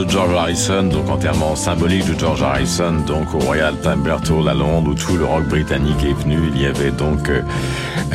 De 0.05 0.09
George 0.09 0.34
Harrison, 0.34 0.84
donc 0.84 1.11
enterrement 1.11 1.57
symbolique 1.57 2.07
de 2.07 2.18
George 2.18 2.42
Harrison, 2.42 2.92
donc 3.07 3.34
au 3.34 3.38
Royal 3.38 3.74
Albert 3.84 4.20
Hall 4.30 4.49
à 4.49 4.55
Londres, 4.55 4.90
où 4.90 4.94
tout 4.94 5.16
le 5.16 5.24
rock 5.24 5.44
britannique 5.49 6.05
est 6.05 6.12
venu. 6.12 6.38
Il 6.55 6.61
y 6.61 6.66
avait 6.66 6.90
donc 6.90 7.28
euh, 7.28 7.42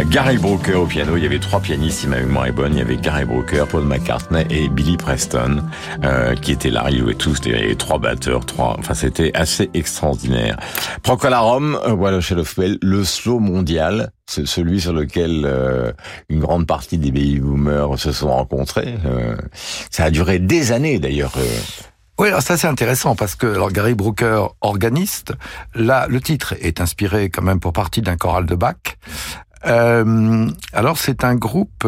Gary 0.09 0.37
Brooker 0.37 0.75
au 0.75 0.85
piano. 0.85 1.17
Il 1.17 1.23
y 1.23 1.25
avait 1.25 1.39
trois 1.39 1.59
pianistes, 1.59 1.99
si 1.99 2.07
ma 2.07 2.17
mémoire 2.17 2.47
est 2.47 2.51
bonne. 2.51 2.73
Il 2.73 2.79
y 2.79 2.81
avait 2.81 2.97
Gary 2.97 3.25
Brooker, 3.25 3.65
Paul 3.69 3.83
McCartney 3.83 4.45
et 4.49 4.69
Billy 4.69 4.97
Preston, 4.97 5.63
euh, 6.03 6.35
qui 6.35 6.51
étaient 6.51 6.69
là. 6.69 6.85
Ils 6.89 6.99
jouaient 6.99 7.13
tous. 7.13 7.39
Avait 7.45 7.75
trois 7.75 7.99
batteurs, 7.99 8.45
trois. 8.45 8.75
Enfin, 8.79 8.93
c'était 8.93 9.31
assez 9.33 9.69
extraordinaire. 9.73 10.57
Procolarum, 11.03 11.79
euh, 11.85 11.93
voilà, 11.93 12.17
of 12.17 12.59
le 12.81 13.03
slow 13.03 13.39
mondial 13.39 14.11
celui 14.27 14.81
sur 14.81 14.93
lequel 14.93 15.43
euh, 15.45 15.91
une 16.29 16.39
grande 16.39 16.65
partie 16.65 16.97
des 16.97 17.11
baby 17.11 17.39
boomers 17.39 17.99
se 17.99 18.11
sont 18.11 18.31
rencontrés. 18.31 18.95
Euh, 19.05 19.35
ça 19.89 20.05
a 20.05 20.11
duré 20.11 20.39
des 20.39 20.71
années 20.71 20.99
d'ailleurs. 20.99 21.33
Euh. 21.37 21.59
Oui, 22.19 22.27
alors 22.27 22.43
ça 22.43 22.57
c'est 22.57 22.67
intéressant 22.67 23.15
parce 23.15 23.35
que 23.35 23.47
alors 23.47 23.71
Gary 23.71 23.95
Brooker, 23.95 24.45
organiste, 24.61 25.33
là 25.73 26.05
le 26.07 26.21
titre 26.21 26.53
est 26.61 26.79
inspiré 26.79 27.29
quand 27.29 27.41
même 27.41 27.59
pour 27.59 27.73
partie 27.73 28.01
d'un 28.01 28.17
choral 28.17 28.45
de 28.45 28.53
Bach. 28.55 28.75
Euh, 29.65 30.49
alors 30.73 30.97
c'est 30.97 31.23
un 31.23 31.35
groupe 31.35 31.87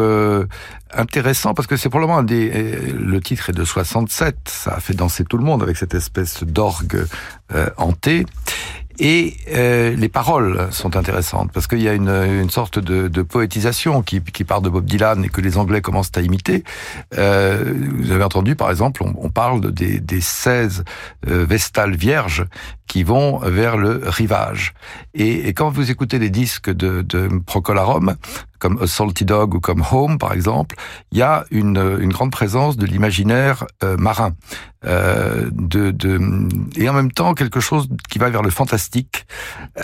intéressant 0.92 1.54
parce 1.54 1.66
que 1.66 1.76
c'est 1.76 1.88
probablement 1.88 2.18
un 2.18 2.22
des. 2.22 2.92
Le 2.92 3.20
titre 3.20 3.50
est 3.50 3.52
de 3.52 3.64
67, 3.64 4.36
ça 4.46 4.74
a 4.74 4.80
fait 4.80 4.94
danser 4.94 5.24
tout 5.24 5.36
le 5.36 5.44
monde 5.44 5.62
avec 5.62 5.76
cette 5.76 5.94
espèce 5.94 6.44
d'orgue 6.44 7.06
hanté. 7.76 8.24
Et 8.98 9.36
euh, 9.52 9.94
les 9.94 10.08
paroles 10.08 10.68
sont 10.70 10.96
intéressantes 10.96 11.52
parce 11.52 11.66
qu'il 11.66 11.82
y 11.82 11.88
a 11.88 11.92
une, 11.92 12.08
une 12.08 12.50
sorte 12.50 12.78
de, 12.78 13.08
de 13.08 13.22
poétisation 13.22 14.02
qui, 14.02 14.22
qui, 14.22 14.44
part 14.44 14.62
de 14.62 14.70
Bob 14.70 14.86
Dylan 14.86 15.24
et 15.24 15.28
que 15.28 15.40
les 15.40 15.58
Anglais 15.58 15.82
commencent 15.82 16.12
à 16.16 16.22
imiter. 16.22 16.64
Euh, 17.18 17.74
vous 17.98 18.10
avez 18.10 18.24
entendu, 18.24 18.56
par 18.56 18.70
exemple, 18.70 19.02
on, 19.02 19.14
on 19.18 19.30
parle 19.30 19.72
des, 19.72 20.00
des 20.00 20.20
16 20.20 20.84
euh, 21.28 21.44
vestales 21.44 21.94
vierges 21.94 22.46
qui 22.86 23.02
vont 23.02 23.38
vers 23.38 23.76
le 23.76 24.00
rivage. 24.04 24.72
Et, 25.12 25.48
et 25.48 25.52
quand 25.52 25.70
vous 25.70 25.90
écoutez 25.90 26.18
les 26.18 26.30
disques 26.30 26.70
de, 26.70 27.02
de 27.02 27.28
Procolarum, 27.44 28.16
comme 28.58 28.78
A 28.82 28.86
Salty 28.86 29.24
Dog 29.24 29.54
ou 29.54 29.60
comme 29.60 29.82
Home 29.90 30.18
par 30.18 30.32
exemple, 30.32 30.76
il 31.12 31.18
y 31.18 31.22
a 31.22 31.44
une, 31.50 31.98
une 32.00 32.12
grande 32.12 32.32
présence 32.32 32.76
de 32.76 32.86
l'imaginaire 32.86 33.66
euh, 33.84 33.96
marin, 33.96 34.32
euh, 34.86 35.48
de, 35.52 35.90
de, 35.90 36.20
et 36.76 36.88
en 36.88 36.92
même 36.92 37.12
temps 37.12 37.34
quelque 37.34 37.60
chose 37.60 37.88
qui 38.08 38.18
va 38.18 38.30
vers 38.30 38.42
le 38.42 38.50
fantastique, 38.50 39.26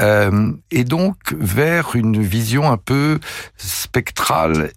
euh, 0.01 0.53
et 0.71 0.85
donc 0.85 1.17
vers 1.39 1.97
une 1.97 2.23
vision 2.23 2.71
un 2.71 2.77
peu 2.77 3.19
spectrale 3.57 4.71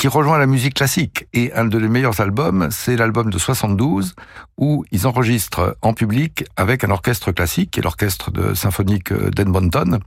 qui 0.00 0.08
rejoint 0.08 0.38
la 0.38 0.46
musique 0.46 0.72
classique. 0.72 1.26
Et 1.34 1.52
un 1.52 1.66
de 1.66 1.76
les 1.76 1.90
meilleurs 1.90 2.22
albums, 2.22 2.68
c'est 2.70 2.96
l'album 2.96 3.28
de 3.28 3.36
72, 3.36 4.14
où 4.56 4.82
ils 4.92 5.06
enregistrent 5.06 5.76
en 5.82 5.92
public 5.92 6.44
avec 6.56 6.84
un 6.84 6.90
orchestre 6.90 7.32
classique, 7.32 7.72
qui 7.72 7.80
est 7.80 7.82
l'orchestre 7.82 8.30
de 8.30 8.54
symphonique 8.54 9.12
d'Edmonton. 9.12 10.00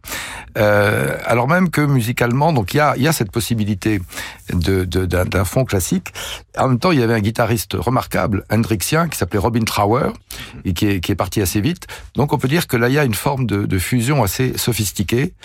Euh, 0.57 1.15
alors 1.25 1.47
même 1.47 1.69
que 1.69 1.81
musicalement, 1.81 2.53
donc 2.53 2.73
il 2.73 2.77
y 2.77 2.79
a, 2.79 2.97
y 2.97 3.07
a 3.07 3.13
cette 3.13 3.31
possibilité 3.31 4.01
de, 4.51 4.83
d'un, 4.83 5.25
d'un 5.25 5.45
fond 5.45 5.63
classique. 5.63 6.11
En 6.57 6.69
même 6.69 6.79
temps, 6.79 6.91
il 6.91 6.99
y 6.99 7.03
avait 7.03 7.13
un 7.13 7.21
guitariste 7.21 7.73
remarquable, 7.73 8.45
hendrixien, 8.51 9.07
qui 9.07 9.17
s'appelait 9.19 9.39
Robin 9.39 9.63
Trower, 9.63 10.09
et 10.65 10.73
qui 10.73 10.87
est, 10.87 10.99
qui 11.01 11.11
est 11.11 11.15
parti 11.15 11.39
assez 11.39 11.61
vite. 11.61 11.85
Donc 12.15 12.33
on 12.33 12.39
peut 12.39 12.47
dire 12.47 12.65
que 12.65 12.77
là, 12.77 12.89
il 12.89 12.95
y 12.95 12.99
a 12.99 13.05
une 13.05 13.13
forme 13.13 13.45
de, 13.45 13.67
de 13.67 13.77
fusion 13.77 14.23
assez 14.23 14.57
sophistiquée, 14.57 15.35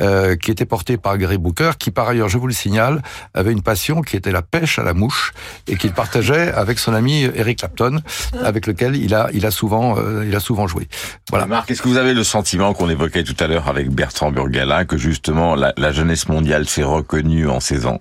euh, 0.00 0.36
qui 0.36 0.50
était 0.50 0.66
portée 0.66 0.98
par 0.98 1.16
Gary 1.16 1.38
Booker, 1.38 1.72
qui 1.78 1.90
par 1.90 2.08
ailleurs, 2.08 2.28
je 2.28 2.36
vous 2.36 2.46
le 2.46 2.52
signale, 2.52 3.02
avait 3.32 3.52
une 3.52 3.62
passion 3.62 3.93
qui 4.02 4.16
était 4.16 4.32
la 4.32 4.42
pêche 4.42 4.78
à 4.78 4.82
la 4.82 4.94
mouche 4.94 5.32
et 5.66 5.76
qu'il 5.76 5.92
partageait 5.92 6.52
avec 6.52 6.78
son 6.78 6.94
ami 6.94 7.22
Eric 7.34 7.58
Clapton, 7.58 8.00
avec 8.42 8.66
lequel 8.66 8.96
il 8.96 9.14
a, 9.14 9.28
il 9.32 9.46
a 9.46 9.50
souvent, 9.50 9.96
euh, 9.98 10.24
il 10.26 10.34
a 10.34 10.40
souvent 10.40 10.66
joué. 10.66 10.88
Voilà. 11.30 11.46
Marc, 11.46 11.70
est-ce 11.70 11.82
que 11.82 11.88
vous 11.88 11.96
avez 11.96 12.14
le 12.14 12.24
sentiment 12.24 12.74
qu'on 12.74 12.88
évoquait 12.88 13.24
tout 13.24 13.36
à 13.40 13.46
l'heure 13.46 13.68
avec 13.68 13.90
Bertrand 13.90 14.30
Burgala 14.30 14.84
que 14.84 14.96
justement 14.96 15.54
la, 15.54 15.72
la 15.76 15.92
jeunesse 15.92 16.28
mondiale 16.28 16.66
s'est 16.68 16.82
reconnue 16.82 17.48
en 17.48 17.60
ces, 17.60 17.86
en, 17.86 17.98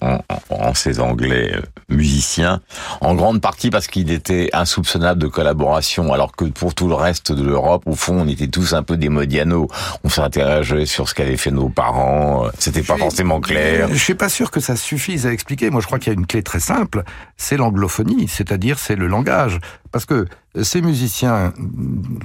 en, 0.50 0.74
ces 0.74 1.00
Anglais 1.00 1.52
euh, 1.56 1.62
musiciens, 1.89 2.62
en 3.02 3.16
grande 3.16 3.41
partie 3.41 3.70
parce 3.70 3.88
qu'il 3.88 4.12
était 4.12 4.50
insoupçonnable 4.54 5.22
de 5.22 5.28
collaboration, 5.28 6.14
alors 6.14 6.36
que 6.36 6.46
pour 6.46 6.74
tout 6.74 6.88
le 6.88 6.96
reste 6.96 7.32
de 7.32 7.44
l'Europe, 7.44 7.84
au 7.86 7.96
fond, 7.96 8.22
on 8.22 8.28
était 8.28 8.48
tous 8.48 8.74
un 8.74 8.84
peu 8.84 8.98
des 8.98 9.10
modianos. 9.10 9.68
On 10.04 10.10
s'interrogeait 10.10 10.86
sur 10.86 11.10
ce 11.10 11.14
qu'avaient 11.14 11.38
fait 11.38 11.52
nos 11.52 11.70
parents. 11.70 12.48
C'était 12.60 12.82
pas 12.84 12.98
forcément 12.98 13.39
clair. 13.39 13.89
Je 13.91 13.98
suis 13.98 14.16
pas 14.16 14.30
sûr 14.30 14.52
que 14.52 14.60
ça 14.60 14.76
suffise 14.76 15.26
à 15.28 15.32
expliquer. 15.32 15.70
Moi, 15.70 15.82
je 15.84 15.86
crois 15.86 16.00
qu'il 16.00 16.14
y 16.14 16.16
a 16.16 16.18
une 16.18 16.26
clé 16.26 16.42
très 16.42 16.62
simple, 16.62 17.04
c'est 17.36 17.58
l'anglophonie, 17.58 18.30
c'est-à-dire 18.30 18.80
c'est 18.80 18.96
le 18.96 19.08
langage. 19.08 19.60
Parce 19.92 20.06
que 20.06 20.28
ces 20.62 20.82
musiciens, 20.82 21.54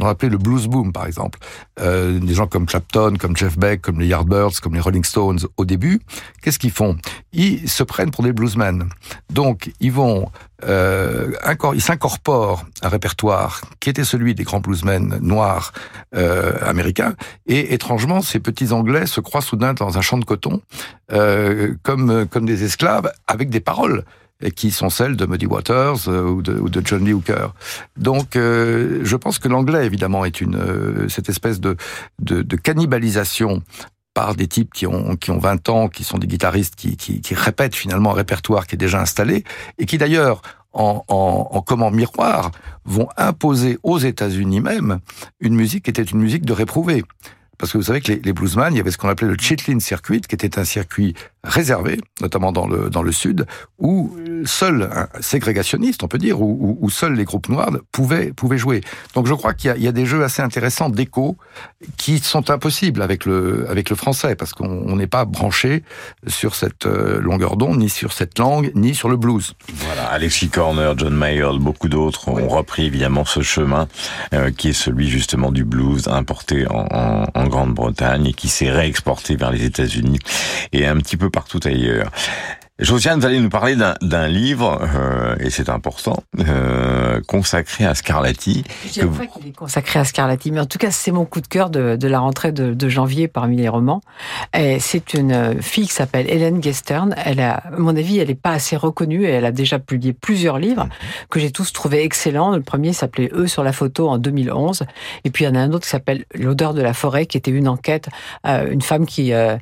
on 0.01 0.07
appelait 0.07 0.29
le 0.29 0.39
blues 0.39 0.66
boom 0.66 0.93
par 0.93 1.07
exemple, 1.07 1.39
euh, 1.81 2.18
des 2.18 2.35
gens 2.35 2.47
comme 2.47 2.66
Clapton, 2.66 3.14
comme 3.18 3.37
Jeff 3.37 3.59
Beck, 3.59 3.81
comme 3.81 4.01
les 4.01 4.07
Yardbirds, 4.07 4.61
comme 4.61 4.74
les 4.74 4.81
Rolling 4.81 5.05
Stones 5.05 5.41
au 5.57 5.64
début, 5.64 6.01
qu'est-ce 6.43 6.59
qu'ils 6.59 6.70
font? 6.70 6.97
Ils 7.33 7.68
se 7.68 7.83
prennent 7.83 8.11
pour 8.11 8.24
des 8.24 8.33
bluesmen. 8.33 8.89
Donc 9.31 9.70
ils 9.81 9.93
vont, 9.93 10.31
euh, 10.64 11.33
ils 11.74 11.81
s'incorporent 11.81 12.64
à 12.83 12.87
un 12.87 12.91
répertoire 12.91 13.62
qui 13.81 13.89
était 13.89 14.05
celui 14.05 14.35
des 14.35 14.45
grands 14.45 14.61
bluesmen 14.61 15.18
noirs 15.22 15.72
euh, 16.14 16.53
américains, 16.62 17.14
et 17.47 17.72
étrangement 17.72 18.20
ces 18.20 18.41
petits 18.41 18.72
Anglais 18.72 19.07
se 19.07 19.20
croient 19.20 19.41
soudain 19.41 19.72
dans 19.74 19.97
un 19.97 20.03
champ 20.03 20.18
de 20.18 20.24
coton 20.24 20.61
euh, 21.12 21.74
comme 21.83 22.26
comme 22.26 22.45
des 22.45 22.64
esclaves 22.64 23.11
avec 23.26 23.49
des 23.49 23.61
paroles 23.61 24.05
et 24.43 24.51
qui 24.51 24.70
sont 24.70 24.91
celles 24.91 25.16
de 25.16 25.26
Muddy 25.26 25.47
Waters 25.47 26.09
euh, 26.09 26.22
ou, 26.22 26.43
de, 26.43 26.55
ou, 26.59 26.68
de, 26.68 26.80
John 26.84 27.05
Lee 27.05 27.12
Hooker. 27.12 27.49
Donc, 27.97 28.36
euh, 28.36 29.01
je 29.03 29.16
pense 29.16 29.39
que 29.39 29.49
l'anglais, 29.49 29.84
évidemment, 29.84 30.24
est 30.24 30.41
une 30.41 30.57
euh, 30.57 31.09
cette 31.09 31.28
espèce 31.28 31.61
de, 31.61 31.76
de, 32.20 32.43
de, 32.43 32.57
cannibalisation 32.57 33.62
par 34.14 34.34
des 34.34 34.47
types 34.47 34.72
qui 34.72 34.86
ont 34.86 35.16
qui 35.16 35.30
ont 35.30 35.39
20 35.39 35.68
ans, 35.68 35.89
qui 35.89 36.05
sont 36.05 36.18
des 36.18 36.26
guitaristes 36.26 36.76
qui, 36.76 36.97
qui, 36.97 37.20
qui 37.20 37.34
répètent 37.34 37.74
finalement 37.74 38.12
un 38.12 38.14
répertoire 38.14 38.66
qui 38.66 38.74
est 38.74 38.78
déjà 38.78 39.01
installé 39.01 39.45
et 39.78 39.86
qui 39.86 39.99
d'ailleurs 39.99 40.43
en, 40.72 41.05
en, 41.09 41.49
en 41.51 41.62
comment 41.62 41.91
miroir 41.91 42.51
vont 42.84 43.09
imposer 43.16 43.78
aux 43.82 43.99
États-Unis 43.99 44.61
même 44.61 44.99
une 45.41 45.55
musique 45.55 45.84
qui 45.84 45.91
était 45.91 46.03
une 46.03 46.20
musique 46.20 46.45
de 46.45 46.53
réprouvé. 46.53 47.05
Parce 47.59 47.73
que 47.73 47.79
vous 47.79 47.85
savez 47.85 48.01
que 48.01 48.13
les, 48.13 48.21
les 48.21 48.33
bluesman, 48.33 48.73
il 48.73 48.77
y 48.77 48.81
avait 48.81 48.91
ce 48.91 48.99
qu'on 48.99 49.09
appelait 49.09 49.29
le 49.29 49.37
Chitlin 49.39 49.81
Circuit, 49.81 50.21
qui 50.21 50.35
était 50.35 50.59
un 50.59 50.65
circuit 50.65 51.15
réservé, 51.45 51.99
notamment 52.21 52.53
dans 52.53 52.67
le, 52.67 52.91
dans 52.91 53.03
le 53.03 53.13
sud, 53.13 53.47
où 53.79 54.17
seul 54.45 54.89
un 54.93 55.09
ségrégationniste, 55.21 56.03
on 56.03 56.09
peut 56.09 56.19
dire, 56.19 56.41
où, 56.41 56.79
où 56.81 56.91
seuls 56.91 57.15
les 57.15 57.25
groupes 57.25 57.49
noirs 57.49 57.71
pouvaient, 57.93 58.33
pouvaient 58.33 58.59
jouer. 58.59 58.81
Donc 59.15 59.27
je 59.27 59.35
crois 59.35 59.55
qu'il 59.55 59.75
y, 59.77 59.83
y, 59.83 59.89
a 59.89 59.93
des 59.93 60.07
jeux 60.07 60.25
assez 60.25 60.43
intéressants 60.43 60.91
d'écho 60.91 61.37
qui 61.97 62.19
sont 62.19 62.51
impossibles 62.51 63.03
avec 63.03 63.25
le, 63.25 63.67
avec 63.71 63.91
le 63.91 63.97
français, 63.97 64.35
parce 64.35 64.53
qu'on 64.53 64.97
n'est 64.97 65.07
pas 65.07 65.25
branché 65.25 65.83
sur 66.27 66.55
cette 66.55 66.87
euh, 66.87 67.21
longueur 67.21 67.57
d'onde, 67.57 67.79
ni 67.79 67.89
sur 67.89 68.13
cette 68.13 68.39
langue, 68.39 68.73
ni 68.75 68.95
sur 68.95 69.09
le 69.09 69.17
blues. 69.17 69.55
Voilà, 69.75 70.07
Alexis 70.07 70.49
Corner, 70.49 70.97
John 70.97 71.15
Mayall, 71.15 71.59
beaucoup 71.59 71.89
d'autres 71.89 72.29
ont 72.29 72.49
repris 72.49 72.87
évidemment 72.87 73.25
ce 73.25 73.41
chemin 73.41 73.89
euh, 74.35 74.51
qui 74.51 74.69
est 74.69 74.73
celui 74.73 75.09
justement 75.09 75.51
du 75.53 75.65
blues 75.65 76.09
importé 76.09 76.67
en, 76.69 76.87
en, 76.91 77.27
en 77.35 77.48
Grande-Bretagne 77.49 78.27
et 78.27 78.33
qui 78.33 78.49
s'est 78.49 78.71
réexporté 78.71 79.37
vers 79.37 79.51
les 79.51 79.65
États-Unis 79.65 80.21
et 80.73 80.87
un 80.87 80.97
petit 80.97 81.17
peu 81.17 81.31
partout 81.31 81.61
ailleurs. 81.65 82.11
Josiane, 82.81 83.18
vous 83.18 83.26
allez 83.26 83.41
nous 83.41 83.49
parler 83.49 83.74
d'un 83.74 84.29
livre, 84.29 84.81
euh, 84.95 85.35
et 85.41 85.51
c'est 85.51 85.68
important, 85.68 86.22
euh, 86.39 87.20
consacré 87.26 87.85
à 87.85 87.97
Scarlatti. 87.97 88.62
Je 88.87 88.93
dirais 88.93 89.09
pas 89.09 89.26
qu'il 89.26 89.49
est 89.49 89.53
consacré 89.53 89.99
à 89.99 90.05
Scarlatti, 90.05 90.53
mais 90.53 90.61
en 90.61 90.66
tout 90.66 90.79
cas, 90.79 90.93
c'est 90.93 91.11
mon 91.11 91.24
coup 91.24 91.41
de 91.41 91.49
cœur 91.49 91.70
de, 91.70 91.97
de 91.97 92.09
la 92.09 92.20
rentrée 92.20 92.53
de, 92.53 92.74
de, 92.74 92.89
janvier 92.89 93.26
parmi 93.26 93.57
les 93.57 93.68
romans. 93.68 94.01
C'est 94.55 95.14
une 95.14 95.61
fille 95.61 95.89
qui 95.89 95.93
s'appelle 95.93 96.31
Hélène 96.31 96.62
Gestern. 96.62 97.16
Elle 97.24 97.41
a, 97.41 97.55
à 97.55 97.79
mon 97.79 97.97
avis, 97.97 98.18
elle 98.18 98.29
n'est 98.29 98.37
pas 98.37 98.53
assez 98.53 98.76
reconnue 98.76 99.24
et 99.24 99.31
elle 99.31 99.45
a 99.45 99.53
déjà 99.53 99.81
publié 99.81 100.12
plusieurs 100.12 100.59
livres 100.59 100.85
mm 100.85 100.89
-hmm. 100.89 101.29
que 101.31 101.41
j'ai 101.41 101.51
tous 101.51 101.72
trouvés 101.72 102.05
excellents. 102.05 102.55
Le 102.55 102.62
premier 102.62 102.93
s'appelait 102.93 103.31
Eux 103.35 103.49
sur 103.49 103.64
la 103.64 103.72
photo 103.72 104.09
en 104.09 104.18
2011. 104.18 104.85
Et 105.24 105.31
puis, 105.31 105.45
il 105.45 105.49
y 105.49 105.51
en 105.51 105.57
a 105.57 105.61
un 105.61 105.72
autre 105.72 105.85
qui 105.87 105.91
s'appelle 105.91 106.24
L'odeur 106.33 106.74
de 106.74 106.83
la 106.83 106.95
forêt, 106.95 107.26
qui 107.26 107.37
était 107.37 107.51
une 107.61 107.68
enquête, 107.68 108.07
euh, 108.47 108.70
une 108.70 108.83
femme 108.83 109.05
qui, 109.05 109.33
euh, 109.33 109.57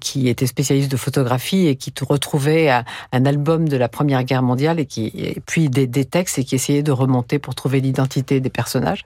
qui 0.00 0.28
était 0.28 0.46
spécialiste 0.46 0.90
de 0.90 0.98
photographie 0.98 1.66
et 1.70 1.76
qui 1.76 1.90
retrouvait 2.14 2.57
un 2.66 3.26
album 3.26 3.68
de 3.68 3.76
la 3.76 3.88
Première 3.88 4.24
Guerre 4.24 4.42
mondiale 4.42 4.80
et, 4.80 4.86
qui, 4.86 5.06
et 5.14 5.40
puis 5.46 5.68
des, 5.68 5.86
des, 5.86 6.04
textes 6.04 6.38
et 6.38 6.44
qui 6.44 6.54
essayait 6.54 6.82
de 6.82 6.92
remonter 6.92 7.38
pour 7.38 7.54
trouver 7.54 7.80
l'identité 7.80 8.40
des 8.40 8.50
personnages. 8.50 9.04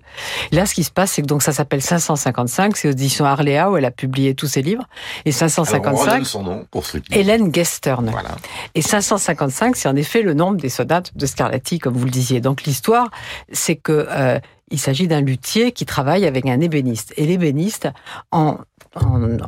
Là, 0.50 0.66
ce 0.66 0.74
qui 0.74 0.84
se 0.84 0.90
passe, 0.90 1.12
c'est 1.12 1.22
que 1.22 1.26
donc 1.26 1.42
ça 1.42 1.52
s'appelle 1.52 1.82
555, 1.82 2.76
c'est 2.76 2.88
aux 2.88 2.92
éditions 2.92 3.24
Arléa 3.24 3.70
où 3.70 3.76
elle 3.76 3.84
a 3.84 3.90
publié 3.90 4.34
tous 4.34 4.46
ses 4.46 4.62
livres. 4.62 4.84
Et 5.24 5.32
555, 5.32 6.10
Alors, 6.10 6.26
son 6.26 6.42
nom 6.42 6.66
pour 6.70 6.84
qui... 6.84 7.02
Hélène 7.10 7.52
Gestern. 7.52 8.08
Voilà. 8.10 8.36
Et 8.74 8.82
555, 8.82 9.76
c'est 9.76 9.88
en 9.88 9.96
effet 9.96 10.22
le 10.22 10.34
nombre 10.34 10.56
des 10.56 10.68
sonates 10.68 11.16
de 11.16 11.26
Scarlatti, 11.26 11.78
comme 11.78 11.94
vous 11.94 12.04
le 12.04 12.10
disiez. 12.10 12.40
Donc 12.40 12.64
l'histoire, 12.64 13.10
c'est 13.52 13.76
que 13.76 14.06
euh, 14.10 14.38
il 14.72 14.80
s'agit 14.80 15.06
d'un 15.06 15.20
luthier 15.20 15.72
qui 15.72 15.86
travaille 15.86 16.26
avec 16.26 16.46
un 16.46 16.60
ébéniste. 16.60 17.12
Et 17.16 17.26
l'ébéniste, 17.26 17.88
en 18.30 18.58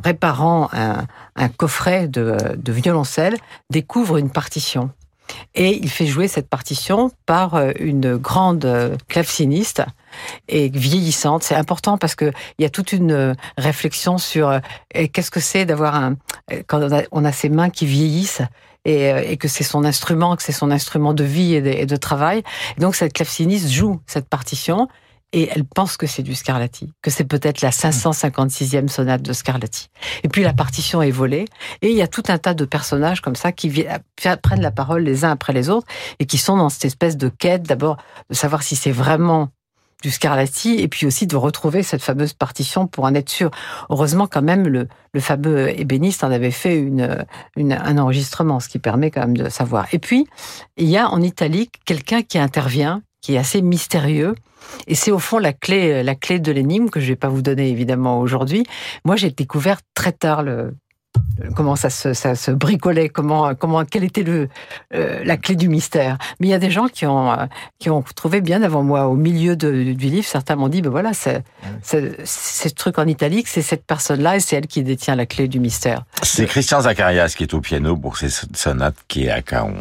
réparant 0.03 0.69
un, 0.71 1.49
coffret 1.49 2.07
de, 2.07 2.71
violoncelle, 2.71 3.37
découvre 3.69 4.17
une 4.17 4.29
partition. 4.29 4.91
Et 5.55 5.77
il 5.77 5.89
fait 5.89 6.05
jouer 6.05 6.27
cette 6.27 6.47
partition 6.47 7.11
par 7.25 7.55
euh, 7.55 7.71
une 7.79 8.15
grande 8.15 8.95
claveciniste 9.07 9.83
et 10.47 10.69
vieillissante. 10.69 11.41
C'est 11.41 11.55
important 11.55 11.97
parce 11.97 12.13
que 12.13 12.31
il 12.59 12.61
y 12.61 12.65
a 12.65 12.69
toute 12.69 12.93
une 12.93 13.35
réflexion 13.57 14.19
sur 14.19 14.49
euh, 14.49 14.59
qu'est-ce 15.11 15.31
que 15.31 15.39
c'est 15.39 15.65
d'avoir 15.65 15.95
un 15.95 16.15
quand 16.67 16.79
on 16.79 16.95
a, 16.95 17.01
on 17.11 17.31
ses 17.31 17.49
mains 17.49 17.71
qui 17.71 17.87
vieillissent 17.87 18.43
et, 18.85 19.11
euh, 19.11 19.35
que 19.35 19.47
c'est 19.47 19.63
son 19.63 19.83
instrument, 19.83 20.35
que 20.35 20.43
c'est 20.43 20.51
son 20.51 20.69
instrument 20.69 21.15
de 21.15 21.23
vie 21.23 21.55
et 21.55 21.61
de, 21.61 21.71
et 21.71 21.85
de 21.87 21.95
travail. 21.95 22.43
Donc 22.77 22.95
cette 22.95 23.13
claveciniste 23.13 23.71
joue 23.71 23.99
cette 24.05 24.29
partition 24.29 24.87
et 25.33 25.49
elle 25.53 25.65
pense 25.65 25.97
que 25.97 26.07
c'est 26.07 26.23
du 26.23 26.35
Scarlatti, 26.35 26.93
que 27.01 27.11
c'est 27.11 27.25
peut-être 27.25 27.61
la 27.61 27.71
556e 27.71 28.87
sonate 28.87 29.21
de 29.21 29.33
Scarlatti. 29.33 29.89
Et 30.23 30.29
puis 30.29 30.43
la 30.43 30.53
partition 30.53 31.01
est 31.01 31.11
volée, 31.11 31.45
et 31.81 31.89
il 31.89 31.95
y 31.95 32.01
a 32.01 32.07
tout 32.07 32.23
un 32.27 32.37
tas 32.37 32.53
de 32.53 32.65
personnages 32.65 33.21
comme 33.21 33.35
ça 33.35 33.51
qui 33.51 33.85
prennent 34.41 34.61
la 34.61 34.71
parole 34.71 35.03
les 35.03 35.25
uns 35.25 35.31
après 35.31 35.53
les 35.53 35.69
autres, 35.69 35.87
et 36.19 36.25
qui 36.25 36.37
sont 36.37 36.57
dans 36.57 36.69
cette 36.69 36.85
espèce 36.85 37.17
de 37.17 37.29
quête, 37.29 37.63
d'abord 37.63 37.97
de 38.29 38.35
savoir 38.35 38.63
si 38.63 38.75
c'est 38.75 38.91
vraiment 38.91 39.49
du 40.01 40.11
Scarlatti, 40.11 40.75
et 40.75 40.87
puis 40.87 41.07
aussi 41.07 41.25
de 41.25 41.35
retrouver 41.35 41.81
cette 41.81 42.03
fameuse 42.03 42.33
partition 42.33 42.85
pour 42.85 43.05
en 43.05 43.15
être 43.15 43.29
sûr. 43.29 43.49
Heureusement, 43.89 44.27
quand 44.27 44.41
même, 44.41 44.67
le, 44.67 44.87
le 45.13 45.19
fameux 45.19 45.77
ébéniste 45.79 46.23
en 46.23 46.31
avait 46.31 46.51
fait 46.51 46.77
une, 46.77 47.25
une, 47.55 47.73
un 47.73 47.97
enregistrement, 47.97 48.59
ce 48.59 48.69
qui 48.69 48.77
permet 48.77 49.09
quand 49.09 49.21
même 49.21 49.37
de 49.37 49.49
savoir. 49.49 49.87
Et 49.93 49.99
puis, 49.99 50.27
il 50.77 50.87
y 50.87 50.97
a 50.97 51.09
en 51.09 51.21
Italie 51.21 51.71
quelqu'un 51.85 52.21
qui 52.21 52.37
intervient, 52.37 53.01
qui 53.21 53.33
est 53.33 53.37
assez 53.39 53.61
mystérieux. 53.63 54.35
Et 54.87 54.95
c'est 54.95 55.11
au 55.11 55.19
fond 55.19 55.39
la 55.39 55.53
clé, 55.53 56.03
la 56.03 56.15
clé 56.15 56.39
de 56.39 56.51
l'énigme 56.51 56.89
que 56.89 56.99
je 56.99 57.07
vais 57.07 57.15
pas 57.15 57.29
vous 57.29 57.41
donner 57.41 57.69
évidemment 57.69 58.19
aujourd'hui. 58.19 58.63
Moi, 59.03 59.15
j'ai 59.15 59.31
découvert 59.31 59.79
très 59.93 60.11
tard 60.11 60.43
comment 61.55 61.75
ça 61.75 61.89
se, 61.89 62.51
bricolait, 62.51 63.09
comment, 63.09 63.55
comment, 63.55 63.83
quelle 63.85 64.03
était 64.03 64.25
euh, 64.27 64.47
la 65.23 65.37
clé 65.37 65.55
du 65.55 65.69
mystère. 65.69 66.17
Mais 66.39 66.47
il 66.47 66.49
y 66.49 66.53
a 66.53 66.59
des 66.59 66.71
gens 66.71 66.87
qui 66.87 67.05
ont, 67.05 67.31
euh, 67.31 68.01
trouvé 68.15 68.41
bien 68.41 68.63
avant 68.63 68.83
moi, 68.83 69.07
au 69.07 69.15
milieu 69.15 69.55
du 69.55 69.93
livre, 69.93 70.25
certains 70.25 70.55
m'ont 70.55 70.69
dit, 70.69 70.81
ben 70.81 70.89
voilà, 70.89 71.11
c'est, 71.13 71.43
ce 71.83 72.69
truc 72.69 72.97
en 72.99 73.07
italique, 73.07 73.47
c'est 73.47 73.61
cette 73.61 73.85
personne-là 73.85 74.37
et 74.37 74.39
c'est 74.39 74.55
elle 74.55 74.67
qui 74.67 74.83
détient 74.83 75.15
la 75.15 75.25
clé 75.25 75.47
du 75.47 75.59
mystère. 75.59 76.03
C'est 76.21 76.45
Christian 76.45 76.81
Zacharias 76.81 77.33
qui 77.37 77.43
est 77.43 77.53
au 77.53 77.61
piano 77.61 77.95
pour 77.95 78.17
ces 78.17 78.29
sonates 78.29 78.97
qui 79.07 79.25
est 79.25 79.31
à 79.31 79.41
K11. 79.41 79.73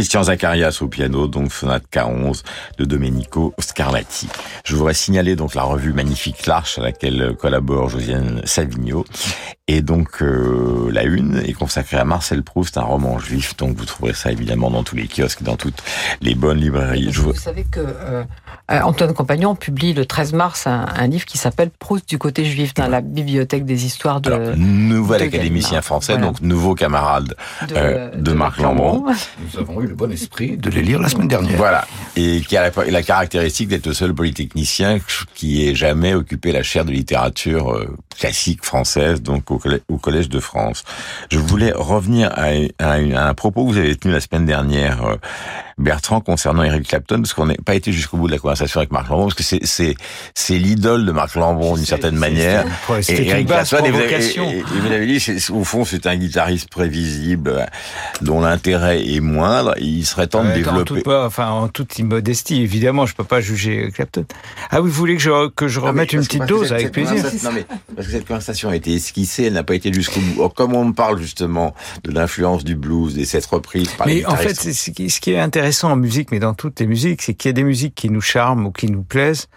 Christian 0.00 0.22
Zacharias 0.22 0.78
au 0.80 0.88
piano, 0.88 1.28
donc 1.28 1.52
sonate 1.52 1.84
K11 1.92 2.42
de 2.78 2.86
Domenico 2.86 3.52
Scarlatti. 3.58 4.28
Je 4.64 4.74
voudrais 4.74 4.94
signaler 4.94 5.36
donc 5.36 5.54
la 5.54 5.62
revue 5.62 5.92
magnifique 5.92 6.46
L'Arche 6.46 6.78
à 6.78 6.80
laquelle 6.80 7.36
collabore 7.38 7.90
Josiane 7.90 8.40
Savigno. 8.46 9.04
Et 9.72 9.82
donc 9.82 10.20
euh, 10.20 10.90
la 10.92 11.04
une 11.04 11.40
est 11.46 11.52
consacrée 11.52 11.96
à 11.96 12.04
Marcel 12.04 12.42
Proust, 12.42 12.76
un 12.76 12.82
roman 12.82 13.20
juif. 13.20 13.56
Donc 13.56 13.76
vous 13.76 13.84
trouverez 13.84 14.14
ça 14.14 14.32
évidemment 14.32 14.68
dans 14.68 14.82
tous 14.82 14.96
les 14.96 15.06
kiosques, 15.06 15.44
dans 15.44 15.54
toutes 15.54 15.80
les 16.20 16.34
bonnes 16.34 16.58
librairies. 16.58 17.12
Je 17.12 17.20
vous... 17.20 17.32
savez 17.34 17.62
que 17.70 17.78
euh, 17.78 18.24
Antoine 18.68 19.14
Compagnon 19.14 19.54
publie 19.54 19.92
le 19.92 20.06
13 20.06 20.32
mars 20.32 20.66
un, 20.66 20.86
un 20.92 21.06
livre 21.06 21.24
qui 21.24 21.38
s'appelle 21.38 21.70
Proust 21.70 22.08
du 22.08 22.18
côté 22.18 22.44
juif 22.44 22.74
dans 22.74 22.88
la 22.88 23.00
bibliothèque 23.00 23.64
des 23.64 23.86
histoires 23.86 24.20
de. 24.20 24.32
Alors, 24.32 24.56
nouvel 24.56 25.22
académicien 25.22 25.82
français, 25.82 26.14
voilà. 26.14 26.26
donc 26.26 26.40
nouveau 26.40 26.74
camarade 26.74 27.36
de, 27.68 27.74
euh, 27.76 28.10
de, 28.10 28.22
de 28.22 28.32
Marc 28.32 28.58
Lambron. 28.58 29.04
Nous 29.54 29.60
avons 29.60 29.80
eu 29.82 29.86
le 29.86 29.94
bon 29.94 30.10
esprit 30.10 30.56
de 30.56 30.68
les 30.68 30.82
lire 30.82 30.98
la 30.98 31.08
semaine 31.08 31.28
dernière. 31.28 31.56
Voilà. 31.56 31.86
Et 32.16 32.40
qui 32.40 32.56
a 32.56 32.70
la, 32.70 32.90
la 32.90 33.02
caractéristique 33.04 33.68
d'être 33.68 33.86
le 33.86 33.94
seul 33.94 34.12
polytechnicien 34.12 34.98
qui 35.36 35.68
ait 35.68 35.76
jamais 35.76 36.14
occupé 36.14 36.50
la 36.50 36.64
chaire 36.64 36.84
de 36.84 36.90
littérature 36.90 37.72
euh, 37.72 37.96
classique 38.18 38.64
française, 38.64 39.22
donc 39.22 39.50
au, 39.50 39.59
au 39.88 39.98
collège 39.98 40.28
de 40.28 40.40
France. 40.40 40.84
Je 41.30 41.38
voulais 41.38 41.72
revenir 41.74 42.30
à, 42.36 42.94
un 42.94 43.34
propos 43.34 43.64
que 43.64 43.72
vous 43.72 43.78
avez 43.78 43.96
tenu 43.96 44.12
la 44.12 44.20
semaine 44.20 44.46
dernière, 44.46 45.04
euh, 45.04 45.16
Bertrand, 45.80 46.20
concernant 46.20 46.62
Eric 46.62 46.88
Clapton, 46.88 47.22
parce 47.22 47.32
qu'on 47.32 47.46
n'a 47.46 47.54
pas 47.64 47.74
été 47.74 47.90
jusqu'au 47.92 48.18
bout 48.18 48.26
de 48.26 48.32
la 48.32 48.38
conversation 48.38 48.80
avec 48.80 48.92
Marc 48.92 49.08
Lambron, 49.08 49.24
parce 49.24 49.34
que 49.34 49.42
c'est 49.42 49.64
c'est 49.64 49.94
c'est 50.34 50.58
l'idole 50.58 51.06
de 51.06 51.12
Marc 51.12 51.34
Lambron 51.34 51.76
d'une 51.76 51.86
certaine 51.86 52.16
manière. 52.16 52.64
Et 53.08 53.28
Eric 53.28 53.46
Clapton, 53.46 53.84
et 53.84 53.90
vous, 53.90 53.98
avez, 53.98 54.14
et, 54.14 54.58
et 54.58 54.62
vous 54.62 54.92
avez 54.92 55.06
dit, 55.06 55.46
au 55.50 55.64
fond, 55.64 55.84
c'est 55.84 56.06
un 56.06 56.16
guitariste 56.16 56.68
prévisible 56.68 57.66
dont 58.20 58.40
l'intérêt 58.40 59.06
est 59.06 59.20
moindre. 59.20 59.74
Il 59.78 60.04
serait 60.04 60.26
temps 60.26 60.44
de 60.44 60.52
développer. 60.52 60.80
En 60.80 60.84
toute, 60.84 61.04
pas, 61.04 61.26
enfin, 61.26 61.48
en 61.48 61.68
toute 61.68 61.98
immodestie, 61.98 62.60
évidemment, 62.60 63.06
je 63.06 63.14
peux 63.14 63.24
pas 63.24 63.40
juger 63.40 63.90
Clapton. 63.94 64.26
Ah 64.70 64.82
oui, 64.82 64.90
vous 64.90 64.96
voulez 64.96 65.16
que 65.16 65.22
je 65.22 65.48
que 65.48 65.66
je 65.66 65.80
remette 65.80 66.12
une 66.12 66.20
petite 66.20 66.44
dose 66.44 66.72
avec 66.72 66.92
plaisir 66.92 67.24
Non 67.44 67.52
mais 67.52 67.64
parce 67.94 68.06
que 68.06 68.12
cette 68.12 68.26
conversation 68.26 68.68
a 68.68 68.76
été 68.76 68.94
esquissée, 68.94 69.44
elle 69.44 69.54
n'a 69.54 69.64
pas 69.64 69.74
été 69.74 69.92
jusqu'au 69.92 70.20
bout. 70.20 70.42
Or, 70.42 70.54
comme 70.54 70.74
on 70.74 70.84
me 70.84 70.92
parle 70.92 71.18
justement 71.18 71.74
de 72.04 72.10
l'influence 72.10 72.64
du 72.64 72.76
blues 72.76 73.18
et 73.18 73.24
cette 73.24 73.46
reprise 73.46 73.88
par 73.88 74.06
mais 74.06 74.16
les 74.16 74.26
en 74.26 74.36
fait, 74.36 74.54
ce 74.54 74.90
qui 74.90 75.32
est 75.32 75.38
intéressant 75.38 75.69
en 75.84 75.96
musique, 75.96 76.30
mais 76.30 76.38
dans 76.38 76.54
toutes 76.54 76.80
les 76.80 76.86
musiques, 76.86 77.22
c'est 77.22 77.34
qu'il 77.34 77.48
y 77.48 77.50
a 77.50 77.52
des 77.52 77.64
musiques 77.64 77.94
qui 77.94 78.10
nous 78.10 78.20
charment 78.20 78.66
ou 78.66 78.72
qui 78.72 78.90
nous 78.90 79.02
plaisent 79.02 79.48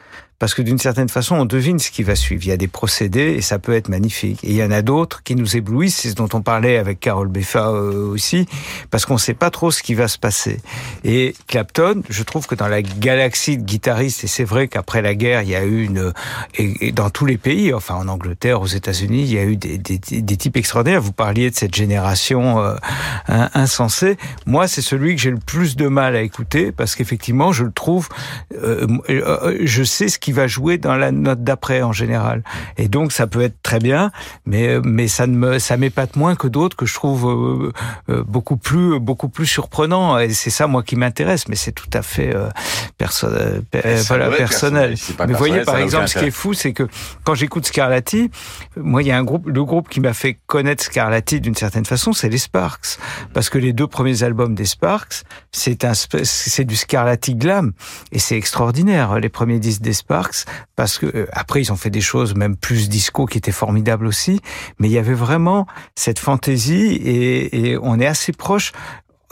parce 0.44 0.56
que 0.56 0.62
d'une 0.62 0.78
certaine 0.78 1.08
façon, 1.08 1.38
on 1.38 1.46
devine 1.46 1.80
ce 1.80 1.90
qui 1.90 2.04
va 2.04 2.18
suivre. 2.18 2.44
Il 2.44 2.50
y 2.50 2.52
a 2.52 2.58
des 2.58 2.68
procédés 2.68 3.36
et 3.38 3.42
ça 3.42 3.60
peut 3.60 3.74
être 3.74 3.88
magnifique. 3.88 4.44
Et 4.44 4.50
il 4.50 4.56
y 4.58 4.62
en 4.62 4.72
a 4.72 4.82
d'autres 4.82 5.24
qui 5.24 5.38
nous 5.38 5.56
éblouissent, 5.56 5.96
c'est 5.96 6.10
ce 6.10 6.16
dont 6.16 6.28
on 6.34 6.42
parlait 6.42 6.76
avec 6.76 7.00
Carole 7.00 7.30
Beffa 7.30 7.70
euh, 7.70 8.10
aussi, 8.10 8.46
parce 8.92 9.06
qu'on 9.06 9.14
ne 9.14 9.20
sait 9.20 9.36
pas 9.36 9.52
trop 9.52 9.72
ce 9.72 9.82
qui 9.82 9.94
va 9.94 10.10
se 10.10 10.18
passer. 10.18 10.60
Et 11.06 11.34
Clapton, 11.48 12.04
je 12.10 12.24
trouve 12.24 12.46
que 12.46 12.56
dans 12.56 12.68
la 12.68 12.82
galaxie 12.82 13.58
de 13.58 13.64
guitaristes, 13.64 14.26
et 14.26 14.28
c'est 14.28 14.44
vrai 14.44 14.68
qu'après 14.68 15.02
la 15.02 15.16
guerre, 15.16 15.44
il 15.44 15.50
y 15.50 15.56
a 15.56 15.64
eu 15.64 15.86
une, 15.86 16.12
et, 16.56 16.92
dans 16.92 17.10
tous 17.10 17.26
les 17.26 17.38
pays, 17.38 17.74
enfin 17.74 17.96
en 17.96 18.10
Angleterre, 18.10 18.60
aux 18.60 18.68
États-Unis, 18.68 19.22
il 19.22 19.34
y 19.34 19.38
a 19.38 19.46
eu 19.46 19.56
des, 19.56 19.80
types 19.80 20.58
extraordinaires. 20.58 21.02
Vous 21.02 21.14
parliez 21.14 21.52
de 21.52 21.56
cette 21.56 21.74
génération 21.74 22.60
euh, 22.60 22.76
insensée. 23.30 24.18
Moi, 24.46 24.68
c'est 24.68 24.82
celui 24.82 25.16
que 25.16 25.22
j'ai 25.22 25.32
le 25.32 25.38
plus 25.38 25.78
de 25.78 25.88
mal 25.88 26.18
à 26.18 26.22
écouter 26.22 26.74
parce 26.74 26.96
qu'effectivement, 26.96 27.54
je 27.54 27.64
le 27.64 27.72
trouve, 27.72 28.10
euh, 28.62 28.88
je 29.64 29.84
sais 29.86 30.10
ce 30.10 30.20
qui 30.20 30.33
va 30.34 30.48
jouer 30.48 30.78
dans 30.78 30.96
la 30.96 31.12
note 31.12 31.44
d'après 31.44 31.82
en 31.82 31.92
général. 31.92 32.44
Et 32.78 32.88
donc 32.88 33.12
ça 33.12 33.28
peut 33.28 33.42
être 33.42 33.62
très 33.64 33.80
bien, 33.80 34.12
mais 34.46 34.80
mais 34.84 35.08
ça 35.08 35.28
ne 35.28 35.36
me 35.38 35.60
ça 35.60 35.78
m'épate 35.78 36.16
moins 36.16 36.36
que 36.36 36.48
d'autres 36.48 36.76
que 36.76 36.86
je 36.86 36.94
trouve 36.94 37.72
euh, 38.10 38.24
beaucoup 38.24 38.58
plus 38.58 39.00
beaucoup 39.00 39.30
plus 39.30 39.46
surprenant. 39.46 40.18
Et 40.20 40.34
c'est 40.34 40.50
ça 40.50 40.68
moi 40.68 40.84
qui 40.84 40.96
m'intéresse, 40.96 41.48
mais 41.48 41.56
c'est 41.56 41.72
tout 41.72 41.90
à 41.94 42.02
fait 42.02 42.36
euh, 42.36 42.50
perso 42.98 43.28
euh, 43.28 43.62
voilà, 44.08 44.30
personnel. 44.30 44.96
Pas 45.18 45.28
mais 45.28 45.34
vous 45.34 45.40
voyez 45.40 45.62
par 45.62 45.78
exemple 45.78 46.08
ce 46.08 46.20
qui 46.20 46.26
est 46.26 46.32
fou, 46.32 46.54
c'est 46.54 46.74
que 46.74 46.88
quand 47.24 47.36
j'écoute 47.36 47.66
Scarlatti, 47.66 48.32
moi 48.76 49.02
il 49.02 49.08
y 49.08 49.12
a 49.12 49.18
un 49.18 49.24
groupe, 49.24 49.48
le 49.48 49.64
groupe 49.64 49.90
qui 49.90 50.00
m'a 50.00 50.14
fait 50.14 50.38
connaître 50.48 50.84
Scarlatti 50.84 51.40
d'une 51.40 51.56
certaine 51.56 51.86
façon, 51.86 52.14
c'est 52.14 52.30
les 52.30 52.38
Sparks, 52.38 52.98
parce 53.34 53.50
que 53.50 53.58
les 53.58 53.74
deux 53.74 53.88
premiers 53.88 54.24
albums 54.24 54.56
des 54.56 54.66
Sparks, 54.66 55.24
c'est 55.52 55.86
un 55.86 55.94
c'est 55.94 56.66
du 56.66 56.76
Scarlatti 56.76 57.36
glam 57.36 57.74
et 58.12 58.20
c'est 58.20 58.38
extraordinaire 58.38 59.20
les 59.20 59.30
premiers 59.30 59.60
disques 59.60 59.82
des 59.82 59.94
Sparks 59.94 60.13
parce 60.76 60.98
que 60.98 61.06
euh, 61.06 61.28
après 61.32 61.62
ils 61.62 61.72
ont 61.72 61.76
fait 61.76 61.90
des 61.90 62.02
choses 62.02 62.36
même 62.36 62.56
plus 62.56 62.90
disco 62.90 63.26
qui 63.26 63.38
étaient 63.38 63.52
formidables 63.52 64.06
aussi, 64.06 64.42
mais 64.80 64.88
il 64.90 64.92
y 64.92 64.98
avait 64.98 65.14
vraiment 65.14 65.68
cette 65.96 66.20
fantaisie 66.20 66.94
et, 66.94 67.72
et 67.72 67.78
on 67.82 68.00
est 68.00 68.08
assez 68.08 68.32
proche 68.32 68.72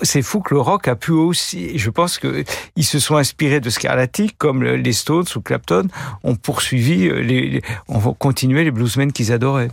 c'est 0.03 0.21
fou 0.21 0.41
que 0.41 0.53
le 0.53 0.59
rock 0.59 0.87
a 0.87 0.95
pu 0.95 1.11
aussi. 1.11 1.77
Je 1.77 1.89
pense 1.89 2.17
que 2.17 2.43
ils 2.75 2.85
se 2.85 2.99
sont 2.99 3.17
inspirés 3.17 3.59
de 3.59 3.69
Scarlatti, 3.69 4.31
comme 4.37 4.63
les 4.63 4.93
Stones 4.93 5.25
ou 5.35 5.41
Clapton 5.41 5.87
ont 6.23 6.35
poursuivi 6.35 7.09
les, 7.09 7.49
les 7.49 7.61
ont 7.87 7.99
continué 8.13 8.63
les 8.63 8.71
bluesmen 8.71 9.11
qu'ils 9.11 9.31
adoraient. 9.31 9.69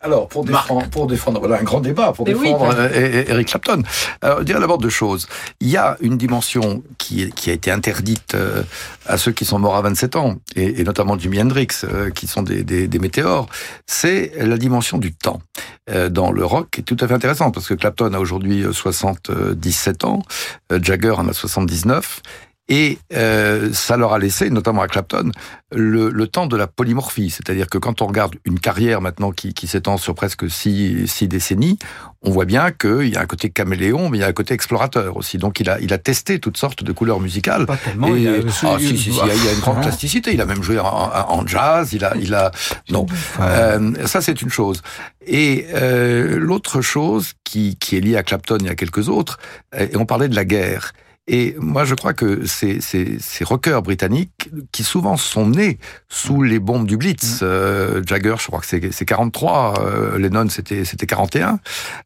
Alors, 0.00 0.28
pour 0.28 0.44
défendre, 0.44 0.88
pour 0.90 1.06
défendre, 1.08 1.40
voilà 1.40 1.58
un 1.58 1.64
grand 1.64 1.80
débat 1.80 2.12
pour 2.12 2.24
défendre 2.24 2.68
oui, 2.68 2.74
euh, 2.78 3.24
Eric 3.26 3.48
Clapton. 3.48 3.82
Alors, 4.22 4.44
dire 4.44 4.60
d'abord 4.60 4.78
deux 4.78 4.90
choses. 4.90 5.26
Il 5.60 5.68
y 5.68 5.76
a 5.76 5.96
une 6.00 6.16
dimension 6.16 6.84
qui, 6.98 7.22
est, 7.22 7.34
qui 7.34 7.50
a 7.50 7.52
été 7.52 7.72
interdite 7.72 8.36
euh, 8.36 8.62
à 9.06 9.18
ceux 9.18 9.32
qui 9.32 9.44
sont 9.44 9.58
morts 9.58 9.74
à 9.74 9.82
27 9.82 10.14
ans, 10.14 10.36
et, 10.54 10.80
et 10.80 10.84
notamment 10.84 11.18
Jimi 11.18 11.40
Hendrix, 11.40 11.68
euh, 11.82 12.10
qui 12.10 12.28
sont 12.28 12.42
des, 12.42 12.62
des, 12.62 12.86
des 12.86 12.98
météores. 13.00 13.48
C'est 13.86 14.32
la 14.38 14.56
dimension 14.56 14.98
du 14.98 15.12
temps. 15.12 15.40
Euh, 15.90 16.10
dans 16.10 16.30
le 16.30 16.44
rock, 16.44 16.68
qui 16.70 16.80
est 16.80 16.84
tout 16.84 16.98
à 17.00 17.08
fait 17.08 17.14
intéressant, 17.14 17.50
parce 17.50 17.66
que 17.66 17.72
Clapton 17.72 18.12
a 18.12 18.18
aujourd'hui 18.18 18.62
77 18.70 20.04
ans, 20.04 20.22
Jagger 20.70 21.12
en 21.12 21.26
a 21.28 21.32
79, 21.32 22.20
et 22.68 22.98
euh, 23.14 23.72
ça 23.72 23.96
leur 23.96 24.12
a 24.12 24.18
laissé, 24.18 24.50
notamment 24.50 24.82
à 24.82 24.88
Clapton, 24.88 25.30
le, 25.74 26.10
le 26.10 26.26
temps 26.26 26.46
de 26.46 26.56
la 26.56 26.66
polymorphie. 26.66 27.30
C'est-à-dire 27.30 27.68
que 27.68 27.78
quand 27.78 28.02
on 28.02 28.06
regarde 28.06 28.36
une 28.44 28.60
carrière 28.60 29.00
maintenant 29.00 29.32
qui, 29.32 29.54
qui 29.54 29.66
s'étend 29.66 29.96
sur 29.96 30.14
presque 30.14 30.50
six, 30.50 31.08
six 31.08 31.28
décennies, 31.28 31.78
on 32.22 32.30
voit 32.30 32.44
bien 32.44 32.70
qu'il 32.70 33.08
y 33.08 33.16
a 33.16 33.20
un 33.20 33.26
côté 33.26 33.48
caméléon, 33.48 34.08
mais 34.10 34.18
il 34.18 34.20
y 34.20 34.24
a 34.24 34.26
un 34.26 34.32
côté 34.32 34.52
explorateur 34.52 35.16
aussi. 35.16 35.38
Donc 35.38 35.60
il 35.60 35.70
a, 35.70 35.80
il 35.80 35.92
a 35.92 35.98
testé 35.98 36.40
toutes 36.40 36.56
sortes 36.56 36.82
de 36.82 36.92
couleurs 36.92 37.20
musicales. 37.20 37.64
Pas 37.64 37.76
tellement. 37.76 38.08
Et, 38.08 38.18
il 38.18 38.22
y 38.22 38.28
a, 38.28 38.32
ah, 38.64 38.76
si, 38.78 38.98
si, 38.98 38.98
si, 38.98 39.10
il 39.10 39.44
y 39.44 39.48
a 39.48 39.52
une 39.52 39.60
grande 39.60 39.80
plasticité. 39.80 40.34
Il 40.34 40.40
a 40.40 40.46
même 40.46 40.62
joué 40.62 40.78
en, 40.78 40.86
en 40.86 41.46
jazz. 41.46 41.92
Il 41.92 42.04
a, 42.04 42.14
il 42.16 42.34
a. 42.34 42.50
Non, 42.90 43.06
euh, 43.40 44.06
ça 44.06 44.20
c'est 44.20 44.42
une 44.42 44.50
chose. 44.50 44.82
Et 45.26 45.66
euh, 45.74 46.38
l'autre 46.38 46.80
chose 46.82 47.32
qui, 47.44 47.76
qui 47.76 47.96
est 47.96 48.00
liée 48.00 48.16
à 48.16 48.22
Clapton 48.22 48.58
et 48.64 48.68
à 48.68 48.74
quelques 48.74 49.08
autres, 49.08 49.38
et 49.76 49.96
on 49.96 50.06
parlait 50.06 50.28
de 50.28 50.36
la 50.36 50.44
guerre. 50.44 50.92
Et 51.28 51.54
moi, 51.58 51.84
je 51.84 51.94
crois 51.94 52.14
que 52.14 52.46
ces, 52.46 52.80
ces, 52.80 53.18
ces 53.20 53.44
rockers 53.44 53.82
britanniques, 53.82 54.50
qui 54.72 54.82
souvent 54.82 55.18
sont 55.18 55.46
nés 55.46 55.78
sous 56.08 56.42
les 56.42 56.58
bombes 56.58 56.86
du 56.86 56.96
Blitz, 56.96 57.40
euh, 57.42 58.02
Jagger, 58.06 58.36
je 58.38 58.46
crois 58.46 58.60
que 58.60 58.66
c'est 58.66 59.04
43, 59.04 59.74
euh, 59.80 60.18
Lennon, 60.18 60.48
c'était 60.48 60.86
c'était 60.86 61.06
41, 61.06 61.60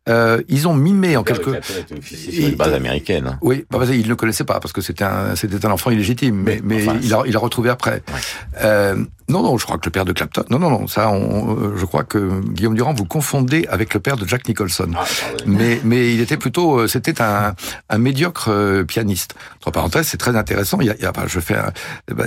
euh, 0.08 0.42
ils 0.48 0.66
ont 0.66 0.74
mimé 0.74 1.16
en 1.16 1.22
quelque... 1.22 1.60
C'est 2.02 2.32
une 2.32 2.56
base 2.56 2.74
américaine. 2.74 3.28
Hein. 3.28 3.38
Oui, 3.42 3.64
bah, 3.70 3.78
il 3.88 4.02
ne 4.02 4.08
le 4.08 4.16
connaissait 4.16 4.44
pas, 4.44 4.58
parce 4.58 4.72
que 4.72 4.80
c'était 4.80 5.04
un, 5.04 5.36
c'était 5.36 5.64
un 5.64 5.70
enfant 5.70 5.90
illégitime, 5.90 6.42
mais, 6.42 6.60
mais, 6.64 6.82
enfin, 6.82 6.98
il, 7.00 7.14
a, 7.14 7.22
il 7.24 7.36
a 7.36 7.38
retrouvé 7.38 7.70
après. 7.70 8.02
Ouais. 8.12 8.94
Euh, 9.32 9.38
non, 9.38 9.42
non, 9.42 9.58
je 9.58 9.64
crois 9.64 9.78
que 9.78 9.86
le 9.86 9.90
père 9.90 10.04
de 10.04 10.12
Clapton. 10.12 10.44
Non, 10.50 10.58
non, 10.58 10.70
non. 10.70 10.86
Ça, 10.86 11.10
on, 11.10 11.76
je 11.76 11.84
crois 11.84 12.04
que 12.04 12.40
Guillaume 12.40 12.74
Durand 12.74 12.94
vous 12.94 13.04
confondez 13.04 13.66
avec 13.68 13.94
le 13.94 14.00
père 14.00 14.16
de 14.16 14.26
Jack 14.26 14.48
Nicholson. 14.48 14.90
Ah, 14.96 15.04
mais, 15.46 15.80
mais 15.84 16.14
il 16.14 16.20
était 16.20 16.36
plutôt, 16.36 16.86
c'était 16.86 17.20
un, 17.20 17.54
un 17.88 17.98
médiocre 17.98 18.48
euh, 18.50 18.84
pianiste. 18.84 19.34
Entre 19.56 19.70
parenthèses, 19.70 20.08
c'est 20.08 20.18
très 20.18 20.36
intéressant. 20.36 20.80
Il 20.80 20.86
y 20.86 20.90
a, 20.90 20.94
il 20.96 21.02
y 21.02 21.06
a 21.06 21.12
je 21.26 21.40
fais, 21.40 21.56
un, 21.56 21.72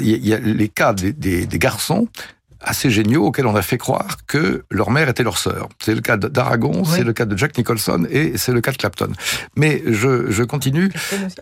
il 0.01 0.25
y 0.25 0.33
a 0.33 0.39
les 0.39 0.69
cas 0.69 0.93
des, 0.93 1.13
des, 1.13 1.45
des 1.45 1.59
garçons 1.59 2.07
assez 2.65 2.89
géniaux 2.89 3.25
auxquels 3.25 3.47
on 3.47 3.55
a 3.55 3.61
fait 3.61 3.77
croire 3.77 4.17
que 4.27 4.65
leur 4.69 4.91
mère 4.91 5.07
était 5.07 5.23
leur 5.23 5.37
sœur. 5.37 5.69
C'est 5.79 5.95
le 5.95 6.01
cas 6.01 6.17
d'Aragon, 6.17 6.83
oui. 6.83 6.89
c'est 6.89 7.03
le 7.03 7.13
cas 7.13 7.25
de 7.25 7.37
Jack 7.37 7.57
Nicholson 7.57 8.05
et 8.09 8.37
c'est 8.37 8.51
le 8.51 8.61
cas 8.61 8.71
de 8.71 8.77
Clapton. 8.77 9.11
Mais 9.55 9.81
je, 9.85 10.31
je 10.31 10.43
continue. 10.43 10.91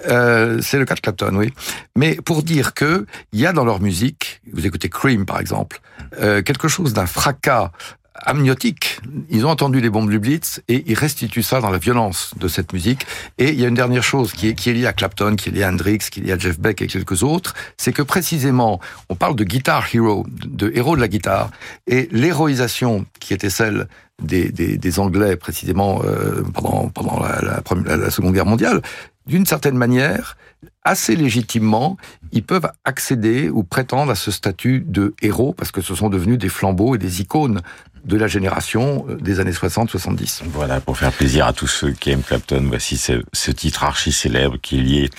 Euh, 0.08 0.60
c'est 0.62 0.78
le 0.78 0.86
cas 0.86 0.96
de 0.96 1.00
Clapton, 1.00 1.36
oui. 1.36 1.54
Mais 1.96 2.16
pour 2.16 2.44
dire 2.44 2.74
que 2.74 3.06
il 3.32 3.40
y 3.40 3.46
a 3.46 3.54
dans 3.54 3.66
leur 3.66 3.82
musique, 3.82 4.42
vous 4.52 4.66
écoutez 4.66 4.90
Cream 4.90 5.26
par 5.26 5.40
exemple, 5.40 5.80
euh, 6.20 6.42
quelque 6.42 6.68
chose 6.68 6.94
d'un 6.94 7.08
fracas 7.08 7.72
amniotique. 8.16 9.00
Ils 9.30 9.46
ont 9.46 9.50
entendu 9.50 9.82
les 9.82 9.90
bombes 9.90 10.10
du 10.10 10.20
Blitz 10.20 10.62
et 10.68 10.84
ils 10.88 10.98
restituent 10.98 11.44
ça 11.44 11.62
dans 11.62 11.70
la 11.70 11.78
violence 11.78 12.34
de 12.38 12.48
cette 12.48 12.74
musique. 12.74 13.06
Et 13.38 13.50
il 13.50 13.60
y 13.60 13.66
a 13.66 13.68
une 13.68 13.76
dernière 13.76 14.04
chose 14.04 14.34
qui 14.34 14.50
est, 14.50 14.54
qui 14.54 14.70
est 14.70 14.74
liée 14.74 14.86
à 14.86 14.94
Clapton, 14.94 15.36
qui 15.36 15.50
est 15.50 15.52
liée 15.52 15.64
à 15.64 15.70
Hendrix, 15.70 16.00
qui 16.12 16.20
est 16.20 16.24
liée 16.24 16.32
à 16.32 16.38
Jeff 16.38 16.60
Beck 16.60 16.82
et 16.82 16.88
quelques 16.88 17.24
autres, 17.24 17.54
c'est 17.78 17.94
que 17.94 18.02
précisément, 18.02 18.80
on 19.10 19.16
parle 19.16 19.36
de 19.36 19.44
guitar 19.44 19.88
hero, 19.94 20.26
de 20.30 20.72
héros 20.76 20.96
de 20.96 21.02
la 21.02 21.08
guitare, 21.08 21.50
et 21.88 22.08
l'héroïsation 22.12 23.06
qui 23.20 23.34
était 23.34 23.50
celle 23.50 23.88
des, 24.22 24.52
des, 24.52 24.78
des 24.78 25.00
Anglais 25.00 25.36
précisément 25.36 26.02
euh, 26.06 26.44
pendant, 26.54 26.90
pendant 26.90 27.20
la, 27.20 27.42
la, 27.42 27.62
première, 27.62 27.98
la 27.98 28.12
Seconde 28.12 28.34
Guerre 28.34 28.46
mondiale, 28.46 28.82
d'une 29.26 29.46
certaine 29.46 29.78
manière, 29.78 30.38
assez 30.84 31.16
légitimement, 31.16 31.98
ils 32.32 32.44
peuvent 32.44 32.70
accéder 32.84 33.50
ou 33.50 33.64
prétendre 33.64 34.12
à 34.12 34.16
ce 34.16 34.32
statut 34.32 34.84
de 34.86 35.14
héros 35.22 35.54
parce 35.54 35.72
que 35.72 35.82
ce 35.82 35.96
sont 35.96 36.10
devenus 36.10 36.38
des 36.38 36.50
flambeaux 36.50 36.96
et 36.96 36.98
des 36.98 37.22
icônes 37.22 37.62
de 38.04 38.18
la 38.18 38.28
génération 38.28 39.06
euh, 39.10 39.16
des 39.16 39.40
années 39.40 39.52
60-70. 39.52 40.42
Voilà, 40.48 40.80
pour 40.82 40.98
faire 40.98 41.12
plaisir 41.12 41.46
à 41.46 41.54
tous 41.54 41.68
ceux 41.68 41.92
qui 41.92 42.12
aiment 42.12 42.24
Clapton, 42.24 42.66
voici 42.68 42.98
ce, 42.98 43.52
titre 43.52 43.84
archi 43.84 44.12
célèbre 44.12 44.58
qui 44.62 44.80
est 44.80 44.82
lié 44.82 45.10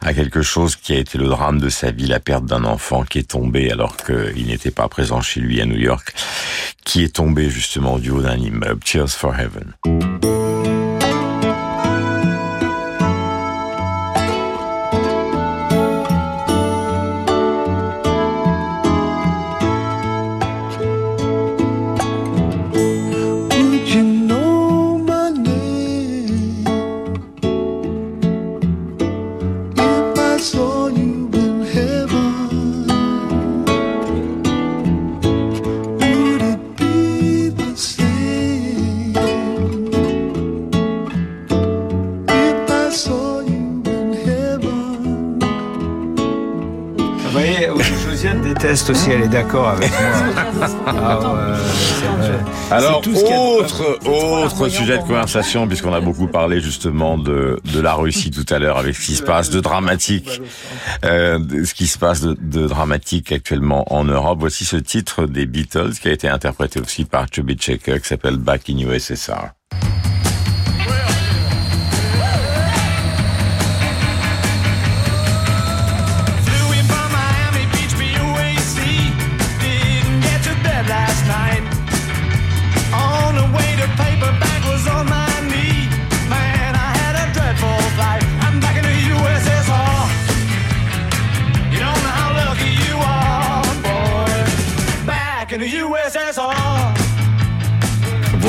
à 0.00 0.14
quelque 0.14 0.42
chose 0.42 0.76
qui 0.76 0.92
a 0.92 0.98
été 0.98 1.18
le 1.18 1.26
drame 1.26 1.58
de 1.58 1.68
sa 1.68 1.90
vie, 1.90 2.06
la 2.06 2.20
perte 2.20 2.44
d'un 2.44 2.64
enfant 2.64 3.04
qui 3.04 3.18
est 3.18 3.30
tombé 3.30 3.70
alors 3.70 3.96
qu'il 3.96 4.46
n'était 4.46 4.70
pas 4.70 4.88
présent 4.88 5.20
chez 5.20 5.40
lui 5.40 5.60
à 5.60 5.66
New 5.66 5.78
York, 5.78 6.14
qui 6.84 7.02
est 7.04 7.16
tombé 7.16 7.50
justement 7.50 7.98
du 7.98 8.10
haut 8.10 8.22
d'un 8.22 8.36
immeuble. 8.36 8.80
Cheers 8.84 9.08
for 9.08 9.34
Heaven. 9.34 10.79
Aussi, 48.90 49.10
elle 49.10 49.22
est 49.22 49.28
d'accord 49.28 49.68
avec 49.68 49.90
moi. 49.90 50.00
Ah 50.86 51.18
ouais, 51.18 52.28
vrai. 52.28 52.38
Alors, 52.70 53.00
tout 53.00 53.14
a 53.14 53.38
autre, 53.38 53.98
autre 54.06 54.68
sujet 54.68 54.98
de 54.98 55.02
conversation, 55.02 55.66
puisqu'on 55.66 55.92
a 55.92 56.00
beaucoup 56.00 56.26
parlé 56.26 56.60
justement 56.60 57.16
de, 57.16 57.58
de 57.72 57.80
la 57.80 57.94
Russie 57.94 58.30
tout 58.30 58.46
à 58.52 58.58
l'heure 58.58 58.78
avec 58.78 58.96
ce 58.96 59.06
qui 59.06 59.14
se 59.14 59.22
passe 59.22 59.50
de 59.50 59.60
dramatique, 59.60 60.42
euh, 61.04 61.38
ce 61.64 61.74
qui 61.74 61.86
se 61.86 61.98
passe 61.98 62.20
de, 62.20 62.36
de 62.40 62.66
dramatique 62.66 63.32
actuellement 63.32 63.92
en 63.92 64.04
Europe. 64.04 64.38
Voici 64.40 64.64
ce 64.64 64.76
titre 64.76 65.26
des 65.26 65.46
Beatles 65.46 65.92
qui 66.00 66.08
a 66.08 66.12
été 66.12 66.28
interprété 66.28 66.80
aussi 66.80 67.04
par 67.04 67.26
Chubby 67.32 67.54
Checker 67.54 68.00
qui 68.00 68.08
s'appelle 68.08 68.36
Back 68.36 68.68
in 68.68 68.78
USSR. 68.78 69.59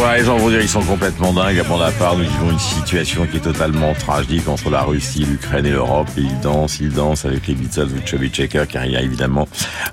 Voilà, 0.01 0.17
les 0.17 0.25
gens 0.25 0.35
vont 0.35 0.49
dire 0.49 0.59
ils 0.59 0.67
sont 0.67 0.81
complètement 0.81 1.31
dingues. 1.31 1.59
À 1.59 1.63
mon 1.63 1.77
part, 1.77 2.17
nous 2.17 2.23
vivons 2.23 2.49
une 2.49 2.57
situation 2.57 3.27
qui 3.27 3.37
est 3.37 3.41
totalement 3.41 3.93
tragique 3.93 4.47
entre 4.47 4.71
la 4.71 4.81
Russie, 4.81 5.25
l'Ukraine 5.25 5.67
et 5.67 5.69
l'Europe. 5.69 6.07
Et 6.17 6.21
ils 6.21 6.39
dansent, 6.39 6.79
ils 6.79 6.91
dansent 6.91 7.25
avec 7.25 7.45
les 7.45 7.53
Beatles 7.53 7.89
ou 7.95 8.03
Chubby 8.03 8.29
Checker, 8.29 8.63
car 8.67 8.83
il 8.87 8.93
y 8.93 8.97
a 8.97 9.03
évidemment 9.03 9.47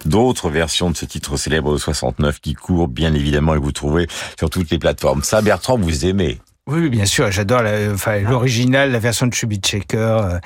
d'autres 0.06 0.48
versions 0.48 0.90
de 0.90 0.96
ce 0.96 1.04
titre 1.04 1.36
célèbre 1.36 1.74
de 1.74 1.76
69 1.76 2.40
qui 2.40 2.54
courent, 2.54 2.88
bien 2.88 3.12
évidemment, 3.12 3.54
et 3.54 3.59
vous 3.59 3.70
trouvez 3.70 4.06
sur 4.38 4.48
toutes 4.48 4.70
les 4.70 4.78
plateformes. 4.78 5.22
Ça, 5.22 5.42
Bertrand, 5.42 5.76
vous 5.76 6.06
aimez 6.06 6.38
Oui, 6.70 6.90
bien 6.90 7.06
sûr, 7.06 7.30
j'adore 7.32 7.62
la- 7.62 7.90
enfin, 7.94 8.18
l'original, 8.20 8.92
la 8.92 8.98
version 8.98 9.26
de 9.26 9.32
Chubby 9.32 9.56
Checker. 9.58 9.96
euh, 9.96 10.38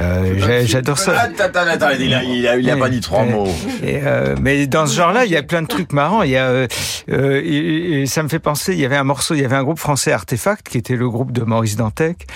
euh, 0.00 0.34
j'a- 0.38 0.64
j'adore 0.66 0.98
ça. 0.98 1.16
Attends, 1.20 1.44
attends, 1.44 1.60
attends, 1.70 1.90
il 1.96 2.12
a, 2.12 2.24
il 2.24 2.44
a, 2.48 2.56
il 2.56 2.68
a 2.68 2.76
pas 2.76 2.88
dit 2.88 3.00
trois 3.00 3.20
Ouais. 3.22 3.30
mots. 3.30 3.46
Et, 3.84 4.00
euh, 4.02 4.34
mais 4.40 4.66
dans 4.66 4.86
ce 4.88 4.96
genre-là, 4.96 5.26
il 5.26 5.30
y 5.30 5.36
a 5.36 5.44
plein 5.44 5.62
de 5.62 5.68
trucs 5.68 5.92
marrants. 5.92 6.22
Il 6.24 6.30
y 6.30 6.36
a, 6.36 6.46
euh, 6.48 6.66
euh, 7.12 7.40
et, 7.44 8.02
et 8.02 8.06
ça 8.06 8.24
me 8.24 8.28
fait 8.28 8.40
penser, 8.40 8.72
il 8.72 8.80
y 8.80 8.84
avait 8.84 8.96
un 8.96 9.04
morceau, 9.04 9.34
il 9.34 9.42
y 9.42 9.44
avait 9.44 9.54
un 9.54 9.62
groupe 9.62 9.78
français 9.78 10.10
Artefact 10.10 10.68
qui 10.68 10.76
était 10.78 10.96
le 10.96 11.08
groupe 11.08 11.30
de 11.30 11.42
Maurice 11.42 11.76
Dantec. 11.76 12.26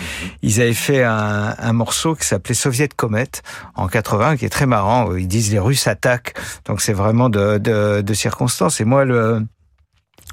Ils 0.42 0.60
avaient 0.60 0.72
fait 0.72 1.02
un, 1.02 1.56
un 1.58 1.72
morceau 1.72 2.14
qui 2.14 2.24
s'appelait 2.28 2.54
Soviet 2.54 2.90
Comet 2.94 3.26
en 3.74 3.88
80, 3.88 4.36
qui 4.36 4.44
est 4.44 4.48
très 4.48 4.66
marrant. 4.66 5.12
Ils 5.16 5.26
disent 5.26 5.50
les 5.52 5.58
Russes 5.58 5.88
attaquent, 5.88 6.34
donc 6.66 6.80
c'est 6.80 6.92
vraiment 6.92 7.28
de, 7.30 7.58
de, 7.58 8.00
de 8.00 8.14
circonstances. 8.14 8.80
Et 8.80 8.84
moi, 8.84 9.04
le, 9.04 9.40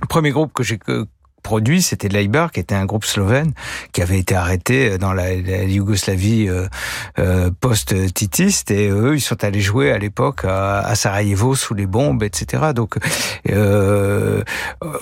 le 0.01 0.07
premier 0.07 0.29
groupe 0.29 0.53
que 0.53 0.61
j'ai 0.61 0.77
que- 0.77 1.07
produit, 1.41 1.81
c'était 1.81 2.09
Leibar, 2.09 2.51
qui 2.51 2.59
était 2.59 2.75
un 2.75 2.85
groupe 2.85 3.05
slovène 3.05 3.53
qui 3.91 4.01
avait 4.01 4.19
été 4.19 4.35
arrêté 4.35 4.97
dans 4.97 5.13
la, 5.13 5.35
la 5.35 5.63
Yougoslavie 5.63 6.47
euh, 6.49 6.67
euh, 7.19 7.49
post-titiste 7.59 8.71
et 8.71 8.89
eux, 8.89 9.15
ils 9.15 9.21
sont 9.21 9.43
allés 9.43 9.61
jouer 9.61 9.91
à 9.91 9.97
l'époque 9.97 10.45
à, 10.45 10.93
Sarajevo 10.95 11.55
sous 11.55 11.73
les 11.73 11.85
bombes, 11.85 12.23
etc. 12.23 12.71
Donc, 12.73 12.95
euh, 13.49 14.43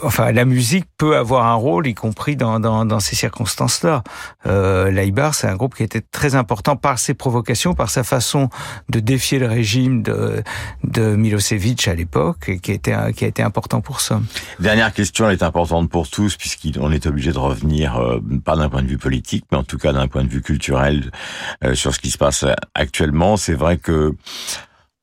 enfin, 0.04 0.32
la 0.32 0.46
musique 0.46 0.86
peut 0.98 1.18
avoir 1.18 1.46
un 1.46 1.56
rôle, 1.56 1.88
y 1.88 1.94
compris 1.94 2.36
dans, 2.36 3.00
ces 3.00 3.16
circonstances-là. 3.16 4.04
Euh, 4.46 4.92
Leibar, 4.92 5.36
c'est 5.36 5.48
un 5.48 5.56
groupe 5.56 5.76
qui 5.76 5.84
était 5.84 6.02
très 6.02 6.36
important 6.36 6.76
par 6.76 7.00
ses 7.00 7.14
provocations, 7.14 7.74
par 7.74 7.90
sa 7.90 8.04
façon 8.04 8.50
de 8.90 9.00
défier 9.00 9.40
le 9.40 9.48
régime 9.48 10.02
de, 10.04 10.44
Milosevic 11.16 11.88
à 11.88 11.96
l'époque, 11.96 12.50
et 12.50 12.60
qui 12.60 12.72
était 12.72 12.96
qui 13.14 13.26
a 13.26 13.28
été 13.28 13.42
important 13.42 13.82
pour 13.82 14.02
ça. 14.02 14.22
Dernière 14.60 14.94
question, 14.94 15.30
elle 15.30 15.34
est 15.34 15.44
importante 15.44 15.90
pour 15.90 16.10
tous, 16.10 16.29
puisqu'on 16.38 16.92
est 16.92 17.06
obligé 17.06 17.32
de 17.32 17.38
revenir, 17.38 17.98
euh, 17.98 18.20
pas 18.44 18.56
d'un 18.56 18.70
point 18.70 18.82
de 18.82 18.88
vue 18.88 18.98
politique, 18.98 19.46
mais 19.52 19.58
en 19.58 19.64
tout 19.64 19.78
cas 19.78 19.94
d'un 19.94 20.08
point 20.08 20.24
de 20.24 20.30
vue 20.30 20.42
culturel, 20.42 21.12
euh, 21.64 21.76
sur 21.76 21.94
ce 21.94 22.00
qui 22.00 22.12
se 22.12 22.18
passe 22.18 22.46
actuellement. 22.74 23.38
C'est 23.38 23.54
vrai 23.54 23.78
que 23.78 24.16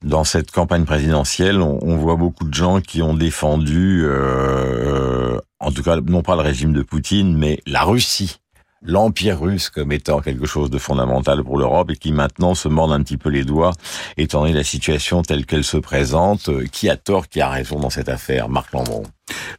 dans 0.05 0.25
cette 0.25 0.51
campagne 0.51 0.85
présidentielle, 0.85 1.61
on, 1.61 1.97
voit 1.97 2.17
beaucoup 2.17 2.45
de 2.45 2.55
gens 2.55 2.81
qui 2.81 3.03
ont 3.03 3.15
défendu, 3.15 4.03
euh, 4.05 5.39
en 5.59 5.73
tout 5.73 5.83
cas, 5.83 5.97
non 6.01 6.23
pas 6.23 6.37
le 6.37 6.43
régime 6.43 6.73
de 6.73 6.83
Poutine, 6.83 7.37
mais 7.37 7.61
la 7.67 7.83
Russie 7.83 8.39
l'empire 8.87 9.41
russe 9.41 9.69
comme 9.69 9.93
étant 9.93 10.21
quelque 10.21 10.47
chose 10.47 10.71
de 10.71 10.79
fondamental 10.79 11.43
pour 11.45 11.59
l'Europe 11.59 11.91
et 11.91 11.97
qui 11.97 12.13
maintenant 12.13 12.55
se 12.55 12.69
mordent 12.69 12.93
un 12.93 13.03
petit 13.03 13.17
peu 13.17 13.29
les 13.29 13.45
doigts 13.45 13.73
étant 14.17 14.43
donné 14.43 14.55
la 14.55 14.65
situation 14.65 15.23
telle 15.23 15.45
qu'elle 15.45 15.65
se 15.65 15.77
présente. 15.77 16.49
Euh, 16.49 16.65
Qui 16.71 16.89
a 16.89 16.97
tort, 16.97 17.29
qui 17.29 17.41
a 17.41 17.49
raison 17.51 17.79
dans 17.79 17.91
cette 17.91 18.09
affaire 18.09 18.49
Marc 18.49 18.73
Lambron. 18.73 19.03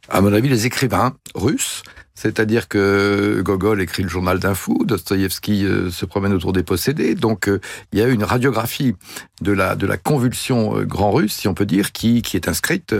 À 0.08 0.20
mon 0.20 0.32
avis, 0.32 0.48
les 0.48 0.66
écrivains 0.66 1.14
russes, 1.34 1.82
c'est-à-dire 2.14 2.68
que 2.68 3.42
Gogol 3.44 3.80
écrit 3.80 4.02
le 4.02 4.08
journal 4.08 4.38
d'un 4.38 4.54
fou, 4.54 4.84
Dostoïevski 4.84 5.64
euh, 5.64 5.90
se 5.90 6.06
promène 6.06 6.32
autour 6.32 6.52
des 6.52 6.62
possédés, 6.62 7.14
donc 7.14 7.48
euh, 7.48 7.60
il 7.92 7.98
y 7.98 8.02
a 8.02 8.08
une 8.08 8.24
radiographie 8.24 8.94
de 9.40 9.52
la 9.52 9.76
de 9.76 9.86
la 9.86 9.98
convulsion 9.98 10.82
grand 10.82 11.12
russe, 11.12 11.34
si 11.34 11.48
on 11.48 11.54
peut 11.54 11.66
dire, 11.66 11.92
qui 11.92 12.22
qui 12.22 12.36
est 12.36 12.48
inscrite 12.48 12.94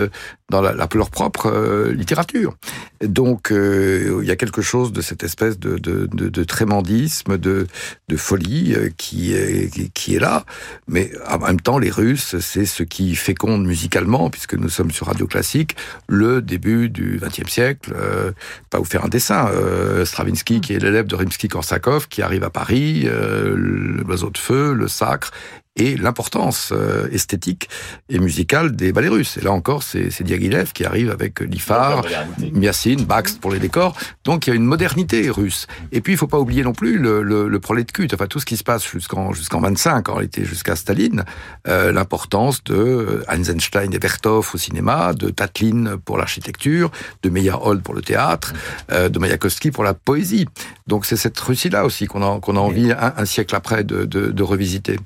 dans 0.51 0.61
la, 0.63 0.73
la- 0.73 0.89
leur 0.95 1.11
propre 1.11 1.47
euh, 1.47 1.93
littérature. 1.93 2.57
Donc 3.05 3.53
euh, 3.53 4.19
il 4.23 4.27
y 4.27 4.31
a 4.31 4.37
quelque 4.37 4.63
chose 4.63 4.93
de 4.93 5.01
cette 5.03 5.23
espèce 5.23 5.59
de 5.59 5.79
de, 5.79 6.09
de, 6.13 6.29
de 6.29 6.45
trémandisme, 6.45 7.39
de 7.39 7.67
de 8.09 8.17
folie 8.17 8.75
euh, 8.75 8.89
qui 8.97 9.35
est 9.35 9.93
qui, 9.93 10.17
est 10.17 10.19
là, 10.19 10.45
mais 10.89 11.11
en 11.29 11.39
même 11.39 11.61
temps 11.61 11.79
les 11.79 11.91
Russes, 11.91 12.37
c'est 12.41 12.65
ce 12.67 12.83
qui 12.83 13.15
féconde 13.15 13.65
musicalement, 13.67 14.31
puisque 14.31 14.55
nous 14.55 14.69
sommes 14.69 14.91
sur 14.91 15.07
Radio 15.07 15.27
Classique, 15.27 15.77
le 16.09 16.43
début 16.43 16.89
du 16.89 17.21
XXe 17.23 17.51
siècle. 17.51 17.93
Euh, 17.95 18.33
pas 18.71 18.79
vous 18.79 18.85
faire 18.85 19.05
un 19.05 19.09
dessin. 19.09 19.49
Euh, 19.53 20.05
Stravinsky, 20.05 20.61
qui 20.61 20.73
est 20.75 20.79
l'élève 20.79 21.07
de 21.07 21.15
Rimsky-Korsakov, 21.17 22.09
qui 22.09 22.23
arrive 22.23 22.45
à 22.45 22.51
Paris, 22.51 23.03
euh, 23.07 23.55
le 23.57 24.03
oiseau 24.05 24.31
de 24.31 24.39
feu, 24.39 24.73
le 24.73 24.89
sacre, 24.89 25.31
et 25.79 25.97
l'importance 25.97 26.70
euh, 26.72 27.09
esthétique 27.11 27.68
et 28.09 28.18
musicale 28.18 28.74
des 28.76 28.93
ballets 28.93 29.09
russes. 29.09 29.39
Et 29.39 29.41
là 29.41 29.53
encore, 29.53 29.83
c'est 29.83 30.22
Diaghilev 30.22 30.72
qui 30.72 30.85
arrive 30.85 31.11
avec 31.11 31.41
Lifar, 31.41 32.05
Miassine, 32.53 33.05
Bax 33.05 33.33
pour 33.33 33.51
les 33.51 33.59
décors. 33.59 33.97
Donc 34.24 34.47
il 34.47 34.51
y 34.51 34.53
a 34.53 34.57
une 34.57 34.64
modernité 34.64 35.31
russe. 35.31 35.66
Et 35.93 36.01
puis 36.01 36.12
il 36.14 36.16
faut 36.16 36.26
pas 36.26 36.39
oublier 36.39 36.62
non 36.62 36.72
plus 36.72 36.99
le, 36.99 37.22
le, 37.22 37.49
le 37.49 37.61
prolet 37.61 37.85
de 37.85 37.93
culte, 37.93 38.12
enfin 38.14 38.26
tout 38.26 38.41
ce 38.41 38.47
qui 38.47 38.57
se 38.57 38.64
passe 38.64 38.89
jusqu'en 38.91 39.33
jusqu'en 39.33 39.61
25, 39.61 40.09
en 40.09 40.14
réalité 40.14 40.45
jusqu'à 40.45 40.76
Staline, 40.76 41.24
euh, 41.66 41.93
l'importance 41.93 42.62
de 42.64 43.22
Eisenstein 43.31 43.93
et 43.93 43.99
Vertov 43.99 44.51
au 44.55 44.59
cinéma, 44.59 45.12
de 45.14 45.31
Tatlin 45.31 45.99
pour 46.05 46.18
l'architecture, 46.18 46.91
de 47.22 47.31
Meyerhold 47.31 47.83
pour 47.83 47.95
le 47.95 48.03
théâtre, 48.03 48.53
euh, 48.91 49.09
de 49.09 49.18
Mayakovsky 49.18 49.70
pour 49.70 49.85
la 49.85 49.95
poésie. 49.95 50.47
Donc 50.87 51.07
c'est 51.07 51.16
cette 51.16 51.39
Russie-là 51.39 51.85
aussi 51.85 52.07
qu'on 52.07 52.22
a, 52.22 52.41
qu'on 52.41 52.57
a 52.57 52.61
envie 52.61 52.93
un, 52.93 53.14
un 53.16 53.24
siècle 53.24 53.55
après 53.55 53.85
de, 53.85 54.05
de, 54.05 54.31
de 54.31 54.43
revisiter. 54.43 54.99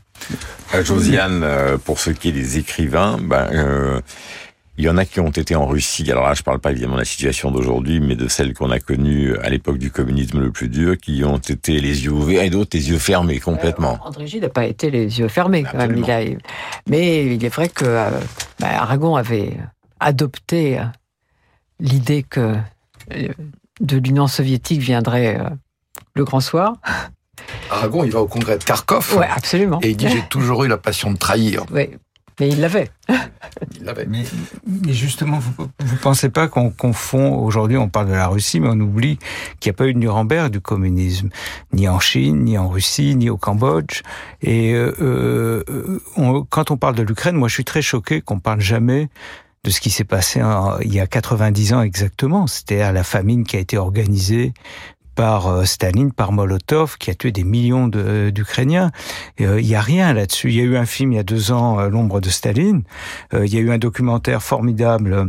Euh, 0.75 0.85
Josiane, 0.85 1.43
euh, 1.43 1.79
pour 1.79 1.99
ce 1.99 2.11
qui 2.11 2.29
est 2.29 2.33
des 2.33 2.59
écrivains, 2.59 3.19
ben, 3.21 3.49
euh, 3.53 4.01
il 4.79 4.85
y 4.85 4.89
en 4.89 4.97
a 4.97 5.05
qui 5.05 5.21
ont 5.21 5.31
été 5.31 5.55
en 5.55 5.67
Russie. 5.67 6.11
Alors 6.11 6.27
là, 6.27 6.35
je 6.35 6.43
parle 6.43 6.59
pas 6.59 6.71
évidemment 6.71 6.95
de 6.95 7.01
la 7.01 7.05
situation 7.05 7.51
d'aujourd'hui, 7.51 8.01
mais 8.01 8.17
de 8.17 8.27
celle 8.27 8.55
qu'on 8.55 8.71
a 8.71 8.81
connue 8.81 9.37
à 9.39 9.51
l'époque 9.51 9.79
du 9.79 9.91
communisme 9.91 10.41
le 10.41 10.51
plus 10.51 10.69
dur, 10.69 10.97
qui 10.97 11.25
ont 11.25 11.37
été 11.37 11.79
les 11.79 12.05
yeux 12.05 12.13
ouverts 12.13 12.43
et 12.43 12.51
d'autres 12.51 12.77
les 12.77 12.89
yeux 12.89 12.99
fermés 12.99 13.39
complètement. 13.39 13.99
André 14.03 14.27
Gide 14.27 14.45
n'a 14.45 14.49
pas 14.49 14.65
été 14.65 14.91
les 14.91 15.19
yeux 15.19 15.29
fermés 15.29 15.65
quand 15.65 15.77
même. 15.77 16.03
Mais 16.89 17.35
il 17.35 17.45
est 17.45 17.55
vrai 17.55 17.69
que 17.69 17.85
bah, 17.85 18.69
Aragon 18.81 19.17
avait 19.17 19.59
adopté 20.01 20.81
l'idée 21.79 22.23
que 22.23 22.57
de 23.81 23.97
l'Union 23.99 24.27
soviétique 24.27 24.81
viendrait 24.81 25.39
le 26.15 26.25
grand 26.25 26.41
soir. 26.41 26.77
Aragon, 27.71 28.05
il 28.05 28.11
va 28.13 28.21
au 28.21 28.27
congrès 28.27 28.59
de 28.59 28.65
Kharkov. 28.65 29.17
Ouais, 29.19 29.29
absolument. 29.35 29.79
Et 29.83 29.91
il 29.91 29.97
dit 29.97 30.09
J'ai 30.09 30.23
toujours 30.29 30.65
eu 30.65 30.69
la 30.69 30.77
passion 30.79 31.11
de 31.13 31.17
trahir. 31.17 31.65
Oui, 31.73 31.89
mais 32.41 32.49
il 32.49 32.61
l'avait. 32.61 32.91
Il 33.79 33.85
l'avait. 33.85 34.07
Mais, 34.07 34.25
mais 34.67 34.93
justement, 34.93 35.39
vous 35.39 35.65
ne 35.81 35.99
pensez 35.99 36.29
pas 36.31 36.49
qu'on 36.49 36.71
confond, 36.71 37.37
aujourd'hui 37.37 37.77
on 37.77 37.89
parle 37.89 38.09
de 38.09 38.13
la 38.15 38.27
Russie, 38.29 38.61
mais 38.61 38.69
on 38.71 38.81
oublie 38.81 39.19
qu'il 39.61 39.71
n'y 39.71 39.75
a 39.75 39.77
pas 39.77 39.87
eu 39.87 39.93
de 39.95 39.99
Nuremberg 39.99 40.51
du 40.51 40.61
communisme, 40.61 41.29
ni 41.73 41.89
en 41.89 42.01
Chine, 42.01 42.45
ni 42.45 42.57
en 42.57 42.69
Russie, 42.69 43.15
ni 43.15 43.29
au 43.31 43.37
Cambodge. 43.37 44.03
Et 44.41 44.73
euh, 44.73 44.95
euh, 45.01 46.01
on- 46.17 46.45
quand 46.45 46.71
on 46.71 46.77
parle 46.77 46.95
de 46.95 47.03
l'Ukraine, 47.03 47.37
moi 47.37 47.49
je 47.49 47.55
suis 47.55 47.65
très 47.65 47.83
choqué 47.83 48.21
qu'on 48.23 48.39
parle 48.41 48.61
jamais 48.61 49.09
de 49.65 49.71
ce 49.71 49.81
qui 49.81 49.91
s'est 49.91 50.05
passé 50.05 50.43
en- 50.43 50.79
il 50.81 50.93
y 50.95 51.01
a 51.01 51.07
90 51.07 51.75
ans 51.75 51.83
exactement, 51.83 52.47
c'est-à-dire 52.47 52.93
la 52.93 53.05
famine 53.05 53.45
qui 53.45 53.57
a 53.57 53.61
été 53.61 53.77
organisée 53.79 54.55
par 55.15 55.47
euh, 55.49 55.65
Staline, 55.65 56.13
par 56.13 56.33
Molotov, 56.33 56.97
qui 56.99 57.11
a 57.11 57.15
tué 57.15 57.33
des 57.33 57.45
millions 57.45 57.89
de- 57.89 58.31
d'Ukrainiens. 58.31 58.91
Euh, 59.41 59.61
Il 59.61 59.67
y 59.67 59.75
a 59.75 59.81
rien 59.81 60.13
là-dessus. 60.13 60.49
Il 60.51 60.57
y 60.57 60.61
a 60.61 60.65
eu 60.65 60.77
un 60.77 60.87
film 60.87 61.13
il 61.13 61.17
y 61.17 61.19
a 61.19 61.23
deux 61.25 61.53
ans, 61.53 61.79
euh, 61.81 61.89
L'ombre 61.89 62.21
de 62.21 62.29
Staline. 62.31 62.83
Euh, 63.35 63.47
il 63.47 63.55
y 63.55 63.59
a 63.59 63.61
eu 63.61 63.71
un 63.71 63.79
documentaire 63.79 64.43
formidable 64.43 65.13
euh, 65.13 65.25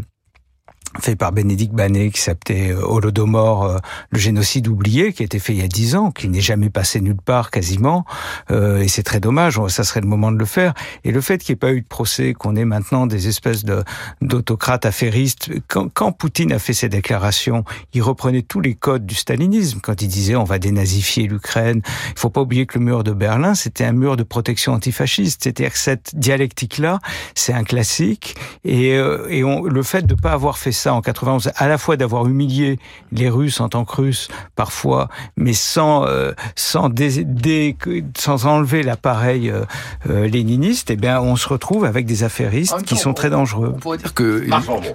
fait 1.00 1.16
par 1.16 1.32
Bénédicte 1.32 1.74
Banet 1.74 2.12
qui 2.12 2.22
s'appelait 2.22 2.72
euh, 2.72 2.82
Holodomor, 2.86 3.66
euh, 3.66 3.78
le 4.12 4.20
génocide 4.20 4.68
oublié, 4.68 5.14
qui 5.14 5.24
a 5.24 5.26
été 5.26 5.40
fait 5.40 5.54
il 5.54 5.60
y 5.60 5.64
a 5.64 5.68
dix 5.68 5.96
ans, 5.96 6.12
qui 6.12 6.30
n'est 6.30 6.42
jamais 6.42 6.70
passé 6.70 7.02
nulle 7.02 7.22
part 7.24 7.52
quasiment, 7.52 8.06
euh, 8.52 8.80
et 8.80 8.88
c'est 8.88 9.04
très 9.04 9.20
dommage, 9.20 9.60
ça 9.68 9.84
serait 9.84 10.02
le 10.02 10.08
moment 10.08 10.32
de 10.32 10.38
le 10.38 10.46
faire. 10.46 10.74
Et 11.04 11.12
le 11.12 11.22
fait 11.22 11.40
qu'il 11.40 11.54
n'y 11.54 11.58
ait 11.58 11.60
pas 11.60 11.72
eu 11.72 11.82
de 11.82 11.88
procès, 11.88 12.34
qu'on 12.34 12.56
ait 12.56 12.66
maintenant 12.66 13.08
des 13.08 13.28
espèces 13.28 13.64
de 13.64 13.84
d'autocrates 14.22 14.86
affairistes, 14.86 15.52
quand, 15.68 15.92
quand 15.94 16.12
Poutine 16.12 16.52
a 16.52 16.60
fait 16.60 16.74
ses 16.74 16.90
déclarations, 16.90 17.64
il 17.94 18.02
reprenait 18.02 18.42
tous 18.42 18.62
les 18.62 18.76
codes 18.76 19.06
du 19.06 19.16
stalinisme, 19.16 19.80
quand 19.82 20.02
il 20.02 20.08
disait 20.08 20.36
on 20.36 20.44
va 20.44 20.60
dénazifier 20.60 21.28
l'Ukraine. 21.28 21.82
Il 22.12 22.20
faut 22.20 22.30
pas 22.30 22.42
oublier 22.42 22.66
que 22.66 22.78
le 22.78 22.86
mur 22.86 23.04
de 23.04 23.12
Berlin, 23.12 23.56
c'était 23.56 23.86
un 23.86 23.94
mur 23.94 24.18
de 24.18 24.24
protection 24.24 24.74
antifasciste, 24.74 25.44
c'est-à-dire 25.44 25.72
que 25.74 25.80
cette 25.80 26.16
dialectique-là, 26.16 27.00
c'est 27.36 27.54
un 27.54 27.64
classique, 27.64 28.36
et, 28.64 28.94
euh, 28.94 29.28
et 29.30 29.44
on, 29.44 29.64
le 29.64 29.84
fait 29.84 30.06
de 30.06 30.14
ne 30.14 30.20
pas 30.20 30.32
avoir 30.32 30.58
fait 30.58 30.72
ça 30.72 30.83
en 30.90 31.02
91, 31.02 31.52
à 31.56 31.68
la 31.68 31.78
fois 31.78 31.98
d'avoir 31.98 32.28
humilié 32.28 32.80
les 33.12 33.30
Russes 33.30 33.60
en 33.62 33.70
tant 33.70 33.86
que 33.86 33.96
Russes 34.02 34.28
parfois, 34.56 35.10
mais 35.38 35.54
sans 35.54 36.06
euh, 36.06 36.32
sans 36.56 36.90
dé- 36.90 37.24
dé- 37.24 37.76
sans 38.18 38.46
enlever 38.46 38.84
l'appareil 38.84 39.50
euh, 39.50 39.64
euh, 40.10 40.28
léniniste, 40.28 40.90
eh 40.90 40.96
bien 40.96 41.20
on 41.22 41.36
se 41.36 41.48
retrouve 41.48 41.86
avec 41.86 42.06
des 42.06 42.24
affairistes 42.24 42.74
qui 42.84 42.96
sont 42.98 43.14
très 43.14 43.30
dangereux. 43.30 43.74
On 43.76 43.80
pourrait 43.80 43.98
dire 43.98 44.14
que, 44.14 44.46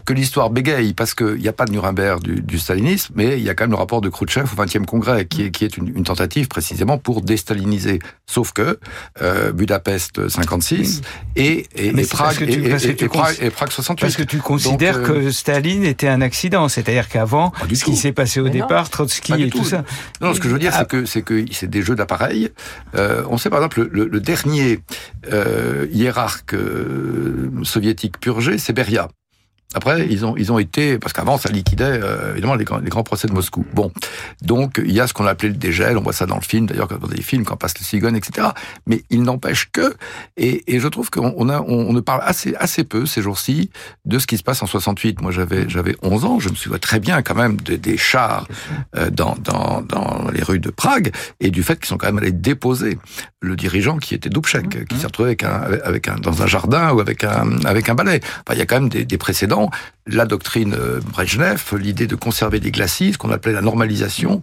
que 0.05 0.13
l'histoire 0.13 0.51
bégaye, 0.51 0.95
parce 0.95 1.15
qu'il 1.15 1.35
n'y 1.37 1.49
a 1.49 1.53
pas 1.53 1.65
de 1.65 1.73
Nuremberg 1.73 2.23
du, 2.23 2.41
du 2.41 2.59
stalinisme, 2.59 3.13
mais 3.17 3.39
il 3.39 3.45
y 3.45 3.49
a 3.51 3.55
quand 3.55 3.65
même 3.65 3.71
le 3.73 3.77
rapport 3.77 4.01
de 4.01 4.09
Khrouchtchev 4.09 4.47
au 4.53 4.63
20e 4.63 4.85
congrès, 4.85 5.27
qui 5.27 5.43
est, 5.45 5.51
qui 5.51 5.65
est 5.65 5.77
une, 5.77 5.89
une 5.97 6.05
tentative 6.05 6.49
précisément 6.49 6.99
pour 6.99 7.23
déstaliniser. 7.23 7.99
Sauf 8.27 8.53
que 8.53 8.79
euh, 9.23 9.53
Budapest 9.53 10.29
56 10.29 11.03
et, 11.37 11.67
et, 11.75 11.89
et 11.89 12.07
Prague, 12.07 12.37
que 12.37 12.45
tu- 12.45 12.51
et, 12.51 12.55
et- 12.55 13.05
et 13.05 13.09
Prague, 13.09 13.37
cons- 13.37 13.43
et 13.45 13.51
Prague 13.51 13.71
68. 13.71 14.01
Parce 14.01 14.17
que 14.17 14.23
tu 14.23 14.39
considères 14.39 14.99
Donc, 14.99 15.09
euh, 15.11 15.25
que 15.25 15.31
Staline 15.31 15.78
était 15.85 16.09
un 16.09 16.21
accident, 16.21 16.69
c'est-à-dire 16.69 17.09
qu'avant, 17.09 17.53
ce 17.73 17.85
qui 17.85 17.97
s'est 17.97 18.13
passé 18.13 18.41
au 18.41 18.45
Mais 18.45 18.51
non. 18.51 18.67
départ, 18.67 18.91
Trotsky 18.91 19.33
Pas 19.33 19.39
du 19.39 19.47
et 19.47 19.51
tout, 19.51 19.59
tout. 19.59 19.65
ça. 19.65 19.85
Non, 20.21 20.35
ce 20.35 20.41
que 20.41 20.49
je 20.49 20.53
veux 20.53 20.59
dire, 20.59 20.73
Ah, 20.75 20.79
c'est 20.81 20.89
que 20.89 21.05
c'est 21.05 21.23
que 21.23 21.45
c'est 21.53 21.69
des 21.71 21.83
jeux 21.83 21.95
d'appareils. 21.95 22.51
Euh, 22.95 23.23
on 23.29 23.39
sait 23.39 23.51
par 23.51 23.59
exemple 23.61 23.81
le, 23.83 23.89
le- 24.05 24.09
le 24.09 24.21
dernier 24.21 24.81
euh, 25.33 25.87
hiérarque 25.93 26.55
euh, 26.55 27.51
soviétique 27.63 28.19
purgé, 28.21 28.59
c'est 28.59 28.73
Beria. 28.73 29.09
Après, 29.75 30.07
ils 30.09 30.25
ont 30.25 30.35
ils 30.39 30.51
ont 30.51 30.59
été 30.59 30.99
parce 30.99 31.13
qu'avant 31.13 31.37
ça 31.37 31.51
liquidait 31.51 31.85
euh, 32.03 32.33
évidemment 32.33 32.55
les 32.55 32.65
grands, 32.65 32.79
les 32.79 32.89
grands 32.89 33.03
procès 33.03 33.29
de 33.29 33.35
Moscou. 33.35 33.67
Bon, 33.75 33.93
donc 34.41 34.81
il 34.83 34.93
y 34.93 34.99
a 34.99 35.07
ce 35.07 35.13
qu'on 35.13 35.27
appelait 35.27 35.51
le 35.51 35.57
dégel. 35.57 35.99
On 35.99 36.01
voit 36.01 36.15
ça 36.15 36.25
dans 36.25 36.37
le 36.37 36.41
film 36.43 36.65
d'ailleurs 36.67 36.89
dans 36.89 37.07
des 37.07 37.21
films 37.21 37.45
quand 37.45 37.57
passe 37.57 37.75
le 37.79 37.85
cigone, 37.85 38.17
etc. 38.17 38.49
Mais 38.87 39.03
il 39.11 39.23
n'empêche 39.23 39.69
que 39.71 39.95
et, 40.39 40.75
et 40.75 40.81
je 40.81 40.89
trouve 40.89 41.11
qu'on 41.11 41.35
on 41.37 41.51
a 41.51 41.61
on, 41.61 41.89
on 41.89 41.93
ne 41.93 42.01
parle 42.01 42.23
assez 42.25 42.55
assez 42.59 42.83
peu 42.83 43.05
ces 43.05 43.21
jours-ci 43.21 43.71
de 44.07 44.19
ce 44.19 44.27
qui 44.27 44.39
se 44.39 44.43
passe 44.43 44.63
en 44.63 44.67
68. 44.67 45.21
Moi 45.21 45.33
j'avais 45.33 45.69
j'avais 45.69 45.97
11 46.03 46.25
ans, 46.25 46.41
je 46.41 46.49
me 46.49 46.55
souviens 46.55 46.79
très 46.79 46.99
bien 46.99 47.21
quand 47.21 47.35
même 47.35 47.57
de- 47.59 47.77
des 47.77 47.99
chars 47.99 48.49
euh, 48.97 49.11
dans 49.11 49.37
dans 49.45 49.83
dans 49.83 50.31
les 50.33 50.43
rues 50.43 50.61
de 50.61 50.71
Prague 50.71 51.13
et 51.41 51.51
du 51.51 51.63
fait 51.63 51.77
qu'ils 51.79 51.89
sont 51.89 51.99
quand 51.99 52.07
même 52.07 52.17
allés 52.19 52.33
déposer 52.33 52.99
le 53.41 53.55
dirigeant 53.55 53.99
qui 53.99 54.15
était 54.15 54.31
Dubček, 54.31 54.87
qui 54.89 54.97
s'est 54.99 55.07
retrouvé 55.07 55.29
avec 55.29 55.45
un, 55.45 55.61
avec 55.85 56.09
un, 56.09 56.17
dans 56.17 56.43
un 56.43 56.47
jardin 56.49 56.91
ou 56.93 56.99
avec 56.99 57.23
un, 57.23 57.59
avec 57.65 57.89
un 57.89 57.95
balai. 57.95 58.21
Enfin, 58.25 58.55
il 58.55 58.59
y 58.59 58.63
a 58.63 58.67
quand 58.67 58.81
même 58.81 58.89
des, 58.89 59.05
des 59.05 59.17
précédents. 59.19 59.58
La 60.11 60.25
doctrine 60.25 60.75
euh, 60.75 61.01
Brejnev, 61.13 61.61
l'idée 61.79 62.07
de 62.07 62.17
conserver 62.17 62.61
des 62.61 62.71
glacis, 62.71 63.13
ce 63.13 63.19
qu'on 63.19 63.31
appelait 63.31 63.53
la 63.53 63.61
normalisation. 63.61 64.41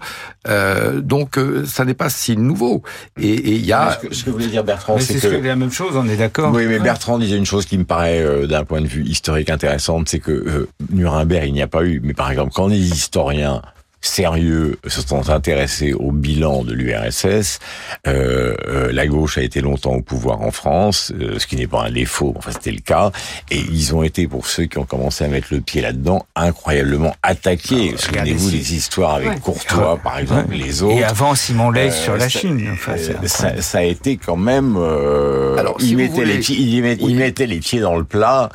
Euh, 0.47 1.01
donc, 1.01 1.39
euh, 1.39 1.65
ça 1.65 1.85
n'est 1.85 1.95
pas 1.95 2.09
si 2.09 2.37
nouveau. 2.37 2.83
Et 3.19 3.33
et 3.33 3.55
il 3.55 3.65
y 3.65 3.73
a... 3.73 3.97
Ce 3.99 4.07
que, 4.07 4.13
ce 4.13 4.23
que 4.25 4.29
voulait 4.29 4.47
dire 4.47 4.63
Bertrand, 4.63 4.95
Mais 4.97 5.01
c'est 5.01 5.19
que... 5.19 5.27
la 5.27 5.55
même 5.55 5.71
chose, 5.71 5.95
on 5.95 6.07
est 6.07 6.17
d'accord. 6.17 6.53
Oui, 6.53 6.65
mais. 6.67 6.79
Bertrand 6.79 7.17
disait 7.17 7.37
une 7.37 7.47
chose 7.47 7.65
qui 7.65 7.77
me 7.79 7.83
paraît, 7.83 8.21
euh, 8.21 8.45
d'un 8.45 8.63
point 8.63 8.81
de 8.81 8.87
vue 8.87 9.03
historique 9.03 9.49
intéressante, 9.49 10.07
c'est 10.07 10.19
que 10.19 10.31
euh, 10.31 10.69
Nuremberg, 10.91 11.47
il 11.47 11.53
n'y 11.53 11.63
a 11.63 11.67
pas 11.67 11.83
eu. 11.83 11.99
Mais 12.03 12.13
par 12.13 12.29
exemple, 12.29 12.51
quand 12.53 12.67
les 12.67 12.89
historiens 12.91 13.61
sérieux 14.07 14.77
se 14.87 15.01
sont 15.01 15.29
intéressés 15.29 15.93
au 15.93 16.11
bilan 16.11 16.63
de 16.63 16.73
l'URSS, 16.73 17.59
euh, 18.07 18.55
euh, 18.67 18.91
la 18.91 19.07
gauche 19.07 19.37
a 19.37 19.41
été 19.41 19.61
longtemps 19.61 19.93
au 19.93 20.01
pouvoir 20.01 20.41
en 20.41 20.51
France, 20.51 21.11
euh, 21.19 21.39
ce 21.39 21.47
qui 21.47 21.55
n'est 21.55 21.67
pas 21.67 21.83
un 21.83 21.91
défaut, 21.91 22.33
enfin 22.37 22.51
c'était 22.51 22.71
le 22.71 22.79
cas, 22.81 23.11
et 23.51 23.57
ils 23.59 23.95
ont 23.95 24.03
été, 24.03 24.27
pour 24.27 24.47
ceux 24.47 24.65
qui 24.65 24.77
ont 24.77 24.85
commencé 24.85 25.23
à 25.23 25.27
mettre 25.27 25.47
le 25.51 25.61
pied 25.61 25.81
là-dedans, 25.81 26.25
incroyablement 26.35 27.15
attaqués. 27.23 27.95
Souvenez-vous 27.97 28.09
regardez, 28.45 28.57
des 28.57 28.75
histoires 28.75 29.15
avec 29.15 29.29
Ouais. 29.29 29.39
Courtois, 29.39 29.97
par 30.03 30.19
exemple, 30.19 30.51
Ouais. 30.51 30.57
les 30.57 30.83
autres. 30.83 30.97
Et 30.97 31.03
avant 31.03 31.35
Simon 31.35 31.71
Leys 31.71 31.91
sur 31.91 32.13
la 32.13 32.29
ça- 32.29 32.39
Chine. 32.39 32.69
Enfin, 32.73 32.93
euh, 32.97 33.27
ça, 33.27 33.61
ça 33.61 33.77
a 33.79 33.83
été 33.83 34.17
quand 34.17 34.35
même. 34.37 34.75
Euh, 34.77 35.57
Alors, 35.57 35.77
il 35.79 35.87
si 35.87 35.95
mettait 35.95 36.13
voulez- 36.13 36.33
les 36.33 36.39
pieds, 36.39 36.57
il 36.57 36.81
met- 36.81 36.97
il 36.99 37.15
mettait 37.15 37.47
les 37.47 37.59
pieds 37.59 37.79
dans 37.79 37.95
le 37.97 38.03
plat. 38.03 38.49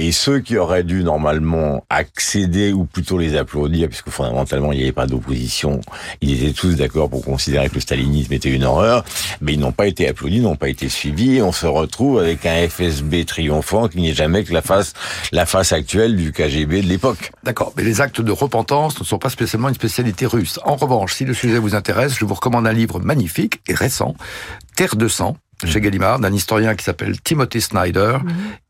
Et 0.00 0.10
ceux 0.10 0.40
qui 0.40 0.56
auraient 0.56 0.82
dû 0.82 1.04
normalement 1.04 1.84
accéder 1.88 2.72
ou 2.72 2.84
plutôt 2.84 3.16
les 3.16 3.36
applaudir, 3.36 3.88
puisque 3.88 4.10
fondamentalement 4.10 4.72
il 4.72 4.78
n'y 4.78 4.82
avait 4.82 4.92
pas 4.92 5.06
d'opposition, 5.06 5.80
ils 6.20 6.42
étaient 6.42 6.52
tous 6.52 6.74
d'accord 6.74 7.08
pour 7.08 7.24
considérer 7.24 7.68
que 7.68 7.76
le 7.76 7.80
stalinisme 7.80 8.32
était 8.32 8.50
une 8.50 8.64
horreur, 8.64 9.04
mais 9.40 9.52
ils 9.52 9.60
n'ont 9.60 9.70
pas 9.70 9.86
été 9.86 10.08
applaudis, 10.08 10.40
n'ont 10.40 10.56
pas 10.56 10.68
été 10.68 10.88
suivis. 10.88 11.36
Et 11.36 11.42
on 11.42 11.52
se 11.52 11.66
retrouve 11.66 12.18
avec 12.18 12.44
un 12.44 12.68
FSB 12.68 13.24
triomphant 13.24 13.86
qui 13.86 14.00
n'est 14.00 14.14
jamais 14.14 14.42
que 14.42 14.52
la 14.52 14.62
face, 14.62 14.94
la 15.30 15.46
face 15.46 15.72
actuelle 15.72 16.16
du 16.16 16.32
KGB 16.32 16.82
de 16.82 16.88
l'époque. 16.88 17.30
D'accord, 17.44 17.72
mais 17.76 17.84
les 17.84 18.00
actes 18.00 18.20
de 18.20 18.32
repentance 18.32 18.98
ne 18.98 19.04
sont 19.04 19.18
pas 19.18 19.30
spécialement 19.30 19.68
une 19.68 19.76
spécialité 19.76 20.26
russe. 20.26 20.58
En 20.64 20.74
revanche, 20.74 21.14
si 21.14 21.24
le 21.24 21.34
sujet 21.34 21.58
vous 21.58 21.76
intéresse, 21.76 22.16
je 22.18 22.24
vous 22.24 22.34
recommande 22.34 22.66
un 22.66 22.72
livre 22.72 22.98
magnifique 22.98 23.60
et 23.68 23.74
récent, 23.74 24.16
Terre 24.74 24.96
de 24.96 25.06
sang, 25.06 25.36
chez 25.66 25.80
Gallimard, 25.80 26.18
d'un 26.18 26.32
historien 26.32 26.74
qui 26.74 26.84
s'appelle 26.84 27.20
Timothy 27.20 27.60
Snyder 27.60 28.18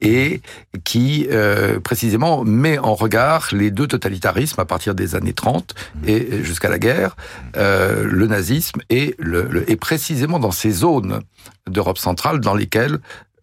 et 0.01 0.41
qui 0.85 1.27
euh, 1.31 1.81
précisément 1.81 2.45
met 2.45 2.79
en 2.79 2.95
regard 2.95 3.49
les 3.53 3.71
deux 3.71 3.87
totalitarismes 3.87 4.61
à 4.61 4.65
partir 4.65 4.95
des 4.95 5.15
années 5.15 5.33
30 5.33 5.75
et 6.07 6.43
jusqu'à 6.43 6.69
la 6.69 6.79
guerre, 6.79 7.17
euh, 7.57 8.05
le 8.05 8.27
nazisme 8.27 8.81
et, 8.91 9.15
le, 9.19 9.47
le- 9.51 9.71
et 9.71 9.77
précisément 9.77 10.39
dans 10.39 10.51
ces 10.53 10.71
zones 10.71 11.21
d'Europe 11.69 11.99
centrale 11.99 12.41
dans 12.41 12.55
lesquelles 12.55 12.99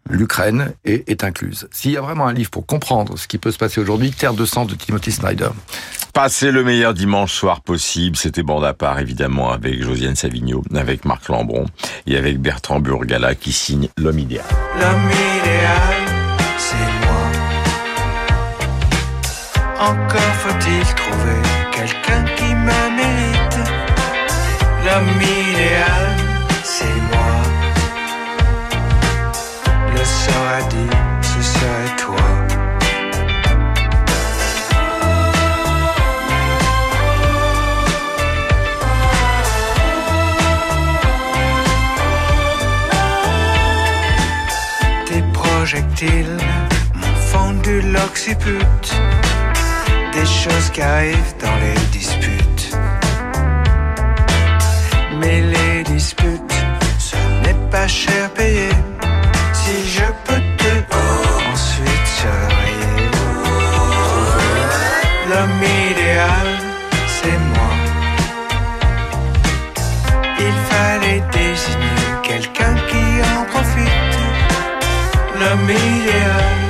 l'Ukraine 0.09 0.73
est, 0.83 1.07
est 1.09 1.23
incluse. 1.23 1.67
S'il 1.71 1.91
y 1.91 1.97
a 1.97 2.01
vraiment 2.01 2.27
un 2.27 2.33
livre 2.33 2.49
pour 2.49 2.65
comprendre 2.65 3.17
ce 3.19 3.27
qui 3.27 3.37
peut 3.37 3.51
se 3.51 3.57
passer 3.59 3.79
aujourd'hui, 3.79 4.11
Terre 4.11 4.33
de 4.33 4.45
sang 4.45 4.65
de 4.65 4.73
Timothy 4.75 5.11
Snyder. 5.11 5.49
Passez 6.13 6.51
le 6.51 6.63
meilleur 6.63 6.93
dimanche 6.93 7.33
soir 7.33 7.61
possible. 7.61 8.17
C'était 8.17 8.43
bande 8.43 8.65
à 8.65 8.73
part, 8.73 8.99
évidemment, 8.99 9.51
avec 9.51 9.81
Josiane 9.81 10.15
Savigno, 10.15 10.63
avec 10.75 11.05
Marc 11.05 11.29
Lambron 11.29 11.65
et 12.07 12.17
avec 12.17 12.39
Bertrand 12.39 12.79
Burgala 12.79 13.35
qui 13.35 13.51
signe 13.51 13.87
L'homme 13.97 14.19
idéal. 14.19 14.45
L'homme 14.79 15.11
idéal, 15.39 15.95
c'est 16.57 16.75
moi. 17.05 17.31
Encore 19.79 20.35
faut-il 20.43 20.85
trouver 20.95 21.41
quelqu'un 21.71 22.23
qui 22.35 22.55
me. 22.55 22.71
L'homme 24.83 25.21
idéal, 25.21 26.17
c'est 26.63 26.85
moi. 27.11 27.33
Le 29.93 30.03
sort 30.03 30.47
a 30.57 30.61
dit, 30.69 30.90
projectiles 45.71 46.37
m'ont 46.95 47.19
fendu 47.31 47.81
l'occiput. 47.93 48.83
Des 50.11 50.25
choses 50.25 50.69
qui 50.73 50.81
arrivent 50.81 51.35
dans 51.39 51.55
les 51.63 51.79
disputes. 51.97 52.75
Mais 55.19 55.39
les 55.39 55.83
disputes, 55.83 56.57
ce 56.99 57.15
n'est 57.43 57.69
pas 57.69 57.87
cher 57.87 58.29
payé. 58.31 58.69
Si 59.53 59.75
je 59.95 60.07
peux 60.25 60.43
te 60.61 60.73
ensuite 61.53 62.07
salarier. 62.19 63.09
L'homme 65.29 65.63
idéal, 65.89 66.49
c'est 67.15 67.39
moi. 67.53 67.73
Il 70.37 70.55
fallait 70.69 71.23
désigner 71.31 72.11
quelqu'un 72.23 72.75
qui 72.89 72.90
en 75.41 75.57
profite. 75.57 75.61
L'homme 75.61 75.69
idéal. 75.69 76.60